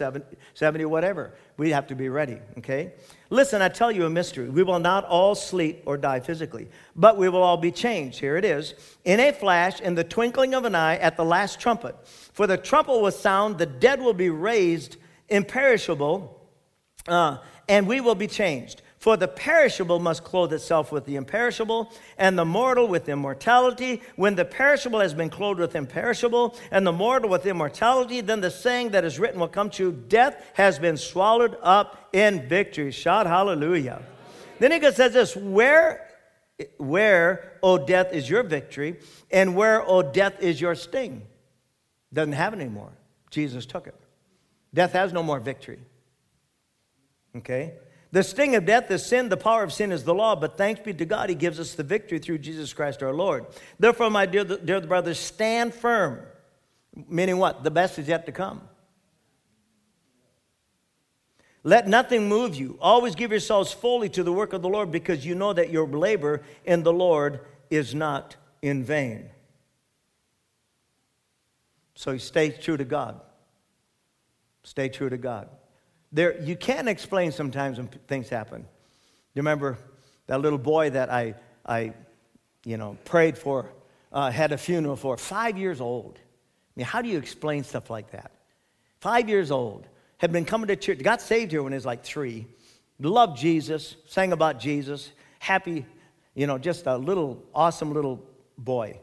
70, 0.55 0.85
whatever. 0.85 1.35
We 1.57 1.71
have 1.71 1.89
to 1.89 1.97
be 1.97 2.09
ready, 2.09 2.39
okay? 2.59 2.93
Listen, 3.29 3.61
I 3.61 3.71
tell 3.71 3.91
you 3.91 4.07
a 4.07 4.11
mystery. 4.11 4.49
We 4.49 4.63
will 4.63 4.79
not 4.79 5.05
all 5.07 5.35
sleep 5.35 5.83
or 5.85 5.97
die 5.97 6.21
physically, 6.21 6.69
but 6.95 7.17
we 7.17 7.29
will 7.29 7.43
all 7.43 7.57
be 7.57 7.73
changed. 7.73 8.21
Here 8.21 8.37
it 8.37 8.45
is. 8.45 8.75
In 9.05 9.19
a 9.19 9.33
flash, 9.33 9.81
in 9.81 9.97
the 9.97 10.05
twinkling 10.05 10.55
of 10.55 10.65
an 10.65 10.77
eye, 10.77 10.97
at 10.99 11.17
the 11.17 11.25
last 11.25 11.59
trumpet. 11.59 11.97
For 12.07 12.47
the 12.47 12.57
trumpet 12.57 13.01
will 13.01 13.11
sound, 13.11 13.59
the 13.59 13.67
dead 13.67 14.01
will 14.01 14.15
be 14.15 14.31
raised 14.31 14.97
imperishable, 15.29 16.41
uh, 17.09 17.39
and 17.69 17.89
we 17.89 18.01
will 18.01 18.15
be 18.15 18.29
changed. 18.29 18.81
For 19.01 19.17
the 19.17 19.29
perishable 19.29 19.99
must 19.99 20.25
clothe 20.25 20.53
itself 20.53 20.93
with 20.93 21.07
the 21.07 21.17
imperishable, 21.17 21.91
and 22.19 22.39
the 22.39 22.45
mortal 22.45 22.87
with 22.87 23.09
immortality. 23.09 24.03
When 24.17 24.35
the 24.35 24.45
perishable 24.45 25.01
has 25.01 25.15
been 25.15 25.31
clothed 25.31 25.59
with 25.59 25.75
imperishable, 25.75 26.55
and 26.71 26.87
the 26.87 26.93
mortal 26.93 27.31
with 27.31 27.47
immortality, 27.47 28.21
then 28.21 28.43
the 28.43 28.51
saying 28.51 28.91
that 28.91 29.07
is 29.07 29.19
written 29.19 29.41
will 29.41 29.49
come 29.49 29.71
true 29.71 29.91
Death 29.91 30.45
has 30.53 30.79
been 30.79 30.99
swallowed 30.99 31.57
up 31.63 32.11
in 32.13 32.47
victory. 32.47 32.91
Shout 32.91 33.27
hallelujah. 33.27 34.03
Then 34.59 34.71
he 34.71 34.81
says 34.93 35.15
this 35.15 35.35
Where, 35.35 36.07
where, 36.77 37.59
O 37.63 37.79
death, 37.79 38.13
is 38.13 38.29
your 38.29 38.43
victory, 38.43 39.01
and 39.31 39.57
where, 39.57 39.83
O 39.89 40.03
death, 40.03 40.43
is 40.43 40.61
your 40.61 40.75
sting? 40.75 41.23
Doesn't 42.13 42.35
have 42.35 42.53
it 42.53 42.61
anymore. 42.61 42.93
Jesus 43.31 43.65
took 43.65 43.87
it. 43.87 43.95
Death 44.75 44.93
has 44.93 45.11
no 45.15 45.23
more 45.23 45.41
victory. 45.41 45.79
Okay? 47.35 47.73
The 48.13 48.23
sting 48.25 48.57
of 48.57 48.67
death 48.67 48.91
is 48.91 49.07
sin. 49.07 49.29
The 49.29 49.37
power 49.37 49.63
of 49.63 49.73
sin 49.73 49.93
is 49.93 50.05
the 50.05 50.15
law. 50.15 50.35
But 50.35 50.57
thanks 50.57 50.81
be 50.81 50.93
to 50.95 51.05
God, 51.05 51.29
He 51.29 51.35
gives 51.35 51.61
us 51.61 51.75
the 51.75 51.83
victory 51.83 52.19
through 52.19 52.39
Jesus 52.39 52.73
Christ 52.73 53.03
our 53.03 53.15
Lord. 53.15 53.47
Therefore, 53.79 54.11
my 54.11 54.27
dear, 54.27 54.45
dear 54.45 54.81
brothers, 54.81 55.19
stand 55.19 55.75
firm. 55.75 56.21
Meaning 57.09 57.39
what? 57.39 57.63
The 57.63 57.71
best 57.71 57.99
is 57.99 58.09
yet 58.09 58.27
to 58.27 58.33
come. 58.33 58.63
Let 61.63 61.87
nothing 61.87 62.29
move 62.29 62.55
you. 62.55 62.79
Always 62.81 63.15
give 63.15 63.31
yourselves 63.31 63.73
fully 63.73 64.09
to 64.11 64.23
the 64.23 64.33
work 64.33 64.53
of 64.53 64.63
the 64.63 64.69
Lord 64.69 64.91
because 64.91 65.27
you 65.27 65.35
know 65.35 65.53
that 65.53 65.71
your 65.71 65.87
labor 65.87 66.43
in 66.65 66.83
the 66.83 66.93
Lord 66.93 67.41
is 67.69 67.95
not 67.95 68.37
in 68.63 68.83
vain. 68.83 69.31
So 71.95 72.17
stay 72.17 72.51
true 72.51 72.79
to 72.79 72.85
God. 72.85 73.21
Stay 74.63 74.89
true 74.89 75.11
to 75.11 75.19
God. 75.19 75.49
There, 76.13 76.41
you 76.41 76.57
can't 76.57 76.89
explain 76.89 77.33
sometimes 77.33 77.79
when 77.79 77.89
things 78.09 78.29
happen. 78.29 78.61
You 79.35 79.41
remember 79.41 79.79
that 80.27 80.41
little 80.41 80.59
boy 80.59 80.91
that 80.91 81.11
I, 81.11 81.35
I 81.65 81.93
you 82.65 82.77
know, 82.77 82.97
prayed 83.05 83.39
for, 83.39 83.71
uh, 84.13 84.31
had 84.31 84.53
a 84.53 84.59
funeral 84.59 84.97
for, 84.97 85.17
five 85.17 85.57
years 85.57 85.81
old. 85.81 86.19
I 86.19 86.73
mean, 86.77 86.87
how 86.87 87.03
do 87.03 87.09
you 87.09 87.19
explain 87.19 87.65
stuff 87.65 87.91
like 87.91 88.11
that? 88.11 88.33
Five 89.01 89.29
years 89.29 89.51
old, 89.51 89.87
had 90.19 90.33
been 90.33 90.45
coming 90.45 90.69
to 90.69 90.77
church, 90.77 91.03
got 91.03 91.23
saved 91.23 91.53
here 91.53 91.63
when 91.63 91.73
he 91.73 91.77
was 91.77 91.87
like 91.87 92.05
three, 92.05 92.47
loved 92.99 93.39
Jesus, 93.39 93.97
sang 94.07 94.33
about 94.33 94.61
Jesus, 94.61 95.11
happy, 95.39 95.87
you 96.35 96.47
know, 96.47 96.59
just 96.59 96.87
a 96.87 96.97
little, 96.97 97.43
awesome 97.55 97.93
little 97.93 98.23
boy. 98.59 98.99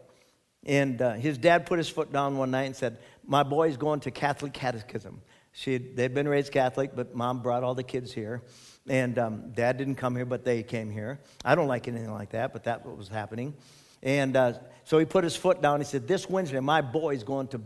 And 0.66 1.02
uh, 1.02 1.14
his 1.14 1.38
dad 1.38 1.66
put 1.66 1.78
his 1.80 1.90
foot 1.90 2.12
down 2.12 2.38
one 2.38 2.52
night 2.52 2.64
and 2.64 2.76
said, 2.76 2.98
My 3.26 3.44
boy's 3.44 3.78
going 3.78 4.02
to 4.02 4.12
Catholic 4.12 4.54
catechism. 4.54 5.22
She 5.58 5.80
they'd 5.80 6.14
been 6.14 6.28
raised 6.28 6.52
Catholic, 6.52 6.92
but 6.96 7.16
mom 7.16 7.42
brought 7.42 7.64
all 7.64 7.74
the 7.74 7.82
kids 7.82 8.14
here. 8.14 8.44
And 8.88 9.18
um, 9.18 9.52
dad 9.56 9.78
didn't 9.78 9.96
come 9.96 10.16
here, 10.16 10.24
but 10.24 10.46
they 10.46 10.62
came 10.62 10.92
here. 10.92 11.20
I 11.44 11.56
don't 11.56 11.68
like 11.68 11.88
anything 11.88 12.14
like 12.14 12.30
that, 12.30 12.54
but 12.54 12.64
that's 12.64 12.86
what 12.86 12.96
was 12.96 13.08
happening. 13.08 13.56
And 14.04 14.38
uh, 14.38 14.54
so 14.84 15.00
he 15.00 15.06
put 15.06 15.24
his 15.24 15.36
foot 15.36 15.60
down. 15.60 15.80
He 15.80 15.86
said, 15.86 16.08
This 16.08 16.30
Wednesday, 16.30 16.60
my 16.60 16.82
boy's 16.82 17.24
going 17.24 17.48
to, 17.48 17.62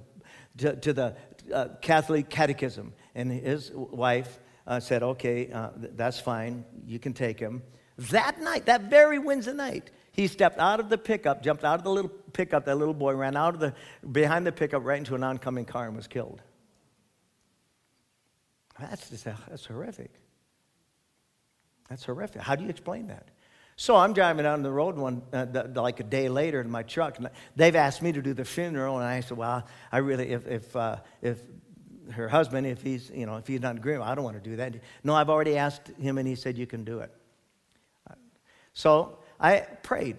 to, 0.60 0.78
to 0.78 0.94
the 0.94 1.18
uh, 1.54 1.68
Catholic 1.82 2.30
catechism. 2.30 2.94
And 3.14 3.30
his 3.30 3.72
wife 3.74 4.40
uh, 4.66 4.80
said, 4.80 5.04
Okay, 5.04 5.52
uh, 5.52 5.72
that's 5.76 6.18
fine. 6.18 6.64
You 6.86 6.98
can 6.98 7.12
take 7.12 7.42
him. 7.42 7.62
That 7.98 8.40
night, 8.40 8.68
that 8.68 8.84
very 8.84 9.20
Wednesday 9.20 9.54
night, 9.54 9.92
he 10.14 10.28
stepped 10.28 10.60
out 10.60 10.80
of 10.80 10.88
the 10.88 10.98
pickup, 10.98 11.44
jumped 11.44 11.66
out 11.66 11.80
of 11.80 11.84
the 11.84 11.92
little 11.92 12.12
pickup, 12.32 12.64
that 12.68 12.78
little 12.78 12.94
boy 12.94 13.16
ran 13.16 13.36
out 13.36 13.54
of 13.54 13.60
the, 13.60 13.74
behind 14.14 14.48
the 14.48 14.54
pickup 14.54 14.86
right 14.86 14.98
into 14.98 15.14
an 15.14 15.26
oncoming 15.26 15.66
car 15.66 15.88
and 15.88 15.98
was 15.98 16.08
killed. 16.08 16.42
That's 18.82 19.10
just, 19.10 19.26
that's 19.26 19.66
horrific. 19.66 20.12
That's 21.90 22.04
horrific. 22.04 22.42
How 22.42 22.56
do 22.56 22.64
you 22.64 22.70
explain 22.70 23.08
that? 23.08 23.28
So 23.76 23.96
I'm 23.96 24.14
driving 24.14 24.44
down 24.44 24.64
the 24.64 24.72
road 24.72 24.96
one, 24.96 25.22
uh, 25.34 25.46
the, 25.46 25.64
the, 25.64 25.82
like 25.82 26.00
a 26.00 26.04
day 26.04 26.30
later 26.30 26.62
in 26.62 26.70
my 26.70 26.84
truck, 26.84 27.18
and 27.18 27.30
they've 27.56 27.76
asked 27.76 28.02
me 28.02 28.12
to 28.12 28.22
do 28.22 28.34
the 28.34 28.46
funeral, 28.46 28.98
and 28.98 29.06
I 29.06 29.22
said, 29.22 29.38
well, 29.38 29.66
I 29.92 29.98
really, 30.00 30.30
if, 30.30 30.48
if, 30.48 30.76
uh, 30.76 30.98
if 31.22 31.40
her 32.12 32.28
husband, 32.28 32.68
if 32.68 32.82
he's, 32.82 33.10
you 33.14 33.26
know, 33.26 33.38
if 33.38 33.48
he's 33.48 33.62
not 33.62 33.78
agreeing, 33.78 34.02
I 34.02 34.14
don't 34.14 34.24
want 34.24 34.42
to 34.42 34.50
do 34.50 34.58
that. 34.58 34.76
No, 35.04 35.16
I've 35.16 35.30
already 35.30 35.58
asked 35.58 35.88
him, 36.00 36.18
and 36.18 36.28
he 36.28 36.36
said 36.36 36.58
you 36.58 36.68
can 36.68 36.84
do 36.84 37.00
it. 37.00 37.12
So 38.74 39.20
I 39.40 39.60
prayed, 39.84 40.18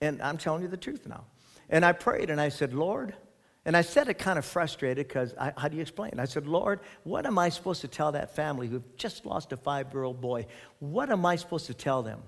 and 0.00 0.20
I'm 0.20 0.38
telling 0.38 0.62
you 0.62 0.68
the 0.68 0.76
truth 0.76 1.06
now. 1.06 1.24
And 1.70 1.84
I 1.84 1.92
prayed, 1.92 2.30
and 2.30 2.40
I 2.40 2.48
said, 2.48 2.74
Lord, 2.74 3.14
and 3.64 3.76
I 3.76 3.80
said 3.80 4.08
it 4.08 4.18
kind 4.18 4.38
of 4.38 4.44
frustrated 4.44 5.08
because 5.08 5.34
how 5.56 5.68
do 5.68 5.76
you 5.76 5.82
explain? 5.82 6.12
I 6.18 6.26
said, 6.26 6.46
Lord, 6.46 6.80
what 7.04 7.24
am 7.24 7.38
I 7.38 7.48
supposed 7.48 7.80
to 7.80 7.88
tell 7.88 8.12
that 8.12 8.36
family 8.36 8.68
who 8.68 8.82
just 8.96 9.24
lost 9.24 9.52
a 9.52 9.56
five 9.56 9.92
year 9.92 10.04
old 10.04 10.20
boy? 10.20 10.46
What 10.80 11.10
am 11.10 11.24
I 11.24 11.36
supposed 11.36 11.66
to 11.66 11.74
tell 11.74 12.02
them? 12.02 12.22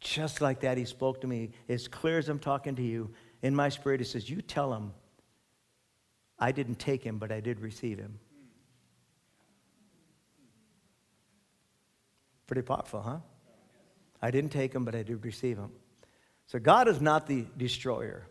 Just 0.00 0.42
like 0.42 0.60
that, 0.60 0.76
he 0.76 0.84
spoke 0.84 1.22
to 1.22 1.26
me 1.26 1.52
as 1.70 1.88
clear 1.88 2.18
as 2.18 2.28
I'm 2.28 2.38
talking 2.38 2.76
to 2.76 2.82
you. 2.82 3.10
In 3.42 3.54
my 3.54 3.70
spirit, 3.70 4.00
he 4.00 4.04
says, 4.04 4.28
You 4.28 4.42
tell 4.42 4.72
him 4.74 4.92
I 6.38 6.52
didn't 6.52 6.78
take 6.78 7.02
him, 7.02 7.18
but 7.18 7.32
I 7.32 7.40
did 7.40 7.60
receive 7.60 7.98
him. 7.98 8.18
Pretty 12.46 12.62
powerful, 12.62 13.00
huh? 13.00 13.18
I 14.20 14.30
didn't 14.30 14.50
take 14.50 14.74
him, 14.74 14.84
but 14.84 14.94
I 14.94 15.02
did 15.02 15.24
receive 15.24 15.56
him. 15.56 15.70
So 16.46 16.58
God 16.58 16.88
is 16.88 17.00
not 17.00 17.26
the 17.26 17.46
destroyer. 17.56 18.28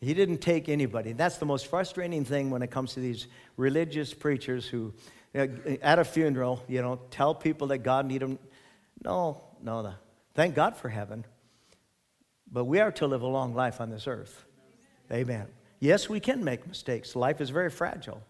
He 0.00 0.14
didn't 0.14 0.38
take 0.38 0.68
anybody. 0.68 1.12
That's 1.12 1.38
the 1.38 1.46
most 1.46 1.66
frustrating 1.66 2.24
thing 2.24 2.50
when 2.50 2.62
it 2.62 2.70
comes 2.70 2.94
to 2.94 3.00
these 3.00 3.26
religious 3.56 4.12
preachers 4.12 4.66
who, 4.66 4.92
uh, 5.34 5.46
at 5.80 5.98
a 5.98 6.04
funeral, 6.04 6.62
you 6.68 6.82
know, 6.82 7.00
tell 7.10 7.34
people 7.34 7.68
that 7.68 7.78
God 7.78 8.06
need 8.06 8.20
them. 8.20 8.38
No, 9.02 9.42
no, 9.62 9.82
no. 9.82 9.94
Thank 10.34 10.54
God 10.54 10.76
for 10.76 10.88
heaven. 10.88 11.24
But 12.50 12.64
we 12.64 12.80
are 12.80 12.92
to 12.92 13.06
live 13.06 13.22
a 13.22 13.26
long 13.26 13.54
life 13.54 13.80
on 13.80 13.90
this 13.90 14.06
earth. 14.06 14.44
Amen. 15.10 15.46
Yes, 15.80 16.08
we 16.08 16.20
can 16.20 16.44
make 16.44 16.66
mistakes. 16.66 17.16
Life 17.16 17.40
is 17.40 17.50
very 17.50 17.70
fragile. 17.70 18.22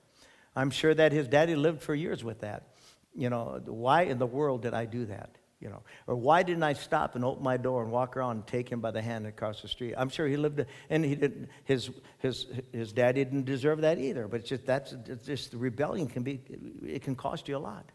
I'm 0.54 0.70
sure 0.70 0.94
that 0.94 1.12
his 1.12 1.28
daddy 1.28 1.54
lived 1.54 1.82
for 1.82 1.94
years 1.94 2.24
with 2.24 2.40
that. 2.40 2.68
You 3.14 3.30
know, 3.30 3.60
why 3.64 4.02
in 4.02 4.18
the 4.18 4.26
world 4.26 4.62
did 4.62 4.74
I 4.74 4.84
do 4.84 5.06
that? 5.06 5.36
You 5.60 5.68
know. 5.68 5.82
Or 6.06 6.14
why 6.16 6.42
didn't 6.42 6.62
i 6.62 6.72
stop 6.72 7.14
and 7.14 7.24
open 7.24 7.42
my 7.42 7.56
door 7.56 7.82
and 7.82 7.90
walk 7.90 8.16
around 8.16 8.36
and 8.36 8.46
take 8.46 8.68
him 8.68 8.80
by 8.80 8.90
the 8.90 9.00
hand 9.00 9.26
across 9.26 9.62
the 9.62 9.68
street? 9.68 9.94
I'm 9.96 10.08
sure 10.08 10.26
he 10.26 10.36
lived 10.36 10.64
and 10.90 11.04
he 11.04 11.14
didn't 11.14 11.48
his 11.64 11.90
his 12.18 12.46
his 12.72 12.92
daddy 12.92 13.24
didn't 13.24 13.44
deserve 13.44 13.80
that 13.80 13.98
either 13.98 14.28
but 14.28 14.40
it's 14.40 14.48
just 14.48 14.66
that's 14.66 14.92
it's 15.06 15.26
just 15.26 15.52
the 15.52 15.56
rebellion 15.56 16.08
can 16.08 16.22
be 16.22 16.40
it 16.86 17.02
can 17.02 17.14
cost 17.14 17.48
you 17.48 17.56
a 17.56 17.58
lot. 17.58 17.90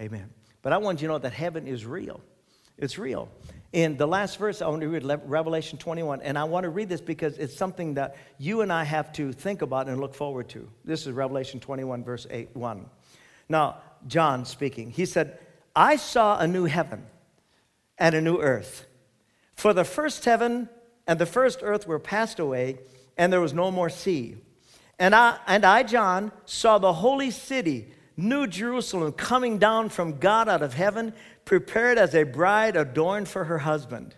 Amen. 0.00 0.30
But 0.62 0.72
i 0.72 0.78
want 0.78 1.02
you 1.02 1.08
to 1.08 1.14
know 1.14 1.18
that 1.18 1.32
heaven 1.32 1.66
is 1.66 1.84
real. 1.84 2.20
It's 2.78 2.98
real. 2.98 3.28
In 3.72 3.96
the 3.96 4.06
last 4.06 4.38
verse 4.38 4.62
i 4.62 4.68
want 4.68 4.82
to 4.82 4.88
read 4.88 5.04
revelation 5.26 5.78
21 5.78 6.22
and 6.22 6.38
i 6.38 6.44
want 6.44 6.64
to 6.64 6.70
read 6.70 6.88
this 6.88 7.00
because 7.00 7.36
it's 7.38 7.56
something 7.56 7.94
that 7.94 8.16
you 8.38 8.60
and 8.60 8.72
i 8.72 8.84
have 8.84 9.12
to 9.14 9.32
think 9.32 9.62
about 9.62 9.88
and 9.88 10.00
look 10.00 10.14
forward 10.14 10.48
to. 10.50 10.68
This 10.84 11.06
is 11.06 11.12
revelation 11.12 11.58
21 11.58 12.04
verse 12.04 12.28
8 12.30 12.54
1 12.54 12.86
now 13.48 13.78
john 14.06 14.44
speaking. 14.44 14.90
He 14.90 15.04
said 15.04 15.38
I 15.74 15.96
saw 15.96 16.38
a 16.38 16.46
new 16.46 16.64
heaven 16.64 17.06
and 17.98 18.14
a 18.14 18.20
new 18.20 18.38
earth. 18.38 18.86
For 19.54 19.72
the 19.72 19.84
first 19.84 20.24
heaven 20.24 20.68
and 21.06 21.18
the 21.18 21.26
first 21.26 21.60
earth 21.62 21.86
were 21.86 21.98
passed 21.98 22.38
away, 22.38 22.78
and 23.16 23.32
there 23.32 23.40
was 23.40 23.54
no 23.54 23.70
more 23.70 23.90
sea. 23.90 24.36
And 24.98 25.14
I, 25.14 25.38
and 25.46 25.64
I, 25.64 25.82
John, 25.82 26.32
saw 26.44 26.78
the 26.78 26.92
holy 26.92 27.30
city, 27.30 27.88
New 28.16 28.46
Jerusalem, 28.46 29.12
coming 29.12 29.58
down 29.58 29.88
from 29.88 30.18
God 30.18 30.48
out 30.48 30.62
of 30.62 30.74
heaven, 30.74 31.14
prepared 31.44 31.98
as 31.98 32.14
a 32.14 32.24
bride 32.24 32.76
adorned 32.76 33.28
for 33.28 33.44
her 33.44 33.58
husband. 33.58 34.14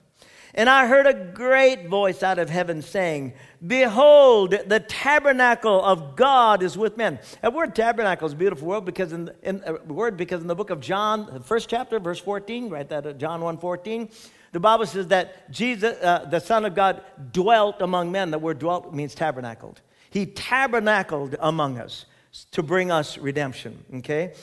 And 0.57 0.71
I 0.71 0.87
heard 0.87 1.07
a 1.07 1.15
great 1.15 1.89
voice 1.89 2.23
out 2.23 2.39
of 2.39 2.49
heaven 2.49 2.81
saying, 2.81 3.33
Behold, 3.67 4.55
the 4.67 4.79
tabernacle 4.81 5.83
of 5.83 6.15
God 6.15 6.63
is 6.63 6.79
with 6.79 6.97
men. 6.97 7.19
That 7.43 7.53
word 7.53 7.75
tabernacle 7.75 8.27
is 8.27 8.35
a 8.35 8.37
beautiful 8.37 8.69
word 8.69 8.85
because 8.85 9.13
in, 9.13 9.33
in 9.43 9.65
uh, 9.65 9.75
word 9.87 10.17
because 10.17 10.43
in 10.43 10.47
the 10.47 10.55
book 10.55 10.71
of 10.71 10.81
John, 10.81 11.29
the 11.33 11.41
first 11.41 11.69
chapter, 11.69 11.99
verse 11.99 12.21
14, 12.21 12.71
right, 12.71 12.89
that 12.89 13.05
uh, 13.05 13.13
John 13.15 13.41
1 13.41 13.59
14, 13.59 14.09
the 14.53 14.61
Bible 14.61 14.87
says 14.87 15.09
that 15.09 15.51
Jesus, 15.51 16.01
uh, 16.01 16.27
the 16.31 16.39
Son 16.39 16.65
of 16.65 16.77
God, 16.77 17.03
dwelt 17.33 17.83
among 17.83 18.13
men. 18.13 18.31
The 18.31 18.39
word 18.39 18.61
dwelt 18.61 18.95
means 18.95 19.15
tabernacled. 19.15 19.81
He 20.11 20.27
tabernacled 20.27 21.35
among 21.41 21.79
us 21.79 22.07
to 22.53 22.63
bring 22.63 22.93
us 22.93 23.19
redemption, 23.19 23.85
okay? 23.97 24.35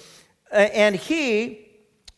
and 0.51 0.95
he 0.95 1.70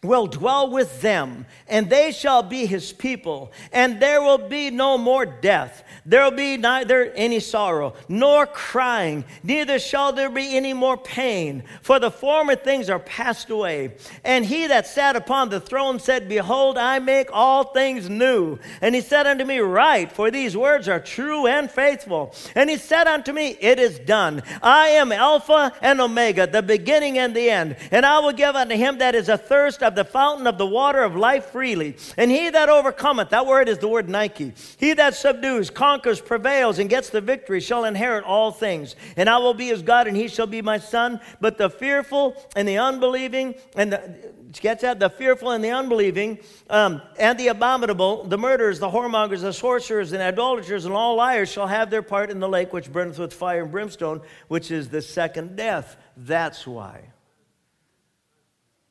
will 0.03 0.27
dwell 0.27 0.69
with 0.69 1.01
them, 1.01 1.45
and 1.67 1.89
they 1.89 2.11
shall 2.11 2.43
be 2.43 2.65
his 2.65 2.91
people, 2.91 3.51
and 3.71 3.99
there 3.99 4.21
will 4.21 4.37
be 4.37 4.69
no 4.69 4.97
more 4.97 5.25
death. 5.25 5.83
There 6.05 6.23
will 6.23 6.31
be 6.31 6.57
neither 6.57 7.05
any 7.13 7.39
sorrow, 7.39 7.93
nor 8.09 8.45
crying, 8.45 9.23
neither 9.41 9.79
shall 9.79 10.11
there 10.11 10.29
be 10.29 10.55
any 10.55 10.73
more 10.73 10.97
pain, 10.97 11.63
for 11.81 11.99
the 11.99 12.11
former 12.11 12.55
things 12.55 12.89
are 12.89 12.99
passed 12.99 13.49
away. 13.49 13.95
And 14.23 14.45
he 14.45 14.67
that 14.67 14.87
sat 14.87 15.15
upon 15.15 15.49
the 15.49 15.59
throne 15.59 15.99
said, 15.99 16.27
Behold, 16.27 16.77
I 16.77 16.99
make 16.99 17.29
all 17.31 17.63
things 17.65 18.09
new. 18.09 18.59
And 18.81 18.93
he 18.93 19.01
said 19.01 19.25
unto 19.25 19.45
me, 19.45 19.59
Write, 19.59 20.11
for 20.11 20.29
these 20.29 20.57
words 20.57 20.87
are 20.87 20.99
true 20.99 21.47
and 21.47 21.71
faithful. 21.71 22.35
And 22.55 22.69
he 22.69 22.77
said 22.77 23.07
unto 23.07 23.31
me, 23.31 23.57
It 23.59 23.79
is 23.79 23.99
done. 23.99 24.43
I 24.61 24.89
am 24.89 25.11
Alpha 25.11 25.73
and 25.81 26.01
Omega, 26.01 26.47
the 26.47 26.61
beginning 26.61 27.17
and 27.17 27.35
the 27.35 27.49
end. 27.49 27.77
And 27.91 28.05
I 28.05 28.19
will 28.19 28.33
give 28.33 28.55
unto 28.55 28.75
him 28.75 28.97
that 28.97 29.15
is 29.15 29.29
athirst 29.29 29.81
of 29.81 29.92
the 29.95 30.03
fountain 30.03 30.47
of 30.47 30.57
the 30.57 30.65
water 30.65 31.01
of 31.01 31.15
life 31.15 31.45
freely. 31.47 31.97
And 32.17 32.31
he 32.31 32.49
that 32.49 32.69
overcometh, 32.69 33.29
that 33.29 33.45
word 33.45 33.69
is 33.69 33.77
the 33.77 33.87
word 33.87 34.09
Nike, 34.09 34.53
he 34.77 34.93
that 34.93 35.15
subdues, 35.15 35.69
conquers, 35.69 36.21
prevails, 36.21 36.79
and 36.79 36.89
gets 36.89 37.09
the 37.09 37.21
victory 37.21 37.59
shall 37.59 37.85
inherit 37.85 38.23
all 38.23 38.51
things. 38.51 38.95
And 39.15 39.29
I 39.29 39.37
will 39.37 39.53
be 39.53 39.67
his 39.67 39.81
God, 39.81 40.07
and 40.07 40.17
he 40.17 40.27
shall 40.27 40.47
be 40.47 40.61
my 40.61 40.77
son. 40.77 41.19
But 41.39 41.57
the 41.57 41.69
fearful 41.69 42.35
and 42.55 42.67
the 42.67 42.77
unbelieving, 42.77 43.55
and 43.75 43.93
the, 43.93 44.31
gets 44.61 44.81
that? 44.81 44.99
The 44.99 45.09
fearful 45.09 45.51
and 45.51 45.63
the 45.63 45.71
unbelieving, 45.71 46.39
um, 46.69 47.01
and 47.17 47.39
the 47.39 47.47
abominable, 47.47 48.23
the 48.25 48.37
murderers, 48.37 48.79
the 48.79 48.89
whoremongers, 48.89 49.41
the 49.41 49.53
sorcerers, 49.53 50.11
and 50.11 50.21
idolaters, 50.21 50.85
and 50.85 50.93
all 50.93 51.15
liars 51.15 51.51
shall 51.51 51.67
have 51.67 51.89
their 51.89 52.01
part 52.01 52.29
in 52.29 52.39
the 52.39 52.49
lake 52.49 52.73
which 52.73 52.91
burneth 52.91 53.19
with 53.19 53.33
fire 53.33 53.63
and 53.63 53.71
brimstone, 53.71 54.21
which 54.47 54.71
is 54.71 54.89
the 54.89 55.01
second 55.01 55.55
death. 55.55 55.97
That's 56.17 56.67
why. 56.67 57.12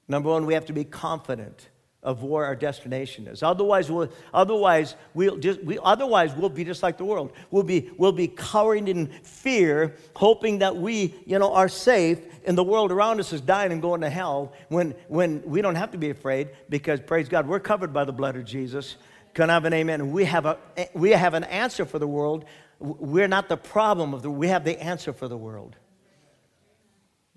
Number 0.08 0.30
one, 0.30 0.46
we 0.46 0.54
have 0.54 0.66
to 0.66 0.72
be 0.72 0.84
confident 0.84 1.68
of 2.02 2.24
where 2.24 2.44
our 2.44 2.56
destination 2.56 3.28
is. 3.28 3.42
Otherwise, 3.44 3.90
we'll, 3.90 4.10
otherwise, 4.34 4.96
we'll 5.14 5.36
just, 5.36 5.62
we, 5.62 5.78
otherwise 5.82 6.34
we'll 6.34 6.48
be 6.48 6.64
just 6.64 6.82
like 6.82 6.98
the 6.98 7.04
world. 7.04 7.32
We'll 7.52 7.62
be, 7.62 7.90
we'll 7.96 8.10
be 8.10 8.26
cowering 8.26 8.88
in 8.88 9.06
fear, 9.22 9.94
hoping 10.16 10.58
that 10.58 10.76
we, 10.76 11.14
you 11.26 11.38
know, 11.38 11.54
are 11.54 11.68
safe, 11.68 12.18
and 12.44 12.58
the 12.58 12.64
world 12.64 12.90
around 12.90 13.20
us 13.20 13.32
is 13.32 13.40
dying 13.40 13.70
and 13.70 13.80
going 13.80 14.00
to 14.00 14.10
hell. 14.10 14.52
When, 14.68 14.96
when 15.06 15.42
we 15.44 15.62
don't 15.62 15.76
have 15.76 15.92
to 15.92 15.98
be 15.98 16.10
afraid, 16.10 16.50
because 16.68 16.98
praise 17.00 17.28
God, 17.28 17.46
we're 17.46 17.60
covered 17.60 17.92
by 17.92 18.04
the 18.04 18.12
blood 18.12 18.34
of 18.34 18.44
Jesus. 18.44 18.96
Can 19.34 19.48
I 19.48 19.54
have 19.54 19.64
an 19.64 19.72
amen? 19.72 20.10
We 20.10 20.24
have 20.24 20.44
a, 20.44 20.58
we 20.94 21.10
have 21.10 21.34
an 21.34 21.44
answer 21.44 21.84
for 21.84 22.00
the 22.00 22.08
world. 22.08 22.44
We're 22.80 23.28
not 23.28 23.48
the 23.48 23.56
problem 23.56 24.12
of 24.12 24.22
the. 24.22 24.30
We 24.30 24.48
have 24.48 24.64
the 24.64 24.82
answer 24.82 25.12
for 25.12 25.28
the 25.28 25.36
world. 25.36 25.76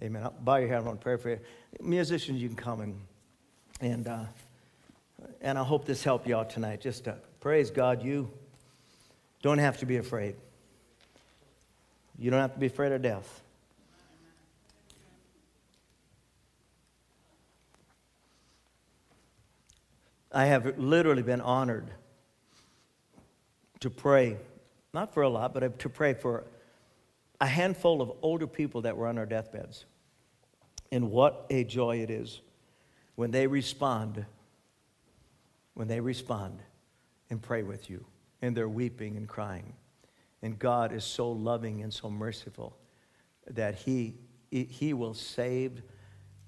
Amen. 0.01 0.23
I'll 0.23 0.31
bow 0.31 0.57
your 0.57 0.67
head. 0.67 0.77
I 0.77 0.81
want 0.81 0.99
to 0.99 1.03
pray 1.03 1.17
for 1.17 1.29
you. 1.29 1.39
Musicians, 1.79 2.41
you 2.41 2.47
can 2.47 2.57
come 2.57 2.81
and 2.81 2.99
and. 3.81 4.07
Uh, 4.07 4.25
and 5.41 5.57
I 5.57 5.63
hope 5.63 5.85
this 5.85 6.03
helped 6.03 6.27
you 6.27 6.35
out 6.35 6.49
tonight. 6.49 6.81
Just 6.81 7.05
to 7.05 7.17
praise 7.39 7.69
God, 7.69 8.03
you 8.03 8.29
don't 9.41 9.57
have 9.57 9.77
to 9.79 9.85
be 9.85 9.97
afraid. 9.97 10.35
You 12.17 12.31
don't 12.31 12.41
have 12.41 12.53
to 12.53 12.59
be 12.59 12.67
afraid 12.67 12.91
of 12.91 13.01
death. 13.01 13.41
I 20.31 20.45
have 20.45 20.77
literally 20.77 21.21
been 21.21 21.41
honored 21.41 21.89
to 23.79 23.89
pray, 23.89 24.37
not 24.93 25.13
for 25.13 25.23
a 25.23 25.29
lot, 25.29 25.53
but 25.53 25.79
to 25.79 25.89
pray 25.89 26.13
for 26.13 26.43
a 27.41 27.47
handful 27.47 28.01
of 28.01 28.11
older 28.21 28.47
people 28.47 28.81
that 28.81 28.95
were 28.95 29.07
on 29.07 29.17
our 29.17 29.25
deathbeds. 29.25 29.85
And 30.91 31.11
what 31.11 31.45
a 31.49 31.63
joy 31.63 31.97
it 31.97 32.09
is 32.09 32.41
when 33.15 33.31
they 33.31 33.47
respond 33.47 34.25
when 35.75 35.87
they 35.87 35.99
respond 35.99 36.59
and 37.29 37.41
pray 37.41 37.61
with 37.61 37.89
you, 37.89 38.03
and 38.41 38.57
they're 38.57 38.67
weeping 38.67 39.17
and 39.17 39.27
crying. 39.27 39.73
And 40.41 40.57
God 40.57 40.91
is 40.91 41.03
so 41.03 41.31
loving 41.31 41.83
and 41.83 41.93
so 41.93 42.09
merciful 42.09 42.75
that 43.47 43.75
He, 43.75 44.15
he 44.49 44.93
will 44.93 45.13
save. 45.13 45.83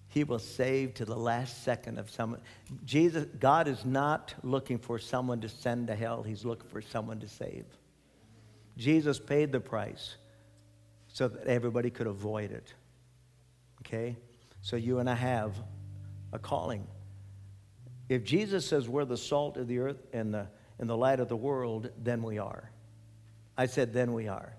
He 0.07 0.23
will 0.23 0.39
save 0.39 0.93
to 0.95 1.05
the 1.05 1.15
last 1.15 1.63
second 1.63 1.99
of 1.99 2.09
someone. 2.09 2.41
Jesus, 2.85 3.25
God 3.39 3.67
is 3.67 3.85
not 3.85 4.33
looking 4.43 4.79
for 4.79 4.97
someone 4.97 5.41
to 5.41 5.49
send 5.49 5.88
to 5.88 5.95
hell. 5.95 6.23
He's 6.23 6.45
looking 6.45 6.69
for 6.69 6.81
someone 6.81 7.19
to 7.19 7.27
save. 7.27 7.65
Jesus 8.77 9.19
paid 9.19 9.51
the 9.51 9.59
price 9.59 10.15
so 11.18 11.28
that 11.28 11.47
everybody 11.47 11.89
could 11.89 12.05
avoid 12.05 12.51
it. 12.51 12.72
Okay? 13.82 14.15
So 14.61 14.76
you 14.76 14.99
and 14.99 15.09
I 15.09 15.15
have 15.15 15.55
a 16.32 16.38
calling. 16.38 16.86
If 18.07 18.24
Jesus 18.24 18.68
says 18.68 18.88
we're 18.88 19.03
the 19.03 19.18
salt 19.18 19.57
of 19.57 19.68
the 19.68 19.80
earth 19.80 19.97
and 20.13 20.32
the, 20.32 20.47
and 20.78 20.88
the 20.88 20.95
light 20.95 21.20
of 21.20 21.28
the 21.28 21.36
world, 21.36 21.89
then 21.97 22.22
we 22.22 22.38
are. 22.38 22.70
I 23.57 23.65
said, 23.65 23.93
then 23.93 24.13
we 24.13 24.28
are. 24.28 24.53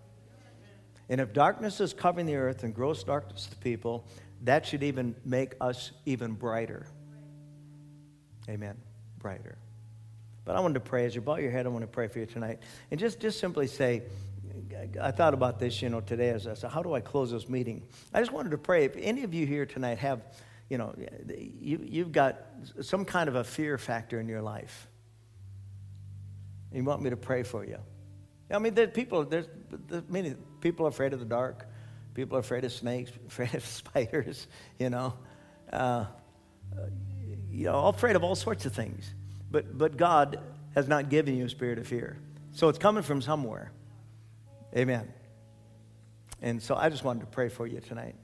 And 1.09 1.21
if 1.21 1.33
darkness 1.33 1.81
is 1.81 1.93
covering 1.93 2.27
the 2.27 2.35
earth 2.35 2.65
and 2.65 2.75
gross 2.75 3.05
darkness 3.05 3.47
to 3.47 3.57
people, 3.59 4.05
that 4.43 4.67
should 4.67 4.83
even 4.83 5.15
make 5.25 5.55
us 5.61 5.93
even 6.07 6.33
brighter. 6.33 6.89
Amen. 8.49 8.77
Brighter. 9.21 9.59
But 10.45 10.57
I 10.57 10.61
wanted 10.61 10.75
to 10.75 10.81
pray. 10.81 11.05
As 11.05 11.15
you 11.15 11.21
bow 11.21 11.37
your 11.37 11.53
head, 11.53 11.67
I 11.67 11.69
want 11.69 11.83
to 11.83 11.87
pray 11.87 12.09
for 12.09 12.19
you 12.19 12.27
tonight. 12.27 12.59
And 12.91 12.99
just, 12.99 13.21
just 13.21 13.39
simply 13.39 13.69
say, 13.69 14.03
I 15.01 15.11
thought 15.11 15.35
about 15.35 15.59
this, 15.59 15.81
you 15.83 15.89
know, 15.89 16.01
today 16.01 16.31
as 16.31 16.47
I 16.47 16.55
said, 16.55 16.71
how 16.71 16.83
do 16.83 16.95
I 16.95 17.01
close 17.01 17.31
this 17.31 17.49
meeting? 17.49 17.83
I 18.13 18.21
just 18.21 18.33
wanted 18.33 18.51
to 18.51 18.59
pray. 18.59 18.85
If 18.85 18.97
any 18.97 19.23
of 19.23 19.33
you 19.35 19.47
here 19.47 19.67
tonight 19.67 19.99
have 19.99 20.23
you 20.69 20.77
know, 20.77 20.95
you, 21.61 21.81
you've 21.83 22.13
got 22.13 22.45
some 22.83 23.05
kind 23.05 23.29
of 23.29 23.37
a 23.37 23.45
fear 23.45 23.79
factor 23.79 24.21
in 24.21 24.29
your 24.29 24.43
life. 24.43 24.87
You 26.73 26.85
want 26.85 27.01
me 27.01 27.11
to 27.11 27.17
pray 27.17 27.43
for 27.43 27.65
you. 27.65 27.79
I 28.51 28.59
mean, 28.59 28.75
there's 28.75 28.91
people, 28.91 29.25
there's, 29.25 29.47
there's 29.71 30.09
many 30.09 30.35
people 30.61 30.87
afraid 30.87 31.13
of 31.13 31.21
the 31.21 31.27
dark. 31.27 31.67
People 32.15 32.37
are 32.37 32.41
afraid 32.41 32.65
of 32.65 32.73
snakes, 32.73 33.11
afraid 33.27 33.55
of 33.55 33.65
spiders, 33.65 34.47
you 34.79 34.91
know. 34.91 35.15
Uh, 35.73 36.05
you 37.51 37.65
know, 37.65 37.87
afraid 37.87 38.17
of 38.17 38.23
all 38.23 38.35
sorts 38.35 38.67
of 38.67 38.75
things. 38.75 39.11
But, 39.51 39.77
but 39.77 39.97
God 39.97 40.41
has 40.75 40.87
not 40.87 41.09
given 41.09 41.37
you 41.37 41.47
a 41.47 41.49
spirit 41.49 41.79
of 41.79 41.87
fear. 41.87 42.19
So 42.53 42.69
it's 42.69 42.79
coming 42.79 43.03
from 43.03 43.23
somewhere. 43.23 43.73
Amen. 44.77 45.13
And 46.41 46.63
so 46.63 46.75
I 46.75 46.89
just 46.89 47.05
wanted 47.05 47.21
to 47.21 47.27
pray 47.27 47.49
for 47.49 47.67
you 47.67 47.81
tonight 47.81 48.15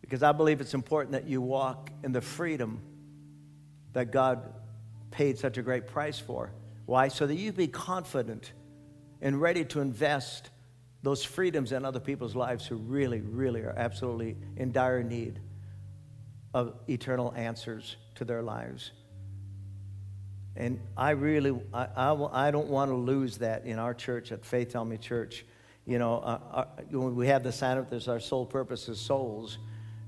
because 0.00 0.22
I 0.22 0.32
believe 0.32 0.60
it's 0.60 0.74
important 0.74 1.12
that 1.12 1.28
you 1.28 1.40
walk 1.40 1.90
in 2.02 2.12
the 2.12 2.20
freedom 2.20 2.80
that 3.92 4.10
God 4.10 4.52
paid 5.10 5.38
such 5.38 5.58
a 5.58 5.62
great 5.62 5.86
price 5.86 6.18
for. 6.18 6.52
Why? 6.86 7.08
So 7.08 7.26
that 7.26 7.34
you 7.34 7.52
be 7.52 7.68
confident 7.68 8.52
and 9.20 9.40
ready 9.40 9.64
to 9.66 9.80
invest 9.80 10.50
those 11.02 11.22
freedoms 11.22 11.72
in 11.72 11.84
other 11.84 12.00
people's 12.00 12.34
lives 12.34 12.66
who 12.66 12.76
really, 12.76 13.20
really 13.20 13.60
are 13.60 13.74
absolutely 13.76 14.36
in 14.56 14.72
dire 14.72 15.02
need 15.02 15.38
of 16.52 16.74
eternal 16.88 17.32
answers 17.36 17.96
to 18.14 18.24
their 18.24 18.42
lives. 18.42 18.92
And 20.56 20.80
I 20.96 21.10
really, 21.10 21.58
I, 21.72 21.88
I, 21.96 22.46
I 22.48 22.50
don't 22.50 22.68
want 22.68 22.90
to 22.90 22.94
lose 22.94 23.38
that 23.38 23.64
in 23.64 23.78
our 23.78 23.92
church 23.92 24.32
at 24.32 24.44
Faith 24.44 24.76
Army 24.76 24.98
Church. 24.98 25.44
You 25.86 25.98
know, 25.98 26.18
uh, 26.18 26.38
our, 26.50 26.66
uh, 26.94 26.98
we 26.98 27.26
have 27.26 27.42
the 27.42 27.52
sign 27.52 27.78
up, 27.78 27.90
there's 27.90 28.08
our 28.08 28.20
sole 28.20 28.46
purpose 28.46 28.88
is 28.88 28.98
souls 28.98 29.58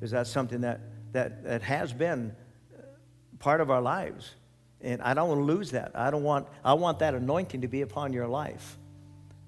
is 0.00 0.10
that 0.10 0.26
something 0.26 0.60
that, 0.62 0.80
that, 1.12 1.44
that 1.44 1.62
has 1.62 1.92
been 1.92 2.34
part 3.38 3.60
of 3.60 3.70
our 3.70 3.80
lives. 3.80 4.34
And 4.80 5.00
I 5.02 5.14
don't 5.14 5.28
want 5.28 5.40
to 5.40 5.44
lose 5.44 5.70
that. 5.70 5.92
I 5.94 6.10
don't 6.10 6.22
want, 6.22 6.48
I 6.64 6.74
want 6.74 6.98
that 6.98 7.14
anointing 7.14 7.62
to 7.62 7.68
be 7.68 7.82
upon 7.82 8.12
your 8.12 8.28
life. 8.28 8.76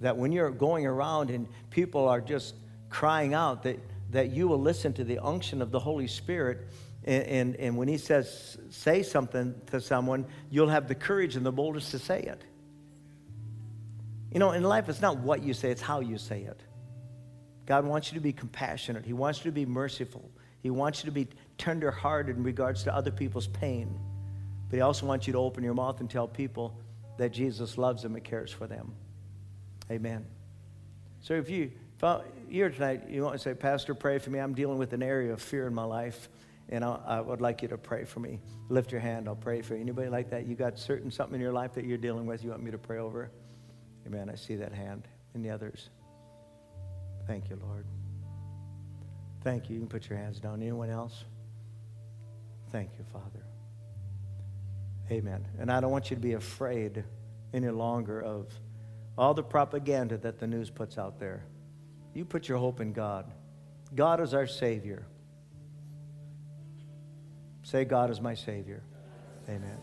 That 0.00 0.16
when 0.16 0.32
you're 0.32 0.50
going 0.50 0.86
around 0.86 1.30
and 1.30 1.46
people 1.70 2.08
are 2.08 2.20
just 2.20 2.54
crying 2.88 3.34
out, 3.34 3.62
that, 3.64 3.78
that 4.10 4.30
you 4.30 4.48
will 4.48 4.60
listen 4.60 4.92
to 4.94 5.04
the 5.04 5.18
unction 5.18 5.60
of 5.60 5.70
the 5.70 5.78
Holy 5.78 6.06
Spirit. 6.06 6.66
And, 7.04 7.24
and, 7.24 7.56
and 7.56 7.76
when 7.76 7.88
He 7.88 7.98
says, 7.98 8.58
say 8.70 9.02
something 9.02 9.54
to 9.66 9.80
someone, 9.80 10.24
you'll 10.50 10.68
have 10.68 10.88
the 10.88 10.94
courage 10.94 11.36
and 11.36 11.44
the 11.44 11.52
boldness 11.52 11.90
to 11.90 11.98
say 11.98 12.20
it. 12.20 12.42
You 14.32 14.38
know, 14.38 14.52
in 14.52 14.62
life, 14.62 14.88
it's 14.88 15.00
not 15.00 15.18
what 15.18 15.42
you 15.42 15.54
say, 15.54 15.70
it's 15.70 15.82
how 15.82 16.00
you 16.00 16.18
say 16.18 16.42
it. 16.42 16.60
God 17.66 17.84
wants 17.84 18.10
you 18.10 18.18
to 18.18 18.22
be 18.22 18.32
compassionate, 18.32 19.04
He 19.04 19.12
wants 19.12 19.40
you 19.40 19.44
to 19.44 19.54
be 19.54 19.66
merciful. 19.66 20.30
He 20.60 20.70
wants 20.70 21.04
you 21.04 21.06
to 21.06 21.12
be 21.12 21.28
tenderhearted 21.56 22.36
in 22.36 22.42
regards 22.42 22.82
to 22.82 22.94
other 22.94 23.12
people's 23.12 23.46
pain. 23.46 23.96
But 24.68 24.76
He 24.76 24.80
also 24.80 25.06
wants 25.06 25.26
you 25.26 25.32
to 25.34 25.38
open 25.38 25.62
your 25.62 25.74
mouth 25.74 26.00
and 26.00 26.10
tell 26.10 26.26
people 26.26 26.80
that 27.16 27.30
Jesus 27.30 27.78
loves 27.78 28.02
them 28.02 28.16
and 28.16 28.24
cares 28.24 28.50
for 28.50 28.66
them. 28.66 28.92
Amen. 29.90 30.26
So 31.20 31.34
if 31.34 31.48
you 31.48 31.70
if 32.00 32.22
you're 32.48 32.70
tonight, 32.70 33.08
you 33.08 33.22
want 33.22 33.34
to 33.34 33.38
say, 33.40 33.54
Pastor, 33.54 33.94
pray 33.94 34.18
for 34.18 34.30
me. 34.30 34.38
I'm 34.38 34.54
dealing 34.54 34.78
with 34.78 34.92
an 34.92 35.02
area 35.02 35.32
of 35.32 35.42
fear 35.42 35.66
in 35.66 35.74
my 35.74 35.84
life, 35.84 36.28
and 36.68 36.84
I, 36.84 36.98
I 37.06 37.20
would 37.20 37.40
like 37.40 37.62
you 37.62 37.68
to 37.68 37.78
pray 37.78 38.04
for 38.04 38.20
me. 38.20 38.40
Lift 38.68 38.92
your 38.92 39.00
hand. 39.00 39.28
I'll 39.28 39.34
pray 39.34 39.62
for 39.62 39.74
you. 39.74 39.80
Anybody 39.80 40.08
like 40.08 40.30
that? 40.30 40.46
You 40.46 40.54
got 40.54 40.78
certain 40.78 41.10
something 41.10 41.34
in 41.34 41.40
your 41.40 41.52
life 41.52 41.74
that 41.74 41.84
you're 41.84 41.98
dealing 41.98 42.26
with? 42.26 42.44
You 42.44 42.50
want 42.50 42.62
me 42.62 42.70
to 42.70 42.78
pray 42.78 42.98
over? 42.98 43.30
Amen. 44.08 44.30
I 44.30 44.36
see 44.36 44.56
that 44.56 44.72
hand. 44.72 45.06
And 45.34 45.44
the 45.44 45.50
others. 45.50 45.90
Thank 47.26 47.50
you, 47.50 47.60
Lord. 47.62 47.84
Thank 49.44 49.68
you. 49.68 49.74
You 49.74 49.80
can 49.82 49.88
put 49.88 50.08
your 50.08 50.18
hands 50.18 50.40
down. 50.40 50.62
Anyone 50.62 50.88
else? 50.88 51.24
Thank 52.72 52.90
you, 52.98 53.04
Father. 53.12 53.44
Amen. 55.10 55.46
And 55.58 55.70
I 55.70 55.80
don't 55.80 55.90
want 55.90 56.10
you 56.10 56.16
to 56.16 56.22
be 56.22 56.32
afraid 56.32 57.04
any 57.52 57.68
longer 57.68 58.20
of 58.20 58.46
all 59.16 59.34
the 59.34 59.42
propaganda 59.42 60.16
that 60.18 60.38
the 60.38 60.46
news 60.46 60.70
puts 60.70 60.96
out 60.96 61.20
there. 61.20 61.44
You 62.14 62.24
put 62.24 62.48
your 62.48 62.58
hope 62.58 62.80
in 62.80 62.92
God. 62.92 63.30
God 63.94 64.20
is 64.20 64.32
our 64.32 64.46
Savior. 64.46 65.06
Say, 67.62 67.84
God 67.84 68.10
is 68.10 68.20
my 68.20 68.34
Savior. 68.34 68.82
Amen. 69.48 69.78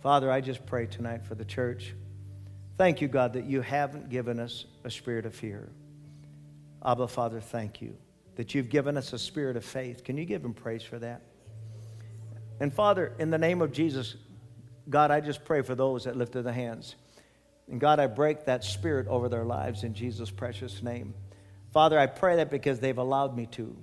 Father, 0.00 0.30
I 0.30 0.40
just 0.40 0.66
pray 0.66 0.86
tonight 0.86 1.24
for 1.24 1.36
the 1.36 1.44
church. 1.44 1.94
Thank 2.76 3.00
you, 3.00 3.08
God, 3.08 3.34
that 3.34 3.44
you 3.44 3.60
haven't 3.60 4.08
given 4.08 4.40
us 4.40 4.64
a 4.84 4.90
spirit 4.90 5.26
of 5.26 5.34
fear. 5.34 5.68
Abba, 6.84 7.08
Father, 7.08 7.40
thank 7.40 7.80
you 7.80 7.96
that 8.36 8.54
you've 8.54 8.70
given 8.70 8.96
us 8.96 9.12
a 9.12 9.18
spirit 9.18 9.56
of 9.56 9.64
faith. 9.64 10.04
Can 10.04 10.16
you 10.16 10.24
give 10.24 10.44
him 10.44 10.54
praise 10.54 10.82
for 10.82 10.98
that? 10.98 11.22
And 12.60 12.72
Father, 12.72 13.12
in 13.18 13.30
the 13.30 13.38
name 13.38 13.60
of 13.60 13.72
Jesus, 13.72 14.16
God, 14.88 15.10
I 15.10 15.20
just 15.20 15.44
pray 15.44 15.62
for 15.62 15.74
those 15.74 16.04
that 16.04 16.16
lifted 16.16 16.42
their 16.42 16.52
hands. 16.52 16.94
And 17.70 17.80
God, 17.80 18.00
I 18.00 18.06
break 18.06 18.46
that 18.46 18.64
spirit 18.64 19.06
over 19.08 19.28
their 19.28 19.44
lives 19.44 19.84
in 19.84 19.94
Jesus' 19.94 20.30
precious 20.30 20.82
name. 20.82 21.14
Father, 21.72 21.98
I 21.98 22.06
pray 22.06 22.36
that 22.36 22.50
because 22.50 22.80
they've 22.80 22.98
allowed 22.98 23.36
me 23.36 23.46
to. 23.52 23.76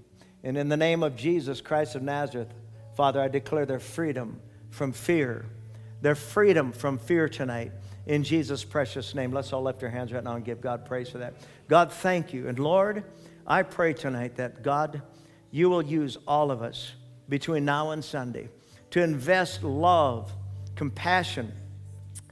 And 0.44 0.58
in 0.58 0.70
the 0.70 0.78
name 0.78 1.04
of 1.04 1.16
Jesus 1.16 1.62
Christ 1.62 1.96
of 1.96 2.02
Nazareth, 2.02 2.54
Father, 2.96 3.22
I 3.22 3.28
declare 3.28 3.66
their 3.66 3.80
freedom 3.80 4.40
from 4.70 4.92
fear, 4.92 5.46
their 6.02 6.16
freedom 6.16 6.72
from 6.72 6.98
fear 6.98 7.28
tonight 7.28 7.72
in 8.10 8.24
Jesus' 8.24 8.66
precious 8.66 9.14
name. 9.14 9.32
Let's 9.32 9.54
all 9.54 9.62
lift 9.62 9.84
our 9.84 9.90
hands 9.90 10.12
right 10.12 10.24
now 10.24 10.36
and 10.36 10.44
give 10.44 10.62
God 10.62 10.84
praise 10.84 11.12
for 11.12 11.20
that. 11.20 11.36
God, 11.68 11.92
thank 11.92 12.34
you. 12.34 12.48
And 12.48 12.58
Lord, 12.58 13.04
I 13.46 13.62
pray 13.62 13.94
tonight 13.94 14.38
that 14.38 14.64
God, 14.64 15.04
you 15.52 15.70
will 15.70 15.84
use 15.84 16.18
all 16.28 16.50
of 16.50 16.64
us 16.64 16.92
between 17.30 17.66
now 17.66 17.92
and 17.92 18.04
Sunday 18.04 18.50
to 18.90 19.04
invest 19.04 19.62
love, 19.62 20.32
compassion, 20.76 21.52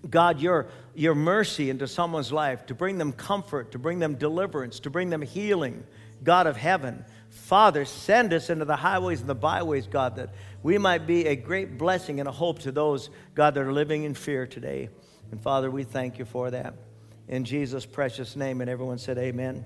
God, 0.09 0.41
your, 0.41 0.65
your 0.95 1.13
mercy 1.13 1.69
into 1.69 1.87
someone's 1.87 2.31
life, 2.31 2.65
to 2.65 2.73
bring 2.73 2.97
them 2.97 3.13
comfort, 3.13 3.71
to 3.73 3.77
bring 3.77 3.99
them 3.99 4.15
deliverance, 4.15 4.79
to 4.79 4.89
bring 4.89 5.11
them 5.11 5.21
healing, 5.21 5.83
God 6.23 6.47
of 6.47 6.57
heaven. 6.57 7.05
Father, 7.29 7.85
send 7.85 8.33
us 8.33 8.49
into 8.49 8.65
the 8.65 8.77
highways 8.77 9.19
and 9.19 9.29
the 9.29 9.35
byways, 9.35 9.85
God, 9.85 10.15
that 10.15 10.33
we 10.63 10.79
might 10.79 11.05
be 11.05 11.27
a 11.27 11.35
great 11.35 11.77
blessing 11.77 12.19
and 12.19 12.27
a 12.27 12.31
hope 12.31 12.57
to 12.59 12.71
those, 12.71 13.11
God, 13.35 13.53
that 13.53 13.61
are 13.61 13.71
living 13.71 14.05
in 14.05 14.15
fear 14.15 14.47
today. 14.47 14.89
And 15.31 15.41
Father, 15.41 15.69
we 15.69 15.83
thank 15.83 16.19
you 16.19 16.25
for 16.25 16.51
that. 16.51 16.73
In 17.27 17.43
Jesus' 17.43 17.85
precious 17.85 18.35
name. 18.35 18.61
And 18.61 18.69
everyone 18.69 18.97
said, 18.97 19.17
Amen 19.17 19.65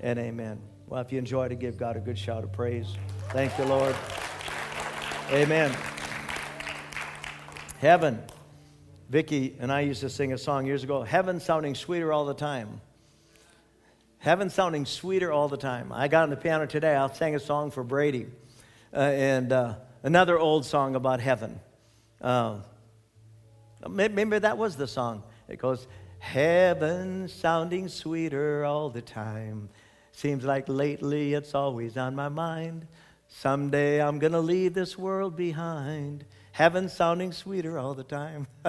and 0.00 0.18
amen. 0.18 0.60
Well, 0.86 1.00
if 1.00 1.12
you 1.12 1.18
enjoy 1.18 1.48
to 1.48 1.54
give 1.54 1.76
God 1.76 1.96
a 1.96 2.00
good 2.00 2.18
shout 2.18 2.44
of 2.44 2.52
praise. 2.52 2.96
Thank 3.30 3.56
you, 3.58 3.64
Lord. 3.64 3.94
Amen. 5.30 5.76
Heaven. 7.80 8.22
Vicki 9.08 9.56
and 9.58 9.72
I 9.72 9.80
used 9.80 10.02
to 10.02 10.10
sing 10.10 10.32
a 10.32 10.38
song 10.38 10.66
years 10.66 10.84
ago, 10.84 11.02
Heaven 11.02 11.40
sounding 11.40 11.74
sweeter 11.74 12.12
all 12.12 12.24
the 12.26 12.34
time. 12.34 12.80
Heaven 14.18 14.50
sounding 14.50 14.86
sweeter 14.86 15.32
all 15.32 15.48
the 15.48 15.56
time. 15.56 15.90
I 15.92 16.06
got 16.06 16.24
on 16.24 16.30
the 16.30 16.36
piano 16.36 16.66
today, 16.66 16.94
I 16.94 17.10
sang 17.12 17.34
a 17.34 17.40
song 17.40 17.72
for 17.72 17.82
Brady 17.82 18.26
uh, 18.94 18.98
and 18.98 19.52
uh, 19.52 19.74
another 20.04 20.38
old 20.38 20.64
song 20.64 20.94
about 20.94 21.20
heaven. 21.20 21.58
Uh, 22.20 22.58
maybe 23.88 24.38
that 24.38 24.58
was 24.58 24.76
the 24.76 24.86
song. 24.86 25.22
It 25.48 25.58
goes, 25.58 25.86
Heaven 26.18 27.28
sounding 27.28 27.88
sweeter 27.88 28.64
all 28.64 28.90
the 28.90 29.00
time. 29.00 29.70
Seems 30.12 30.44
like 30.44 30.68
lately 30.68 31.32
it's 31.32 31.54
always 31.54 31.96
on 31.96 32.14
my 32.14 32.28
mind. 32.28 32.86
Someday 33.26 34.02
I'm 34.02 34.18
going 34.18 34.32
to 34.32 34.40
leave 34.40 34.74
this 34.74 34.98
world 34.98 35.34
behind. 35.34 36.26
Heaven 36.52 36.88
sounding 36.88 37.32
sweeter 37.32 37.78
all 37.78 37.94
the 37.94 38.04
time. 38.04 38.48